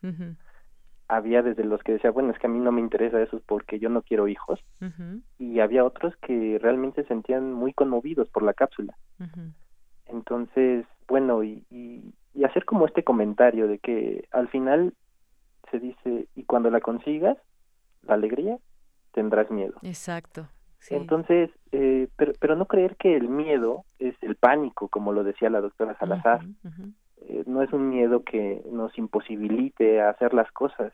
[1.09, 3.81] Había desde los que decían, bueno, es que a mí no me interesa eso porque
[3.81, 4.61] yo no quiero hijos.
[5.39, 8.97] Y había otros que realmente se sentían muy conmovidos por la cápsula.
[10.07, 14.95] Entonces, bueno, y, y, y hacer como este comentario de que al final
[15.71, 17.37] se dice, y cuando la consigas,
[18.03, 18.59] la alegría,
[19.13, 19.75] tendrás miedo.
[19.83, 20.49] exacto
[20.81, 20.95] sí.
[20.95, 25.51] Entonces, eh, pero, pero no creer que el miedo es el pánico, como lo decía
[25.51, 26.41] la doctora Salazar.
[27.29, 30.93] Eh, no es un miedo que nos imposibilite a hacer las cosas.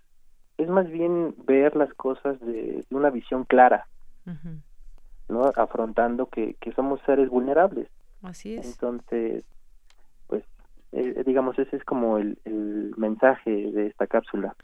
[0.58, 3.86] Es más bien ver las cosas de, de una visión clara.
[5.28, 5.50] ¿no?
[5.56, 7.88] Afrontando que, que somos seres vulnerables.
[8.22, 9.44] así es Entonces,
[10.26, 10.44] pues,
[10.92, 14.56] eh, digamos, ese es como el, el mensaje de esta cápsula.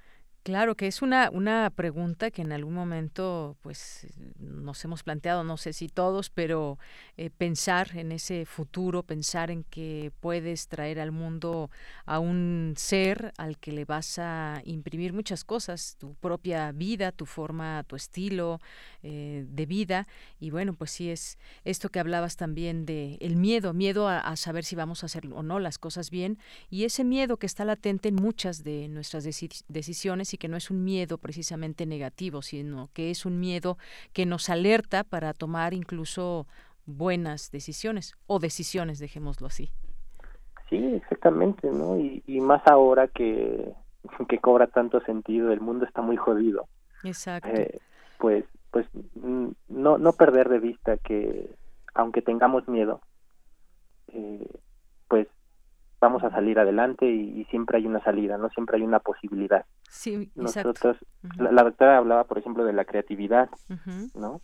[0.45, 4.09] Claro que es una, una pregunta que en algún momento pues
[4.41, 6.81] nos hemos planteado, no sé si todos, pero
[7.17, 11.71] eh, pensar en ese futuro, pensar en que puedes traer al mundo
[12.07, 17.25] a un ser al que le vas a imprimir muchas cosas, tu propia vida, tu
[17.25, 18.61] forma, tu estilo
[19.05, 20.09] eh, de vida.
[20.41, 24.65] Y bueno, pues sí es esto que hablabas también de el miedo, miedo a, saber
[24.65, 26.37] si vamos a hacer o no las cosas bien,
[26.69, 30.57] y ese miedo que está latente en muchas de nuestras deci- decisiones y que no
[30.57, 33.79] es un miedo precisamente negativo, sino que es un miedo
[34.13, 36.47] que nos alerta para tomar incluso
[36.87, 39.71] buenas decisiones o decisiones, dejémoslo así.
[40.69, 41.99] Sí, exactamente, ¿no?
[41.99, 43.73] Y, y más ahora que,
[44.29, 46.67] que cobra tanto sentido, el mundo está muy jodido.
[47.05, 47.49] Exacto.
[47.49, 47.79] Eh,
[48.19, 51.51] pues, pues mm, no, no perder de vista que
[51.95, 53.01] aunque tengamos miedo,
[54.09, 54.47] eh,
[55.09, 55.29] pues
[56.03, 58.51] vamos a salir adelante y, y siempre hay una salida, ¿no?
[58.51, 59.65] Siempre hay una posibilidad.
[59.89, 60.71] Sí, exacto.
[60.71, 60.97] Nosotros,
[61.39, 63.49] la, la doctora hablaba, por ejemplo, de la creatividad.
[64.15, 64.41] ¿no?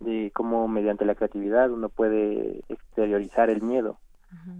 [0.00, 3.98] De cómo mediante la creatividad uno puede exteriorizar el miedo.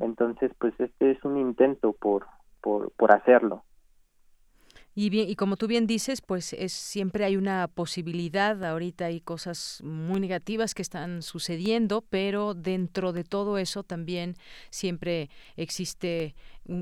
[0.01, 2.27] Entonces, pues este es un intento por,
[2.61, 3.65] por, por hacerlo.
[4.95, 9.23] Y bien, y como tú bien dices, pues es siempre hay una posibilidad, ahorita hay
[9.23, 14.37] cosas muy negativas que están sucediendo, pero dentro de todo eso también
[14.69, 16.35] siempre existe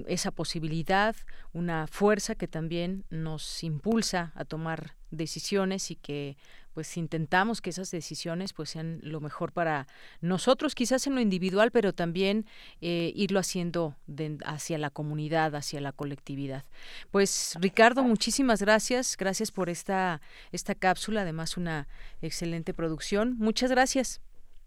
[0.08, 1.14] esa posibilidad,
[1.52, 6.36] una fuerza que también nos impulsa a tomar decisiones y que
[6.74, 9.86] pues intentamos que esas decisiones pues sean lo mejor para
[10.20, 12.46] nosotros, quizás en lo individual, pero también
[12.80, 13.94] eh, irlo haciendo
[14.44, 16.64] hacia la comunidad, hacia la colectividad.
[17.10, 20.20] Pues Ricardo, muchísimas gracias, gracias por esta,
[20.52, 21.86] esta cápsula, además una
[22.22, 23.36] excelente producción.
[23.38, 24.20] Muchas gracias.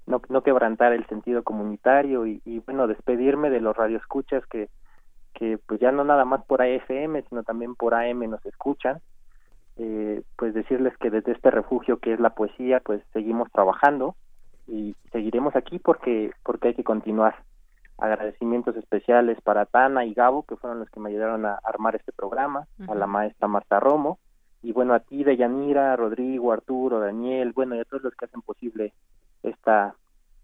[0.05, 4.69] No, no quebrantar el sentido comunitario y, y bueno, despedirme de los radioescuchas que,
[5.33, 9.01] que pues ya no nada más por AFM, sino también por AM nos escuchan
[9.77, 14.15] eh, pues decirles que desde este refugio que es la poesía, pues seguimos trabajando
[14.67, 17.35] y seguiremos aquí porque porque hay que continuar.
[17.97, 22.11] Agradecimientos especiales para Tana y Gabo, que fueron los que me ayudaron a armar este
[22.11, 24.19] programa, a la maestra Marta Romo,
[24.63, 28.41] y bueno, a ti, Deyanira, Rodrigo, Arturo, Daniel, bueno, y a todos los que hacen
[28.41, 28.93] posible
[29.43, 29.95] esta,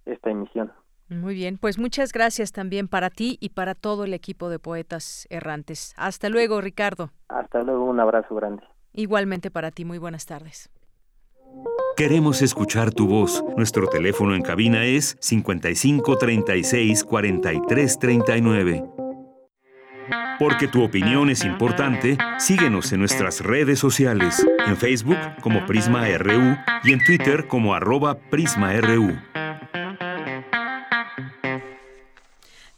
[0.05, 0.71] esta emisión.
[1.09, 5.25] Muy bien, pues muchas gracias también para ti y para todo el equipo de Poetas
[5.31, 5.95] Errantes.
[5.97, 7.09] Hasta luego, Ricardo.
[7.29, 8.61] Hasta luego, un abrazo grande.
[8.99, 10.69] Igualmente para ti, muy buenas tardes.
[11.95, 13.41] Queremos escuchar tu voz.
[13.55, 18.83] Nuestro teléfono en cabina es 55 36 43 39.
[20.37, 26.57] Porque tu opinión es importante, síguenos en nuestras redes sociales, en Facebook como Prisma RU
[26.83, 29.17] y en Twitter como arroba PrismaRU.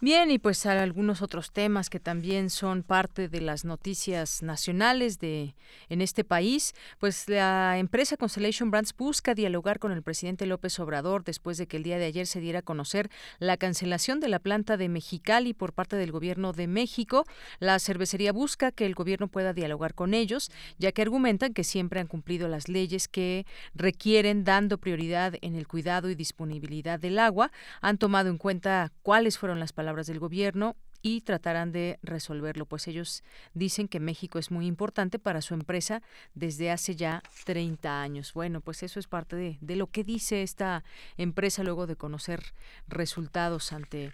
[0.03, 5.53] Bien, y pues algunos otros temas que también son parte de las noticias nacionales de
[5.89, 11.23] en este país, pues la empresa Constellation Brands busca dialogar con el presidente López Obrador
[11.23, 14.39] después de que el día de ayer se diera a conocer la cancelación de la
[14.39, 17.23] planta de Mexicali por parte del gobierno de México.
[17.59, 20.49] La cervecería busca que el gobierno pueda dialogar con ellos,
[20.79, 23.45] ya que argumentan que siempre han cumplido las leyes que
[23.75, 27.51] requieren dando prioridad en el cuidado y disponibilidad del agua,
[27.81, 32.87] han tomado en cuenta cuáles fueron las palabras del gobierno y tratarán de resolverlo, pues
[32.87, 33.23] ellos
[33.53, 36.01] dicen que México es muy importante para su empresa
[36.35, 38.33] desde hace ya 30 años.
[38.33, 40.83] Bueno, pues eso es parte de, lo que dice esta
[41.17, 42.53] empresa luego de conocer
[42.87, 44.13] resultados ante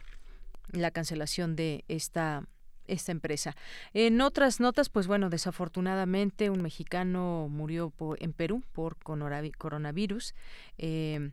[0.72, 2.44] la cancelación de esta
[2.88, 3.56] empresa.
[3.94, 10.34] En otras notas, pues bueno, desafortunadamente un mexicano murió en Perú por coronavirus.
[10.78, 11.32] Eh,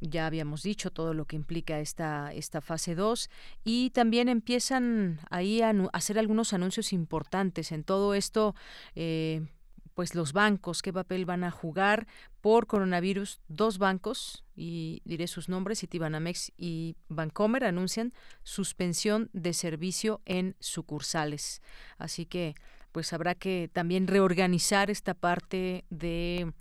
[0.00, 3.30] ya habíamos dicho todo lo que implica esta, esta fase 2
[3.64, 8.54] y también empiezan ahí a, hacer algunos anuncios importantes en todo esto.
[8.94, 9.46] Eh,
[9.94, 12.06] pues los bancos, qué papel van a jugar
[12.42, 13.40] por coronavirus.
[13.48, 18.12] Dos bancos, y diré sus nombres, Citibanamex y Bancomer, anuncian
[18.42, 21.62] suspensión de servicio en sucursales.
[21.96, 22.54] Así que
[22.92, 26.52] pues habrá que también reorganizar esta parte de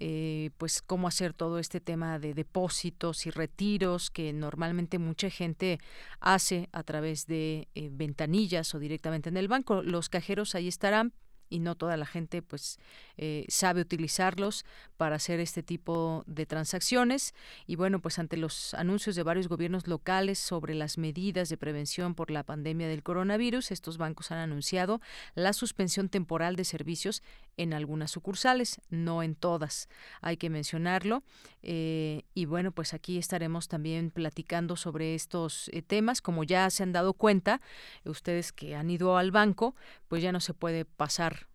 [0.00, 5.78] eh, pues cómo hacer todo este tema de depósitos y retiros que normalmente mucha gente
[6.20, 9.82] hace a través de eh, ventanillas o directamente en el banco.
[9.82, 11.12] Los cajeros ahí estarán,
[11.50, 12.78] y no toda la gente pues
[13.16, 14.64] eh, sabe utilizarlos
[14.96, 17.34] para hacer este tipo de transacciones
[17.66, 22.14] y bueno pues ante los anuncios de varios gobiernos locales sobre las medidas de prevención
[22.14, 25.00] por la pandemia del coronavirus estos bancos han anunciado
[25.34, 27.22] la suspensión temporal de servicios
[27.58, 29.88] en algunas sucursales no en todas
[30.22, 31.22] hay que mencionarlo
[31.62, 36.82] eh, y bueno pues aquí estaremos también platicando sobre estos eh, temas como ya se
[36.82, 37.60] han dado cuenta
[38.04, 39.74] ustedes que han ido al banco
[40.08, 41.48] pues ya no se puede pasar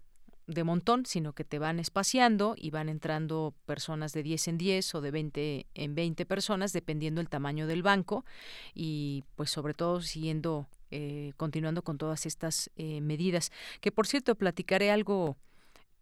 [0.48, 4.96] de montón, sino que te van espaciando y van entrando personas de 10 en 10
[4.96, 8.26] o de 20 en 20 personas, dependiendo el tamaño del banco
[8.74, 13.52] y pues sobre todo siguiendo, eh, continuando con todas estas eh, medidas.
[13.80, 15.38] Que por cierto, platicaré algo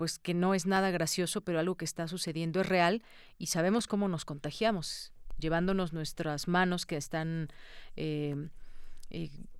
[0.02, 3.04] pues que no es nada gracioso, pero algo que está sucediendo es real
[3.38, 7.50] y sabemos cómo nos contagiamos, llevándonos nuestras manos que están...
[7.96, 8.50] Eh,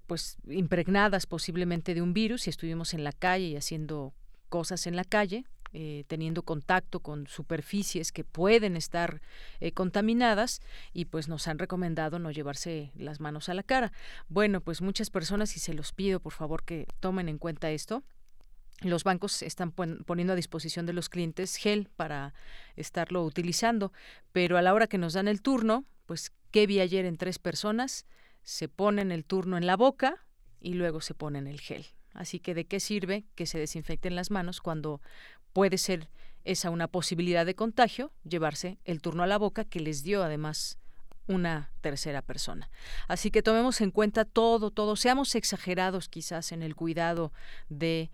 [0.08, 4.16] pues impregnadas posiblemente de un virus y estuvimos en la calle y haciendo
[4.50, 9.22] cosas en la calle, eh, teniendo contacto con superficies que pueden estar
[9.60, 10.60] eh, contaminadas
[10.92, 13.92] y pues nos han recomendado no llevarse las manos a la cara.
[14.28, 18.04] Bueno, pues muchas personas, y se los pido por favor que tomen en cuenta esto,
[18.82, 22.34] los bancos están poniendo a disposición de los clientes gel para
[22.76, 23.94] estarlo utilizando,
[24.32, 27.40] pero a la hora que nos dan el turno, pues, ¿qué vi ayer en tres
[27.40, 28.06] personas?
[28.44, 30.26] Se ponen el turno en la boca
[30.60, 31.86] y luego se ponen el gel.
[32.14, 35.02] Así que de qué sirve que se desinfecten las manos cuando
[35.54, 36.10] puede ser
[36.44, 40.80] esa una posibilidad de contagio, llevarse el turno a la boca que les dio además
[41.28, 42.70] una tercera persona.
[43.08, 47.32] Así que tomemos en cuenta todo, todo, seamos exagerados quizás en el cuidado
[47.70, 48.12] de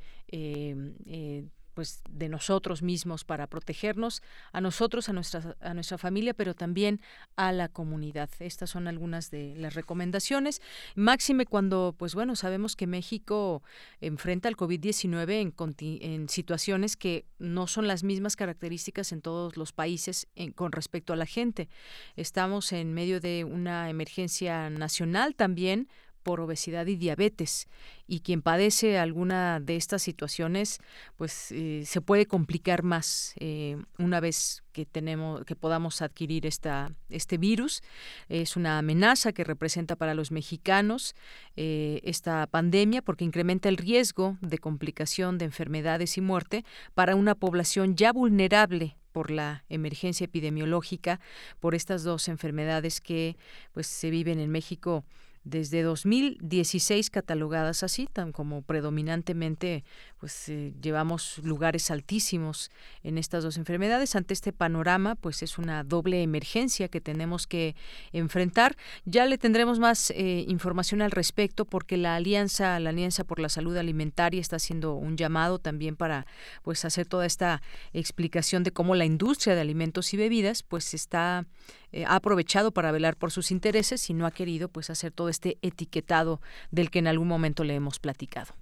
[1.78, 7.02] pues de nosotros mismos para protegernos a nosotros, a nuestra a nuestra familia, pero también
[7.36, 8.32] a la comunidad.
[8.40, 10.60] Estas son algunas de las recomendaciones.
[10.96, 13.62] Máxime cuando pues bueno, sabemos que México
[14.02, 19.72] enfrenta al COVID-19 en, en situaciones que no son las mismas características en todos los
[19.72, 21.70] países con respecto a la gente.
[22.16, 25.90] Estamos en medio de una emergencia nacional también
[26.28, 27.70] por obesidad y diabetes
[28.06, 30.80] y quien padece alguna de estas situaciones
[31.16, 36.92] pues eh, se puede complicar más eh, una vez que tenemos que podamos adquirir esta
[37.10, 37.82] este virus.
[38.28, 41.16] Es una amenaza que representa para los mexicanos
[41.56, 47.36] eh, esta pandemia porque incrementa el riesgo de complicación de enfermedades y muerte para una
[47.36, 51.22] población ya vulnerable por la emergencia epidemiológica
[51.62, 53.38] por estas dos enfermedades que
[53.72, 55.06] pues se viven en México
[55.50, 59.86] desde 2016 catalogadas así, tan como predominantemente
[60.20, 62.70] pues eh, llevamos lugares altísimos
[63.04, 64.16] en estas dos enfermedades.
[64.16, 67.76] Ante este panorama, pues es una doble emergencia que tenemos que
[68.12, 68.76] enfrentar.
[69.06, 73.50] Ya le tendremos más eh, información al respecto porque la alianza, la alianza por la
[73.50, 76.26] salud alimentaria está haciendo un llamado también para
[76.64, 77.62] pues hacer toda esta
[77.94, 81.46] explicación de cómo la industria de alimentos y bebidas pues está
[81.92, 85.30] eh, ha aprovechado para velar por sus intereses y no ha querido pues hacer todo
[85.30, 86.42] este etiquetado
[86.72, 88.54] del que en algún momento le hemos platicado.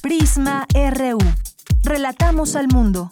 [0.00, 1.18] Prisma RU.
[1.82, 3.10] Relatamos al mundo.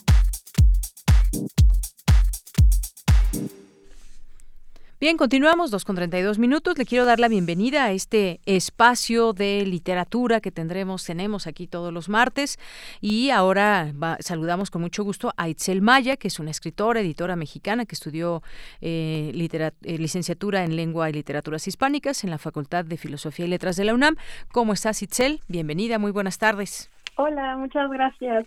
[5.06, 6.76] Bien, continuamos, dos con 32 minutos.
[6.78, 11.92] Le quiero dar la bienvenida a este espacio de literatura que tendremos, tenemos aquí todos
[11.92, 12.58] los martes.
[13.00, 17.86] Y ahora saludamos con mucho gusto a Itzel Maya, que es una escritora, editora mexicana
[17.86, 18.42] que estudió
[18.80, 23.76] eh, eh, licenciatura en Lengua y Literaturas Hispánicas en la Facultad de Filosofía y Letras
[23.76, 24.16] de la UNAM.
[24.50, 25.40] ¿Cómo estás, Itzel?
[25.46, 26.90] Bienvenida, muy buenas tardes.
[27.14, 28.44] Hola, muchas gracias.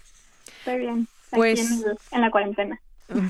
[0.60, 1.08] Estoy bien.
[1.32, 2.82] Pues, en la cuarentena.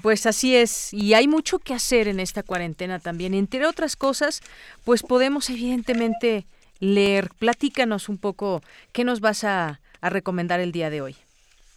[0.01, 3.33] Pues así es, y hay mucho que hacer en esta cuarentena también.
[3.33, 4.41] Entre otras cosas,
[4.83, 6.45] pues podemos evidentemente
[6.79, 7.29] leer.
[7.39, 8.61] Platícanos un poco
[8.91, 11.15] qué nos vas a, recomendar el día de hoy.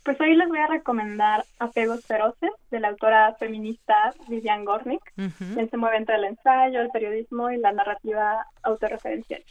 [0.04, 5.02] Pues hoy les voy a recomendar Apegos Feroces, de la autora feminista Vivian Gornick.
[5.16, 9.42] Uh se mueve entre el ensayo, el periodismo y la narrativa autorreferencial.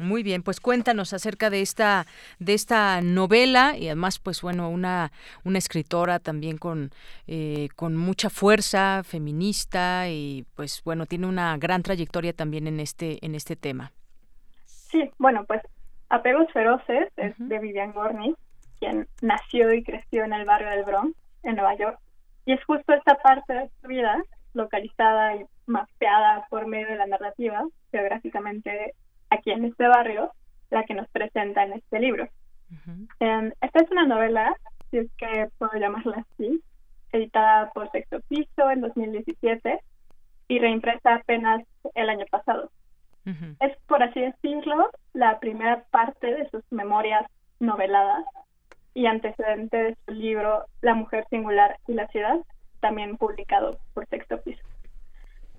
[0.00, 2.06] Muy bien, pues cuéntanos acerca de esta
[2.38, 5.12] de esta novela y además, pues bueno, una
[5.44, 6.90] una escritora también con
[7.26, 13.24] eh, con mucha fuerza feminista y pues bueno tiene una gran trayectoria también en este
[13.24, 13.92] en este tema.
[14.66, 15.62] Sí, bueno, pues
[16.10, 18.36] Apegos feroces es de Vivian Gornick,
[18.78, 21.98] quien nació y creció en el barrio del Bronx, en Nueva York,
[22.46, 24.22] y es justo esta parte de su vida
[24.54, 28.94] localizada y mapeada por medio de la narrativa geográficamente
[29.30, 30.32] aquí en este barrio,
[30.70, 32.28] la que nos presenta en este libro.
[33.20, 34.54] Em, esta es una novela,
[34.90, 36.62] si es que puedo llamarla así,
[37.12, 39.80] editada por Sexto Piso en 2017
[40.48, 41.62] y reimpresa apenas
[41.94, 42.70] el año pasado.
[43.60, 47.26] Es, por así decirlo, la primera parte de sus memorias
[47.60, 48.24] noveladas
[48.94, 52.38] y antecedente de su libro La mujer singular y la ciudad,
[52.80, 54.62] también publicado por Sexto Piso.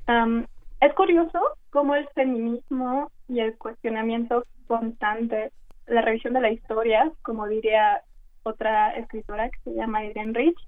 [0.08, 0.48] Em,
[0.82, 1.40] es curioso
[1.70, 5.52] cómo el feminismo y el cuestionamiento constante,
[5.88, 8.02] la revisión de la historia, como diría
[8.44, 10.60] otra escritora que se llama Irene Rich,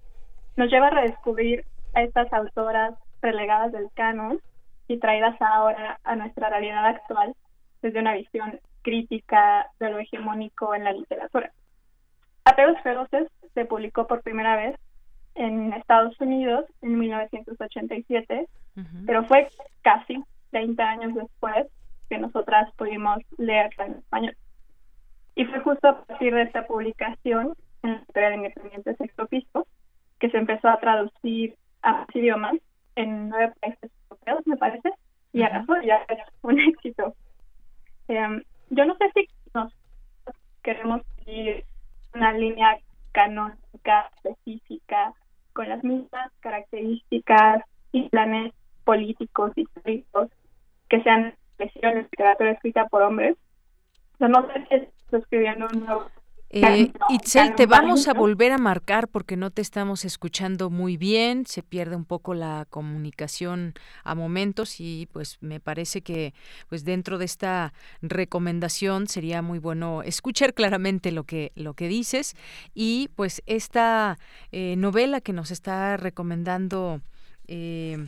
[0.55, 4.39] nos lleva a redescubrir a estas autoras relegadas del canon
[4.87, 7.35] y traídas ahora a nuestra realidad actual
[7.81, 11.51] desde una visión crítica de lo hegemónico en la literatura.
[12.45, 14.75] Apegos Feroces se publicó por primera vez
[15.35, 18.47] en Estados Unidos en 1987,
[19.05, 19.47] pero fue
[19.81, 20.21] casi
[20.51, 21.67] 30 años después
[22.11, 24.35] que nosotras pudimos leerla en español.
[25.33, 29.65] Y fue justo a partir de esta publicación en la Historia de Independiente Sexto Piso
[30.19, 32.55] que se empezó a traducir a más idiomas
[32.97, 34.89] en nueve países europeos, me parece,
[35.31, 37.15] y arrasó, ya es un éxito.
[38.09, 39.73] Em, yo no sé si nos
[40.63, 41.63] queremos seguir
[42.13, 42.77] una línea
[43.13, 45.13] canónica específica
[45.53, 47.63] con las mismas características
[47.93, 50.27] y planes políticos y históricos
[50.89, 51.01] que
[51.93, 53.37] literatura escrita por hombres.
[54.19, 56.05] no sé si estoy escribiendo un nuevo
[56.53, 61.45] eh, Itzel, te vamos a volver a marcar porque no te estamos escuchando muy bien,
[61.45, 63.73] se pierde un poco la comunicación
[64.03, 66.33] a momentos y pues me parece que
[66.67, 72.35] pues dentro de esta recomendación sería muy bueno escuchar claramente lo que lo que dices.
[72.73, 74.17] Y pues esta
[74.51, 76.99] eh, novela que nos está recomendando
[77.47, 78.07] eh,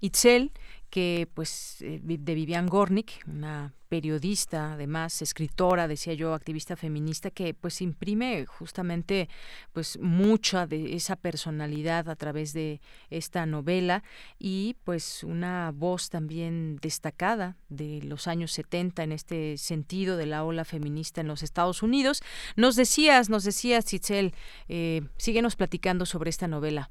[0.00, 0.50] Itzel
[0.92, 7.54] que pues eh, de Vivian Gornick, una periodista, además escritora, decía yo, activista feminista que
[7.54, 9.30] pues imprime justamente
[9.72, 14.04] pues mucha de esa personalidad a través de esta novela
[14.38, 20.44] y pues una voz también destacada de los años 70 en este sentido de la
[20.44, 22.20] ola feminista en los Estados Unidos.
[22.54, 24.34] Nos decías, nos decías, Itzel,
[24.68, 26.90] eh, síguenos platicando sobre esta novela.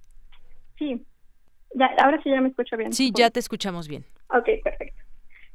[0.79, 1.05] Sí,
[1.75, 2.93] ya, ahora sí ya me escucho bien.
[2.93, 4.05] Sí, ya te escuchamos bien.
[4.29, 5.01] Ok, perfecto.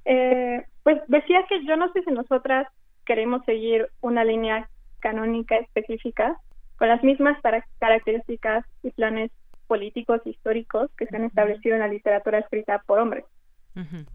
[0.05, 2.69] Eh, pues decía que yo no sé si nosotras
[3.05, 4.69] queremos seguir una línea
[5.01, 6.37] canónica específica
[6.77, 7.41] con las mismas
[7.79, 9.31] características y planes
[9.67, 13.25] políticos históricos que se han establecido en la literatura escrita por hombres.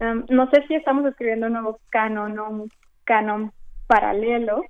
[0.00, 2.68] Um, no sé si estamos escribiendo un nuevo canon o un
[3.04, 3.52] canon
[3.86, 4.64] paralelo.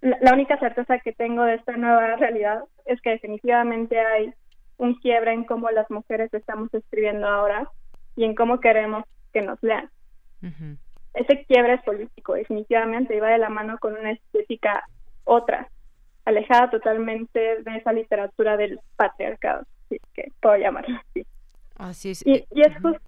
[0.00, 4.32] La, la única certeza que tengo de esta nueva realidad es que definitivamente hay
[4.82, 7.70] un quiebre en cómo las mujeres estamos escribiendo ahora
[8.16, 9.88] y en cómo queremos que nos lean.
[11.14, 14.84] Ese quiebre es político, definitivamente, y va de la mano con una estética
[15.24, 15.68] otra,
[16.24, 21.24] alejada totalmente de esa literatura del patriarcado, si que puedo llamarlo así.
[21.76, 22.26] Así es.
[22.26, 23.00] Y, y es justo...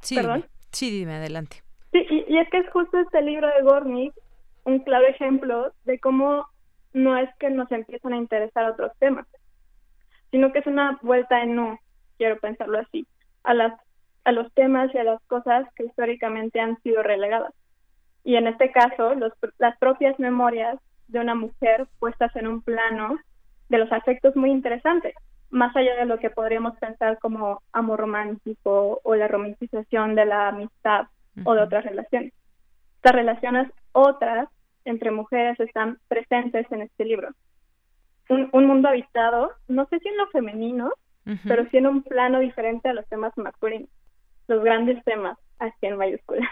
[0.00, 0.46] Sí, ¿Perdón?
[0.72, 1.62] Sí, dime, adelante.
[1.92, 4.14] Sí, y, y, es que es justo este libro de Gornick
[4.64, 6.46] un claro ejemplo de cómo
[6.94, 9.26] no es que nos empiezan a interesar otros temas,
[10.30, 11.78] sino que es una vuelta en no,
[12.16, 13.06] quiero pensarlo así,
[13.44, 13.72] a las
[14.28, 17.54] a los temas y a las cosas que históricamente han sido relegadas.
[18.24, 23.16] Y en este caso, los, las propias memorias de una mujer puestas en un plano
[23.70, 25.14] de los afectos muy interesantes,
[25.48, 30.48] más allá de lo que podríamos pensar como amor romántico o la romantización de la
[30.48, 31.06] amistad
[31.44, 32.34] o de otras relaciones.
[32.96, 34.48] Estas relaciones otras
[34.84, 37.30] entre mujeres están presentes en este libro.
[38.28, 40.92] Un, un mundo habitado, no sé si en lo femenino,
[41.46, 43.90] pero sí en un plano diferente a los temas masculinos
[44.48, 46.48] los grandes temas así en mayúscula.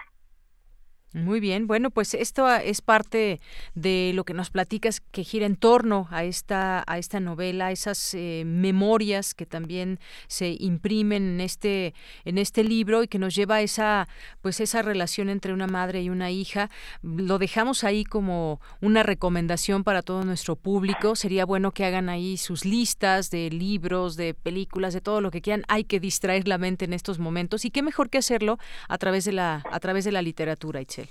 [1.16, 3.40] Muy bien, bueno, pues esto es parte
[3.74, 8.12] de lo que nos platicas que gira en torno a esta a esta novela, esas
[8.12, 9.98] eh, memorias que también
[10.28, 11.94] se imprimen en este
[12.26, 14.08] en este libro y que nos lleva a esa
[14.42, 16.68] pues esa relación entre una madre y una hija.
[17.00, 21.16] Lo dejamos ahí como una recomendación para todo nuestro público.
[21.16, 25.40] Sería bueno que hagan ahí sus listas de libros, de películas, de todo lo que
[25.40, 25.64] quieran.
[25.68, 29.24] Hay que distraer la mente en estos momentos y qué mejor que hacerlo a través
[29.24, 31.05] de la a través de la literatura, Itzel.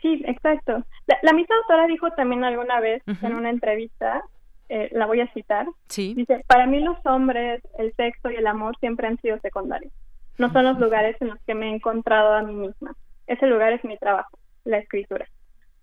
[0.00, 0.84] Sí, exacto.
[1.06, 3.26] La, la, misma autora dijo también alguna vez uh -huh.
[3.26, 4.22] en una entrevista,
[4.68, 6.14] eh, la voy a citar, sí.
[6.14, 9.92] dice, para mí los hombres, el sexo y el amor siempre han sido secundarios.
[10.36, 12.94] No son los lugares en los que me he encontrado a mí misma.
[13.26, 15.26] Ese lugar es mi trabajo, la escritura.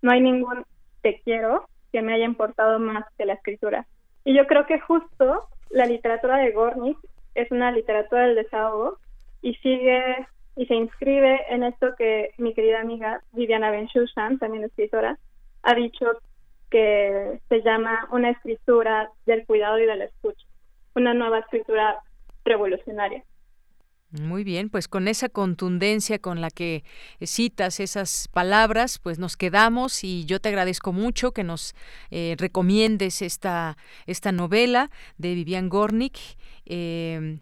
[0.00, 0.64] No hay ningún
[1.02, 3.86] te quiero que me haya importado más que la escritura.
[4.24, 6.98] Y yo creo que justo la literatura de Gornick
[7.34, 8.98] es una literatura del desahogo
[9.42, 10.26] y sigue
[10.56, 15.18] y se inscribe en esto que mi querida amiga Viviana Benchushan, también escritora,
[15.62, 16.06] ha dicho
[16.70, 20.46] que se llama una escritura del cuidado y de la escucha,
[20.94, 22.00] una nueva escritura
[22.44, 23.22] revolucionaria.
[24.10, 26.84] Muy bien, pues con esa contundencia con la que
[27.20, 31.74] citas esas palabras, pues nos quedamos y yo te agradezco mucho que nos
[32.10, 33.76] eh, recomiendes esta,
[34.06, 36.18] esta novela de Vivian Gornick.
[36.64, 37.40] Eh,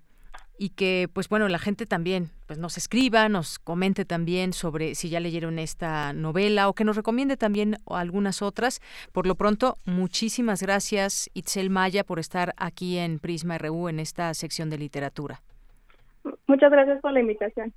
[0.58, 5.08] y que pues bueno la gente también pues nos escriba nos comente también sobre si
[5.08, 8.80] ya leyeron esta novela o que nos recomiende también algunas otras.
[9.12, 14.32] Por lo pronto muchísimas gracias Itzel Maya por estar aquí en Prisma RU en esta
[14.34, 15.42] sección de literatura.
[16.46, 17.72] Muchas gracias por la invitación.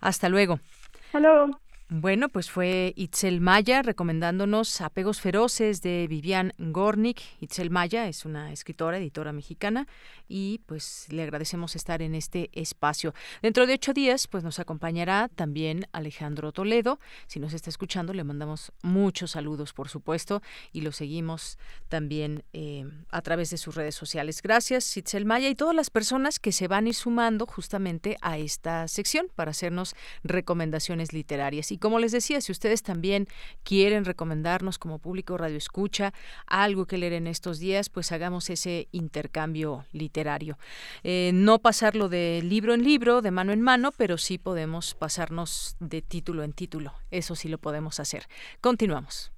[0.00, 0.60] Hasta luego.
[1.06, 1.58] Hasta luego
[1.94, 7.20] bueno, pues fue Itzel Maya recomendándonos Apegos Feroces de Vivian Gornick.
[7.38, 9.86] Itzel Maya es una escritora, editora mexicana
[10.26, 13.12] y pues le agradecemos estar en este espacio.
[13.42, 16.98] Dentro de ocho días pues nos acompañará también Alejandro Toledo.
[17.26, 20.40] Si nos está escuchando le mandamos muchos saludos por supuesto
[20.72, 21.58] y lo seguimos
[21.90, 24.40] también eh, a través de sus redes sociales.
[24.40, 28.38] Gracias Itzel Maya y todas las personas que se van a ir sumando justamente a
[28.38, 29.94] esta sección para hacernos
[30.24, 31.70] recomendaciones literarias.
[31.70, 33.26] Y como les decía, si ustedes también
[33.64, 36.14] quieren recomendarnos como público Radio Escucha
[36.46, 40.58] algo que leer en estos días, pues hagamos ese intercambio literario.
[41.02, 45.76] Eh, no pasarlo de libro en libro, de mano en mano, pero sí podemos pasarnos
[45.80, 46.94] de título en título.
[47.10, 48.28] Eso sí lo podemos hacer.
[48.60, 49.32] Continuamos.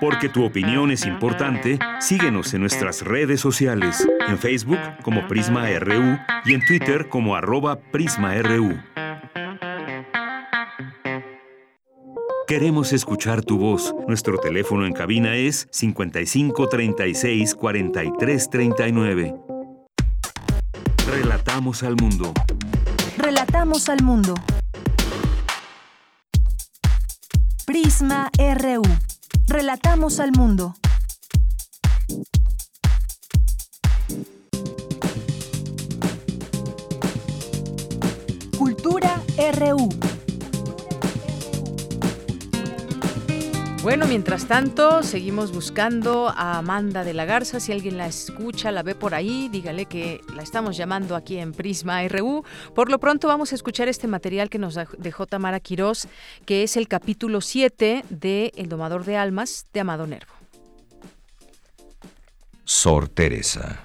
[0.00, 6.18] Porque tu opinión es importante, síguenos en nuestras redes sociales, en Facebook como Prisma RU
[6.44, 8.76] y en Twitter como arroba PrismaRU.
[12.46, 13.94] Queremos escuchar tu voz.
[14.06, 19.34] Nuestro teléfono en cabina es 55 36 43 39.
[21.10, 22.34] Relatamos al mundo.
[23.16, 24.34] Relatamos al mundo.
[27.64, 28.82] Prisma RU.
[29.48, 30.74] Relatamos al mundo.
[38.58, 39.22] Cultura
[39.58, 40.13] RU.
[43.84, 47.60] Bueno, mientras tanto, seguimos buscando a Amanda de la Garza.
[47.60, 51.52] Si alguien la escucha, la ve por ahí, dígale que la estamos llamando aquí en
[51.52, 52.44] Prisma RU.
[52.74, 56.08] Por lo pronto vamos a escuchar este material que nos dejó Tamara Quirós,
[56.46, 60.32] que es el capítulo 7 de El Domador de Almas de Amado Nervo.
[62.64, 63.82] Sor Teresa.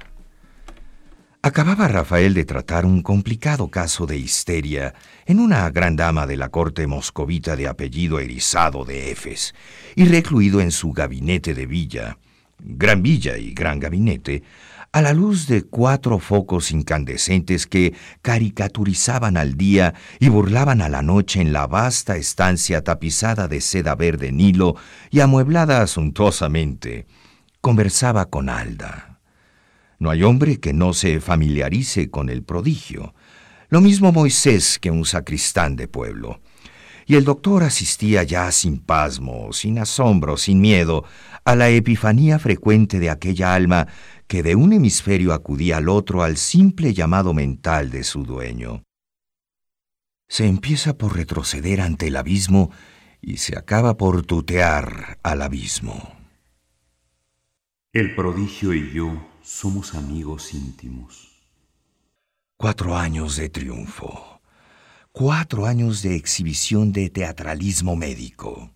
[1.42, 4.94] Acababa Rafael de tratar un complicado caso de histeria
[5.26, 9.56] en una gran dama de la corte moscovita de apellido erizado de Efes
[9.96, 12.18] y recluido en su gabinete de villa,
[12.60, 14.44] gran villa y gran gabinete,
[14.92, 21.02] a la luz de cuatro focos incandescentes que caricaturizaban al día y burlaban a la
[21.02, 24.76] noche en la vasta estancia tapizada de seda verde Nilo
[25.10, 27.08] y amueblada suntuosamente,
[27.62, 29.09] conversaba con Alda.
[30.00, 33.14] No hay hombre que no se familiarice con el prodigio.
[33.68, 36.40] Lo mismo Moisés que un sacristán de pueblo.
[37.06, 41.04] Y el doctor asistía ya sin pasmo, sin asombro, sin miedo,
[41.44, 43.88] a la epifanía frecuente de aquella alma
[44.28, 48.84] que de un hemisferio acudía al otro al simple llamado mental de su dueño.
[50.28, 52.72] Se empieza por retroceder ante el abismo
[53.22, 56.16] y se acaba por tutear al abismo.
[57.92, 61.28] El prodigio y yo somos amigos íntimos.
[62.56, 64.42] Cuatro años de triunfo.
[65.12, 68.72] Cuatro años de exhibición de teatralismo médico.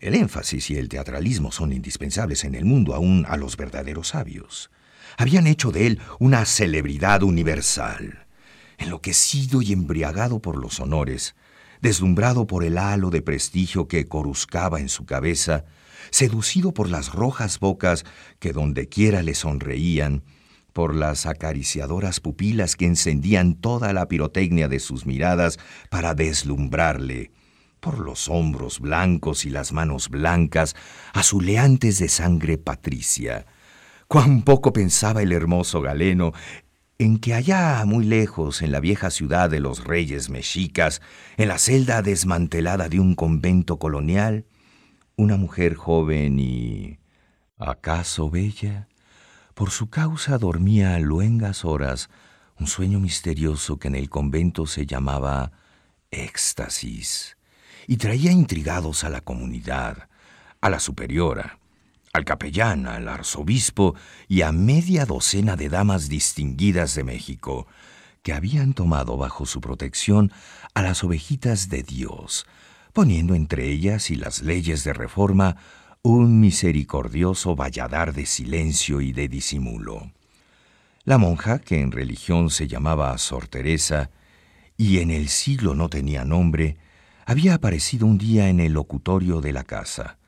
[0.00, 4.68] El énfasis y el teatralismo son indispensables en el mundo aún a los verdaderos sabios.
[5.16, 8.26] Habían hecho de él una celebridad universal.
[8.78, 11.36] Enloquecido y embriagado por los honores,
[11.80, 15.64] deslumbrado por el halo de prestigio que coruscaba en su cabeza,
[16.10, 18.04] seducido por las rojas bocas
[18.38, 20.22] que dondequiera le sonreían,
[20.72, 25.58] por las acariciadoras pupilas que encendían toda la pirotecnia de sus miradas
[25.88, 27.30] para deslumbrarle,
[27.80, 30.74] por los hombros blancos y las manos blancas,
[31.12, 33.46] azuleantes de sangre patricia.
[34.08, 36.32] Cuán poco pensaba el hermoso galeno
[36.98, 41.02] en que allá muy lejos, en la vieja ciudad de los reyes mexicas,
[41.36, 44.46] en la celda desmantelada de un convento colonial,
[45.16, 46.98] una mujer joven y...
[47.58, 48.88] ¿acaso bella?
[49.54, 52.10] Por su causa dormía a luengas horas
[52.58, 55.52] un sueño misterioso que en el convento se llamaba
[56.10, 57.36] éxtasis,
[57.86, 60.08] y traía intrigados a la comunidad,
[60.60, 61.58] a la superiora,
[62.12, 63.96] al capellán, al arzobispo
[64.28, 67.66] y a media docena de damas distinguidas de México,
[68.22, 70.32] que habían tomado bajo su protección
[70.74, 72.46] a las ovejitas de Dios,
[72.94, 75.56] poniendo entre ellas y las leyes de reforma
[76.00, 80.12] un misericordioso valladar de silencio y de disimulo.
[81.02, 84.10] La monja, que en religión se llamaba Sor Teresa,
[84.76, 86.76] y en el siglo no tenía nombre,
[87.26, 90.18] había aparecido un día en el locutorio de la casa,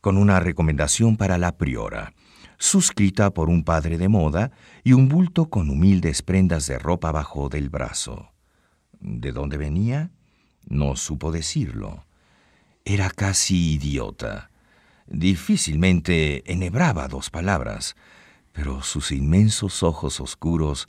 [0.00, 2.14] con una recomendación para la priora,
[2.58, 4.50] suscrita por un padre de moda
[4.82, 8.32] y un bulto con humildes prendas de ropa bajo del brazo.
[8.98, 10.10] ¿De dónde venía?
[10.66, 12.07] No supo decirlo.
[12.90, 14.48] Era casi idiota.
[15.06, 17.96] Difícilmente enhebraba dos palabras,
[18.52, 20.88] pero sus inmensos ojos oscuros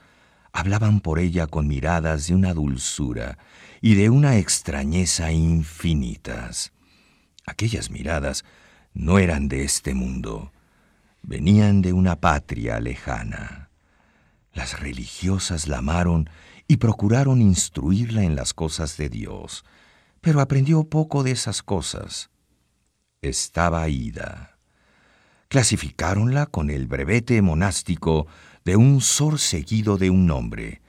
[0.54, 3.38] hablaban por ella con miradas de una dulzura
[3.82, 6.72] y de una extrañeza infinitas.
[7.46, 8.46] Aquellas miradas
[8.94, 10.54] no eran de este mundo,
[11.22, 13.72] venían de una patria lejana.
[14.54, 16.30] Las religiosas la amaron
[16.66, 19.66] y procuraron instruirla en las cosas de Dios,
[20.22, 22.30] pero aprendió poco de esas cosas.
[23.22, 24.58] Estaba ida.
[25.48, 28.28] Clasificáronla con el brevete monástico
[28.66, 30.82] de un sor seguido de un nombre,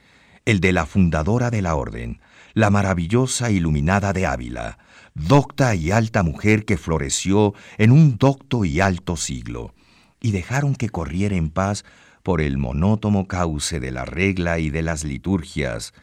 [0.44, 2.20] el de la fundadora de la orden,
[2.52, 4.78] la maravillosa iluminada de Ávila,
[5.14, 9.74] docta y alta mujer que floreció en un docto y alto siglo,
[10.20, 11.84] y dejaron que corriera en paz
[12.22, 15.94] por el monótono cauce de la regla y de las liturgias,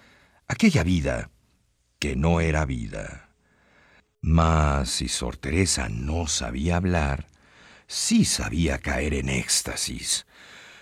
[0.47, 1.29] aquella vida
[1.99, 3.29] que no era vida.
[4.21, 7.27] Mas si Sor Teresa no sabía hablar,
[7.87, 10.25] sí sabía caer en éxtasis.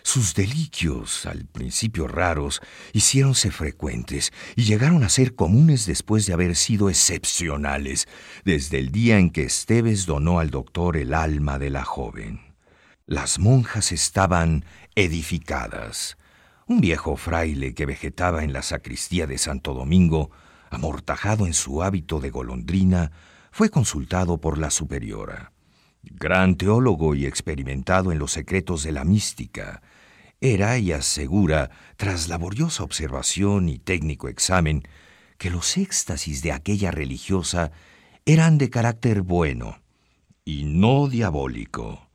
[0.03, 2.61] Sus delicios, al principio raros,
[2.93, 8.07] hiciéronse frecuentes y llegaron a ser comunes después de haber sido excepcionales,
[8.43, 12.55] desde el día en que Esteves donó al doctor el alma de la joven.
[13.07, 16.17] Las monjas estaban edificadas.
[16.67, 20.31] Un viejo fraile que vegetaba en la sacristía de Santo Domingo
[20.75, 23.11] amortajado en su hábito de golondrina,
[23.51, 25.51] fue consultado por la superiora.
[26.03, 29.81] Gran teólogo y experimentado en los secretos de la mística,
[30.41, 34.83] era y asegura, tras laboriosa observación y técnico examen,
[35.37, 37.71] que los éxtasis de aquella religiosa
[38.25, 39.79] eran de carácter bueno
[40.43, 42.07] y no diabólico.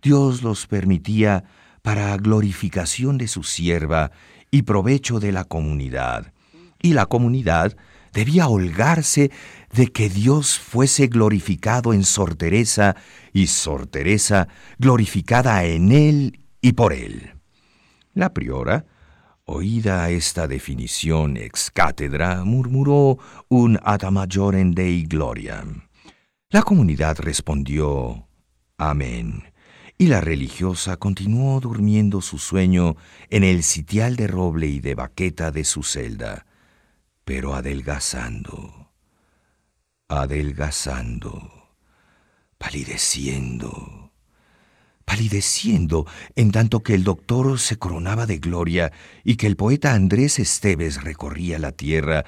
[0.00, 1.44] Dios los permitía
[1.82, 4.10] para glorificación de su sierva
[4.50, 6.32] y provecho de la comunidad,
[6.80, 7.76] y la comunidad
[8.12, 9.30] debía holgarse
[9.72, 12.96] de que Dios fuese glorificado en Sor Teresa
[13.32, 14.48] y Sor Teresa
[14.78, 17.34] glorificada en él y por él.
[18.14, 18.86] La priora,
[19.44, 23.18] oída esta definición ex cátedra, murmuró
[23.48, 25.88] un Ad Majorem Dei Gloriam.
[26.50, 28.26] La comunidad respondió
[28.78, 29.52] Amén,
[29.98, 32.96] y la religiosa continuó durmiendo su sueño
[33.30, 36.46] en el sitial de roble y de baqueta de su celda,
[37.28, 38.90] pero adelgazando,
[40.08, 41.76] adelgazando,
[42.56, 44.12] palideciendo,
[45.04, 46.06] palideciendo
[46.36, 48.92] en tanto que el doctor se coronaba de gloria
[49.24, 52.24] y que el poeta Andrés Esteves recorría la tierra,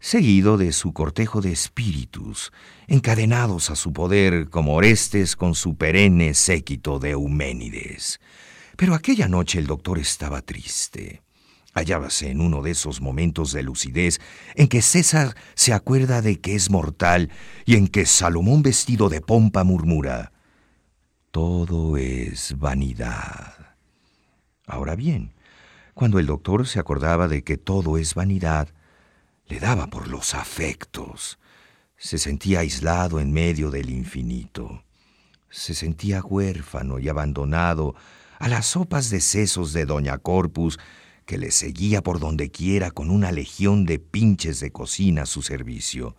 [0.00, 2.50] seguido de su cortejo de espíritus,
[2.86, 8.18] encadenados a su poder como Orestes con su perenne séquito de Euménides.
[8.78, 11.20] Pero aquella noche el doctor estaba triste.
[11.78, 14.20] Hallábase en uno de esos momentos de lucidez
[14.56, 17.30] en que César se acuerda de que es mortal
[17.66, 20.32] y en que Salomón vestido de pompa murmura,
[21.30, 23.76] todo es vanidad.
[24.66, 25.34] Ahora bien,
[25.94, 28.68] cuando el doctor se acordaba de que todo es vanidad,
[29.46, 31.38] le daba por los afectos.
[31.96, 34.82] Se sentía aislado en medio del infinito.
[35.48, 37.94] Se sentía huérfano y abandonado
[38.38, 40.78] a las sopas de sesos de Doña Corpus,
[41.28, 45.42] que le seguía por donde quiera con una legión de pinches de cocina a su
[45.42, 46.16] servicio.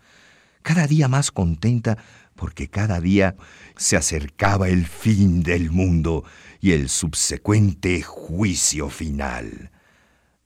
[0.61, 1.97] Cada día más contenta
[2.35, 3.35] porque cada día
[3.75, 6.25] se acercaba el fin del mundo
[6.61, 9.71] y el subsecuente juicio final.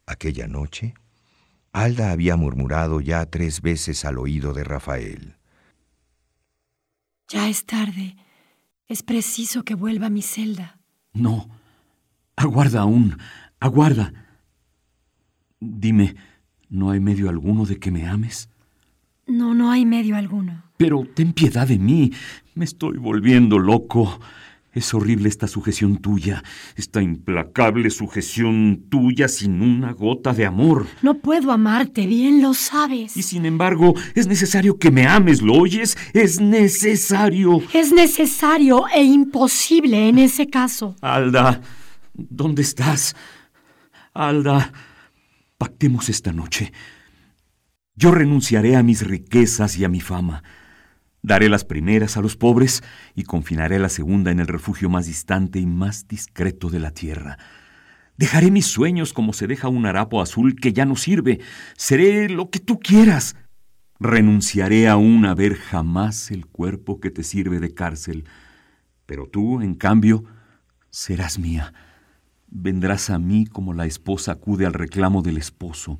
[0.06, 0.94] Aquella noche,
[1.74, 5.36] Alda había murmurado ya tres veces al oído de Rafael.
[7.28, 8.16] Ya es tarde.
[8.88, 10.80] Es preciso que vuelva a mi celda.
[11.12, 11.50] No.
[12.38, 13.18] Aguarda aún.
[13.60, 14.23] Aguarda.
[15.66, 16.16] Dime,
[16.70, 18.50] ¿no hay medio alguno de que me ames?
[19.26, 20.64] No, no hay medio alguno.
[20.78, 22.12] Pero ten piedad de mí.
[22.56, 24.20] Me estoy volviendo loco.
[24.74, 26.44] Es horrible esta sujeción tuya,
[26.76, 30.88] esta implacable sujeción tuya sin una gota de amor.
[31.04, 33.16] No puedo amarte, bien lo sabes.
[33.16, 35.96] Y sin embargo, es necesario que me ames, ¿lo oyes?
[36.14, 37.62] Es necesario.
[37.72, 40.96] Es necesario e imposible en ese caso.
[41.02, 41.62] Alda,
[42.16, 43.16] ¿dónde estás?
[44.12, 44.74] Alda,
[45.58, 46.74] pactemos esta noche.
[47.96, 50.44] Yo renunciaré a mis riquezas y a mi fama.
[51.22, 52.84] Daré las primeras a los pobres
[53.16, 57.38] y confinaré la segunda en el refugio más distante y más discreto de la tierra.
[58.18, 61.40] Dejaré mis sueños como se deja un harapo azul que ya no sirve.
[61.78, 63.36] Seré lo que tú quieras.
[64.00, 68.26] Renunciaré aún a ver jamás el cuerpo que te sirve de cárcel.
[69.06, 70.26] Pero tú, en cambio,
[70.90, 71.74] serás mía.
[72.56, 76.00] Vendrás a mí como la esposa acude al reclamo del esposo.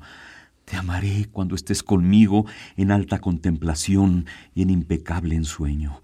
[0.64, 6.00] Te amaré cuando estés conmigo en alta contemplación y en impecable ensueño.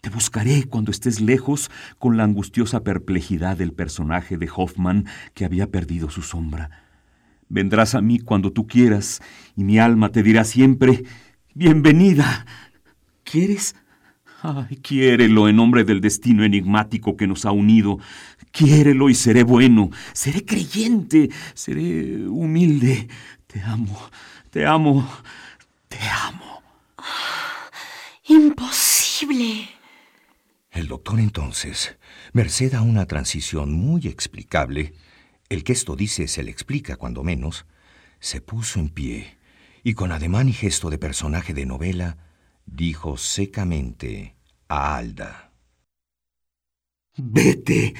[0.00, 5.70] Te buscaré cuando estés lejos con la angustiosa perplejidad del personaje de Hoffman que había
[5.70, 6.70] perdido su sombra.
[7.48, 9.22] Vendrás a mí cuando tú quieras
[9.54, 11.04] y mi alma te dirá siempre,
[11.54, 12.46] bienvenida.
[13.22, 13.76] ¿Quieres?
[14.40, 17.98] Ay, quiérelo en nombre del destino enigmático que nos ha unido.
[18.50, 23.08] Quiérelo y seré bueno, seré creyente, seré humilde,
[23.46, 23.98] te amo,
[24.50, 25.08] te amo,
[25.88, 26.62] te amo.
[28.28, 29.68] Imposible.
[30.70, 31.96] El doctor entonces,
[32.32, 34.94] merced a una transición muy explicable,
[35.48, 37.66] el que esto dice se le explica cuando menos,
[38.20, 39.38] se puso en pie
[39.82, 42.18] y con ademán y gesto de personaje de novela,
[42.66, 44.36] dijo secamente
[44.68, 45.52] a Alda.
[47.16, 47.94] Vete.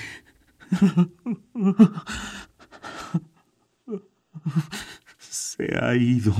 [5.18, 6.34] Se ha ido.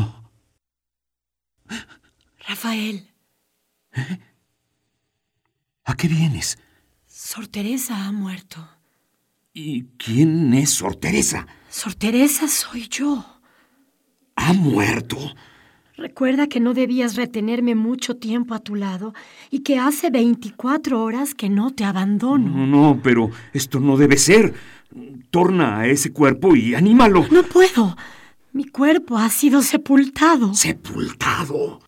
[2.47, 3.11] Rafael.
[3.93, 4.19] ¿Eh?
[5.85, 6.59] ¿A qué vienes?
[7.07, 8.69] Sor Teresa ha muerto.
[9.53, 11.47] ¿Y quién es Sor Teresa?
[11.69, 13.41] Sor Teresa soy yo.
[14.37, 15.19] ¿Ha muerto?
[15.99, 19.15] Recuerda que no debías retenerme mucho tiempo a tu lado
[19.51, 22.51] y que hace 24 horas que no te abandono.
[22.51, 24.55] No, no, pero esto no debe ser.
[25.31, 27.27] Torna a ese cuerpo y anímalo.
[27.33, 27.97] No puedo.
[28.53, 30.55] Mi cuerpo ha sido sepultado.
[30.55, 31.81] ¿Sepultado?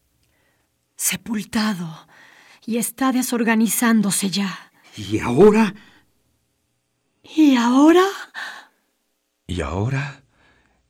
[0.96, 2.08] Sepultado.
[2.66, 4.72] Y está desorganizándose ya.
[4.96, 5.72] ¿Y ahora?
[7.22, 8.06] ¿Y ahora?
[9.46, 10.19] ¿Y ahora?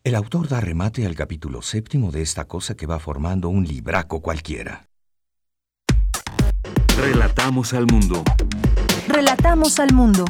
[0.02, 4.22] El autor da remate al capítulo séptimo de esta cosa que va formando un libraco
[4.22, 4.88] cualquiera.
[6.96, 8.24] Relatamos al mundo.
[9.08, 10.24] Relatamos al mundo.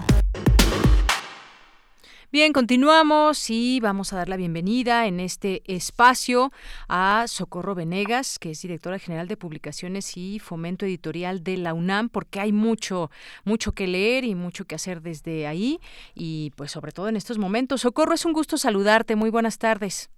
[2.33, 6.53] Bien, continuamos y vamos a dar la bienvenida en este espacio
[6.89, 12.09] a Socorro Venegas, que es directora general de publicaciones y fomento editorial de la UNAM,
[12.09, 13.11] porque hay mucho,
[13.45, 15.81] mucho que leer y mucho que hacer desde ahí
[16.15, 17.81] y pues sobre todo en estos momentos.
[17.81, 19.17] Socorro, es un gusto saludarte.
[19.17, 20.09] Muy buenas tardes.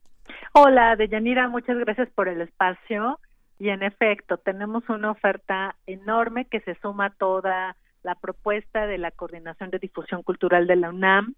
[0.52, 3.20] Hola, Deyanira, muchas gracias por el espacio.
[3.58, 8.98] Y en efecto, tenemos una oferta enorme que se suma a toda la propuesta de
[8.98, 11.36] la Coordinación de Difusión Cultural de la UNAM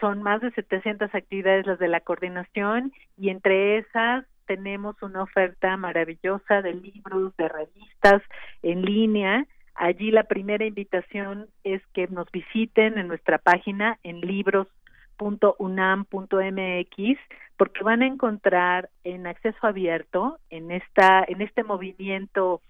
[0.00, 5.76] son más de 700 actividades las de la coordinación y entre esas tenemos una oferta
[5.76, 8.22] maravillosa de libros, de revistas
[8.62, 9.46] en línea.
[9.74, 17.18] Allí la primera invitación es que nos visiten en nuestra página en libros.unam.mx
[17.58, 22.60] porque van a encontrar en acceso abierto en esta en este movimiento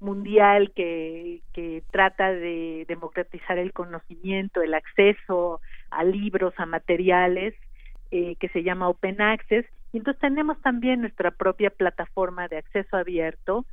[0.00, 5.60] mundial que, que trata de democratizar el conocimiento, el acceso
[5.90, 7.54] a libros, a materiales,
[8.10, 9.66] eh, que se llama Open Access.
[9.92, 13.64] Y entonces tenemos también nuestra propia plataforma de acceso abierto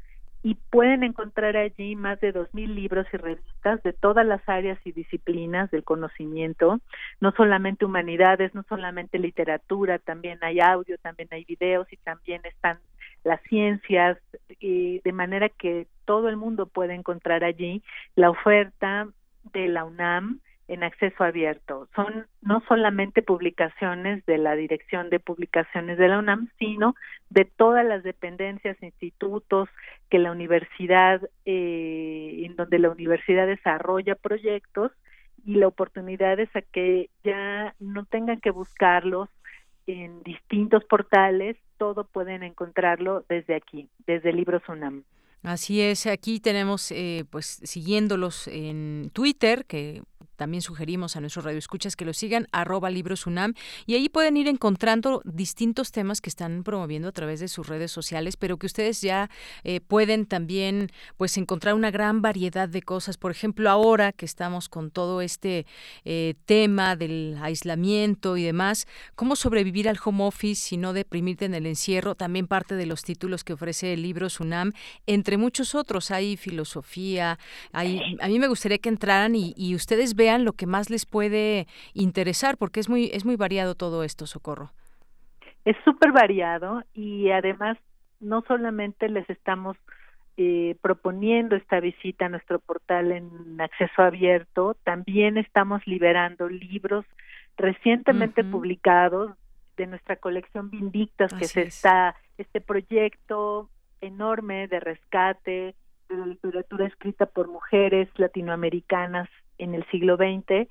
[0.42, 4.78] y pueden encontrar allí más de dos mil libros y revistas de todas las áreas
[4.84, 6.82] y disciplinas del conocimiento,
[7.22, 12.80] no solamente humanidades, no solamente literatura, también hay audio, también hay videos y también están
[13.24, 14.18] las ciencias,
[14.60, 17.82] de manera que todo el mundo puede encontrar allí
[18.16, 19.08] la oferta
[19.54, 20.42] de la UNAM
[20.74, 21.88] en acceso abierto.
[21.96, 26.96] Son no solamente publicaciones de la Dirección de Publicaciones de la UNAM, sino
[27.30, 29.70] de todas las dependencias, institutos
[30.10, 34.92] que la universidad, eh, en donde la universidad desarrolla proyectos
[35.46, 39.30] y la oportunidad es a que ya no tengan que buscarlos
[39.86, 45.04] en distintos portales, todo pueden encontrarlo desde aquí, desde Libros UNAM.
[45.44, 50.02] Así es, aquí tenemos, eh, pues, siguiéndolos en Twitter, que
[50.36, 53.24] también sugerimos a nuestros radioescuchas que lo sigan, arroba libros
[53.86, 57.92] y ahí pueden ir encontrando distintos temas que están promoviendo a través de sus redes
[57.92, 59.30] sociales, pero que ustedes ya
[59.64, 63.18] eh, pueden también pues encontrar una gran variedad de cosas.
[63.18, 65.66] Por ejemplo, ahora que estamos con todo este
[66.04, 71.54] eh, tema del aislamiento y demás, cómo sobrevivir al home office y no deprimirte en
[71.54, 74.74] el encierro, también parte de los títulos que ofrece Libros UNAM,
[75.08, 76.12] entre muchos otros.
[76.12, 77.40] Hay filosofía,
[77.72, 81.68] hay, a mí me gustaría que entraran y ustedes vean lo que más les puede
[81.94, 84.72] interesar, porque es muy, es muy variado todo esto, Socorro.
[85.66, 87.78] Es súper variado y además
[88.20, 89.78] no solamente les estamos
[90.36, 97.06] eh, proponiendo esta visita a nuestro portal en acceso abierto, también estamos liberando libros
[97.56, 99.32] recientemente publicados
[99.78, 103.70] de nuestra colección Vindictas, que es esta, este proyecto
[104.02, 105.76] enorme de rescate
[106.10, 110.68] de literatura escrita por mujeres latinoamericanas en el siglo XX,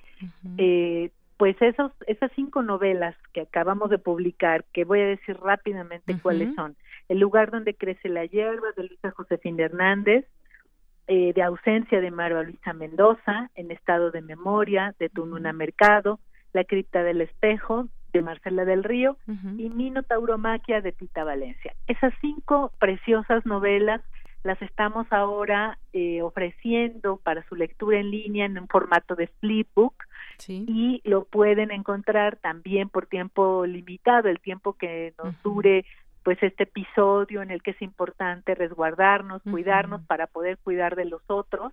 [0.58, 6.16] eh, pues esos, esas cinco novelas que acabamos de publicar, que voy a decir rápidamente
[6.20, 6.76] cuáles son.
[7.08, 10.26] El lugar donde crece la hierba, de Luisa Josefina Hernández,
[11.08, 16.20] eh, de ausencia de María Luisa Mendoza, en estado de memoria, de Tununa Mercado,
[16.52, 19.16] La cripta del espejo, de Marcela del Río,
[19.56, 21.74] y Mino Tauromaquia, de Tita Valencia.
[21.88, 24.02] Esas cinco preciosas novelas
[24.42, 29.94] las estamos ahora eh, ofreciendo para su lectura en línea en un formato de flipbook
[30.48, 35.84] y lo pueden encontrar también por tiempo limitado, el tiempo que nos dure
[36.24, 41.22] pues este episodio en el que es importante resguardarnos, cuidarnos para poder cuidar de los
[41.28, 41.72] otros.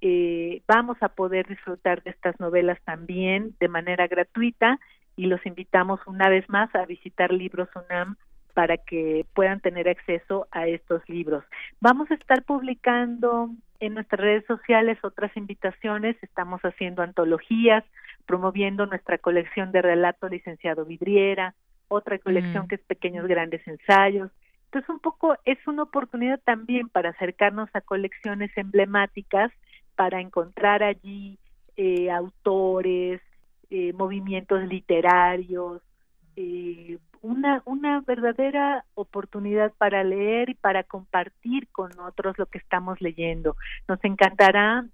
[0.00, 4.78] Eh, vamos a poder disfrutar de estas novelas también de manera gratuita
[5.16, 8.16] y los invitamos una vez más a visitar Libros UNAM
[8.54, 11.44] para que puedan tener acceso a estos libros.
[11.80, 13.50] Vamos a estar publicando
[13.80, 17.84] en nuestras redes sociales otras invitaciones, estamos haciendo antologías,
[18.26, 21.54] promoviendo nuestra colección de relato licenciado Vidriera,
[21.88, 24.30] otra colección que es Pequeños Grandes Ensayos.
[24.66, 29.52] Entonces, un poco es una oportunidad también para acercarnos a colecciones emblemáticas,
[29.94, 31.38] para encontrar allí
[31.76, 33.20] eh, autores,
[33.70, 35.82] eh, movimientos literarios,
[36.36, 43.00] eh, una, una verdadera oportunidad para leer y para compartir con otros lo que estamos
[43.00, 43.56] leyendo.
[43.88, 44.86] Nos encantará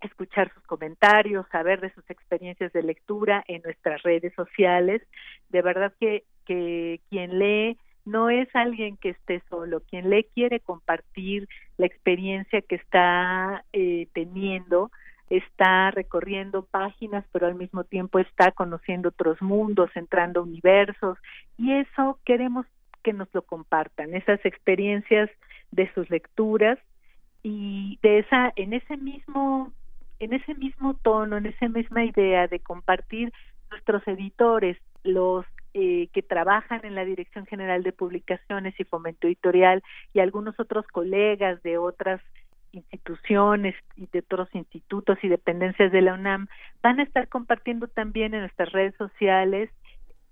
[0.00, 5.02] escuchar sus comentarios, saber de sus experiencias de lectura en nuestras redes sociales.
[5.48, 10.60] De verdad que, que quien lee no es alguien que esté solo, quien le quiere
[10.60, 11.48] compartir
[11.78, 14.90] la experiencia que está eh, teniendo,
[15.30, 21.18] está recorriendo páginas, pero al mismo tiempo está conociendo otros mundos, entrando a universos,
[21.58, 22.66] y eso queremos
[23.02, 25.30] que nos lo compartan, esas experiencias
[25.70, 26.78] de sus lecturas
[27.42, 29.72] y de esa, en ese mismo,
[30.18, 33.32] en ese mismo tono, en esa misma idea de compartir
[33.70, 35.44] nuestros editores, los
[35.74, 39.82] eh, que trabajan en la Dirección General de Publicaciones y Fomento Editorial
[40.12, 42.20] y algunos otros colegas de otras
[42.74, 46.48] instituciones y de otros institutos y dependencias de la UNAM
[46.82, 49.70] van a estar compartiendo también en nuestras redes sociales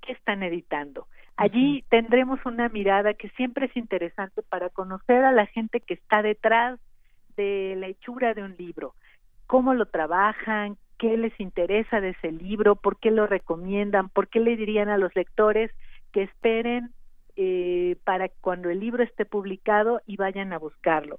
[0.01, 1.07] qué están editando.
[1.37, 6.23] Allí tendremos una mirada que siempre es interesante para conocer a la gente que está
[6.23, 6.79] detrás
[7.37, 8.95] de la hechura de un libro,
[9.47, 14.41] cómo lo trabajan, qué les interesa de ese libro, por qué lo recomiendan, por qué
[14.41, 15.71] le dirían a los lectores
[16.13, 16.91] que esperen
[17.35, 21.19] eh, para cuando el libro esté publicado y vayan a buscarlo.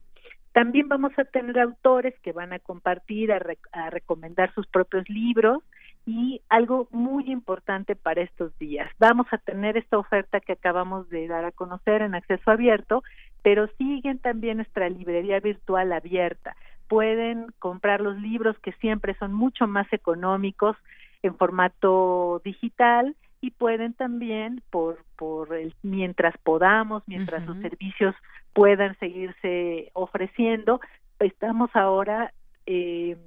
[0.54, 5.64] También vamos a tener autores que van a compartir, a, a recomendar sus propios libros
[6.06, 8.90] y algo muy importante para estos días.
[9.00, 13.04] Vamos a tener esta oferta que acabamos de dar a conocer en acceso abierto,
[13.42, 16.56] pero siguen también nuestra librería virtual abierta.
[16.88, 20.78] Pueden comprar los libros que siempre son mucho más económicos
[21.24, 28.16] en formato digital y pueden también por por el mientras podamos, mientras los servicios
[28.54, 30.80] puedan seguirse ofreciendo,
[31.20, 32.34] estamos ahora
[32.66, 33.18] eh,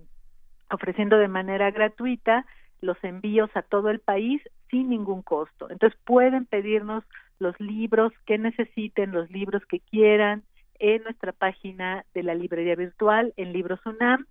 [0.70, 2.46] ofreciendo de manera gratuita
[2.80, 4.40] los envíos a todo el país
[4.70, 5.68] sin ningún costo.
[5.68, 7.04] Entonces pueden pedirnos
[7.38, 10.44] los libros que necesiten, los libros que quieran
[10.78, 14.24] en nuestra página de la librería virtual en Libros UNAM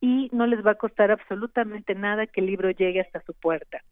[0.00, 3.82] y no les va a costar absolutamente nada que el libro llegue hasta su puerta.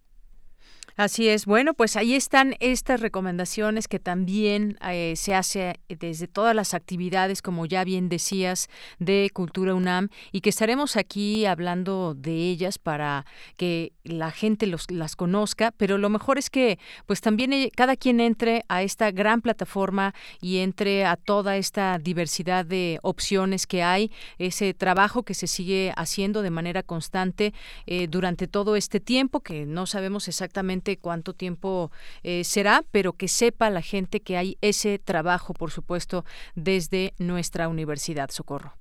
[0.96, 1.44] Así es.
[1.44, 7.42] Bueno, pues ahí están estas recomendaciones que también eh, se hace desde todas las actividades,
[7.42, 8.68] como ya bien decías,
[9.00, 13.26] de Cultura UNAM y que estaremos aquí hablando de ellas para
[13.56, 15.72] que la gente los, las conozca.
[15.76, 20.14] Pero lo mejor es que, pues también eh, cada quien entre a esta gran plataforma
[20.40, 25.92] y entre a toda esta diversidad de opciones que hay, ese trabajo que se sigue
[25.96, 27.52] haciendo de manera constante
[27.86, 31.90] eh, durante todo este tiempo, que no sabemos exactamente cuánto tiempo
[32.22, 36.24] eh, será, pero que sepa la gente que hay ese trabajo, por supuesto,
[36.54, 38.72] desde nuestra universidad, Socorro.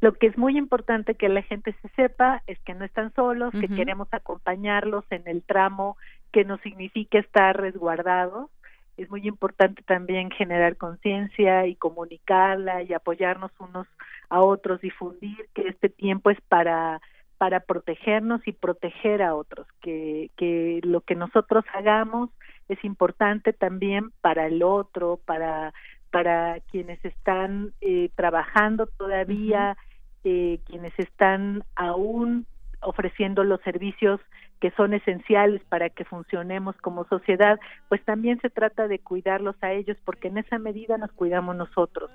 [0.00, 3.52] Lo que es muy importante que la gente se sepa es que no están solos,
[3.52, 5.96] que queremos acompañarlos en el tramo
[6.32, 8.48] que nos significa estar resguardados.
[8.96, 13.86] Es muy importante también generar conciencia y comunicarla y apoyarnos unos
[14.28, 17.00] a otros, difundir que este tiempo es para
[17.38, 22.30] para protegernos y proteger a otros, que, que lo que nosotros hagamos
[22.68, 25.72] es importante también para el otro, para,
[26.10, 29.76] para quienes están eh, trabajando todavía,
[30.24, 32.46] eh, quienes están aún
[32.80, 34.20] ofreciendo los servicios
[34.60, 39.72] que son esenciales para que funcionemos como sociedad, pues también se trata de cuidarlos a
[39.72, 42.10] ellos porque en esa medida nos cuidamos nosotros.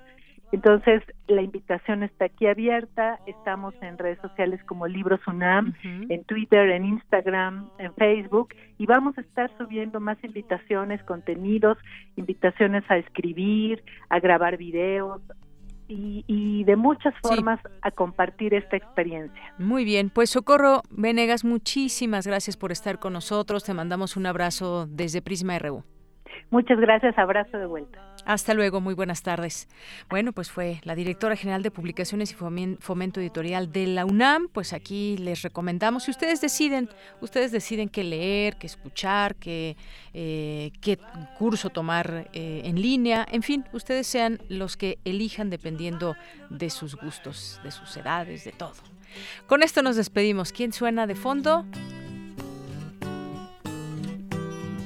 [0.54, 3.18] Entonces, la invitación está aquí abierta.
[3.26, 9.18] Estamos en redes sociales como Libros UNAM, en Twitter, en Instagram, en Facebook, y vamos
[9.18, 11.76] a estar subiendo más invitaciones, contenidos,
[12.14, 15.20] invitaciones a escribir, a grabar videos,
[15.88, 19.42] y, de muchas formas a compartir esta experiencia.
[19.58, 23.64] Muy bien, pues Socorro Venegas, muchísimas gracias por estar con nosotros.
[23.64, 25.82] Te mandamos un abrazo desde Prisma RU.
[26.50, 28.13] Muchas gracias, abrazo de vuelta.
[28.24, 29.68] Hasta luego, muy buenas tardes.
[30.08, 34.48] Bueno, pues fue la directora general de Publicaciones y Fomento Editorial de la UNAM.
[34.48, 36.88] Pues aquí les recomendamos, si ustedes deciden,
[37.20, 39.76] ustedes deciden qué leer, qué escuchar, qué,
[40.14, 40.98] eh, qué
[41.38, 46.16] curso tomar eh, en línea, en fin, ustedes sean los que elijan dependiendo
[46.48, 48.74] de sus gustos, de sus edades, de todo.
[49.46, 50.50] Con esto nos despedimos.
[50.50, 51.64] ¿Quién suena de fondo?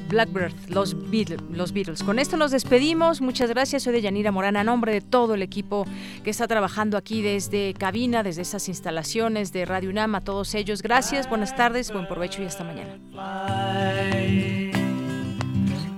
[0.09, 2.03] Blackbird, los Beatles.
[2.03, 3.21] Con esto nos despedimos.
[3.21, 3.83] Muchas gracias.
[3.83, 5.87] Soy de Yanira Morana, a nombre de todo el equipo
[6.25, 10.15] que está trabajando aquí desde cabina, desde esas instalaciones de Radio UNAM.
[10.15, 12.99] A todos ellos, gracias, buenas tardes, buen provecho y hasta mañana.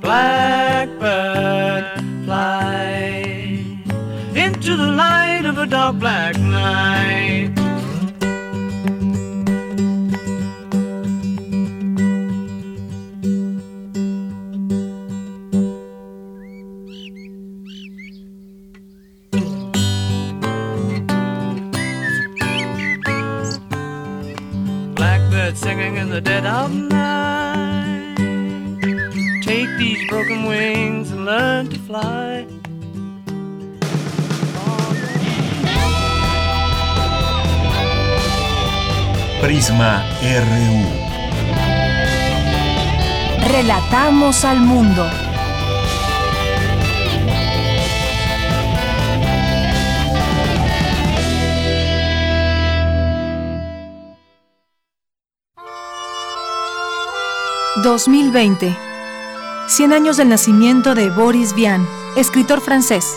[0.01, 1.85] Blackbird,
[2.25, 3.81] fly
[4.35, 7.60] into the light of a dark black night.
[25.57, 28.17] Singing in the dead of night.
[29.43, 32.47] take these broken wings and learn to fly.
[39.41, 40.71] Prisma RU.
[43.53, 45.30] Relatamos al mundo.
[57.77, 58.77] ...2020...
[59.69, 61.87] 100 años del nacimiento de Boris Vian,
[62.17, 63.17] escritor francés.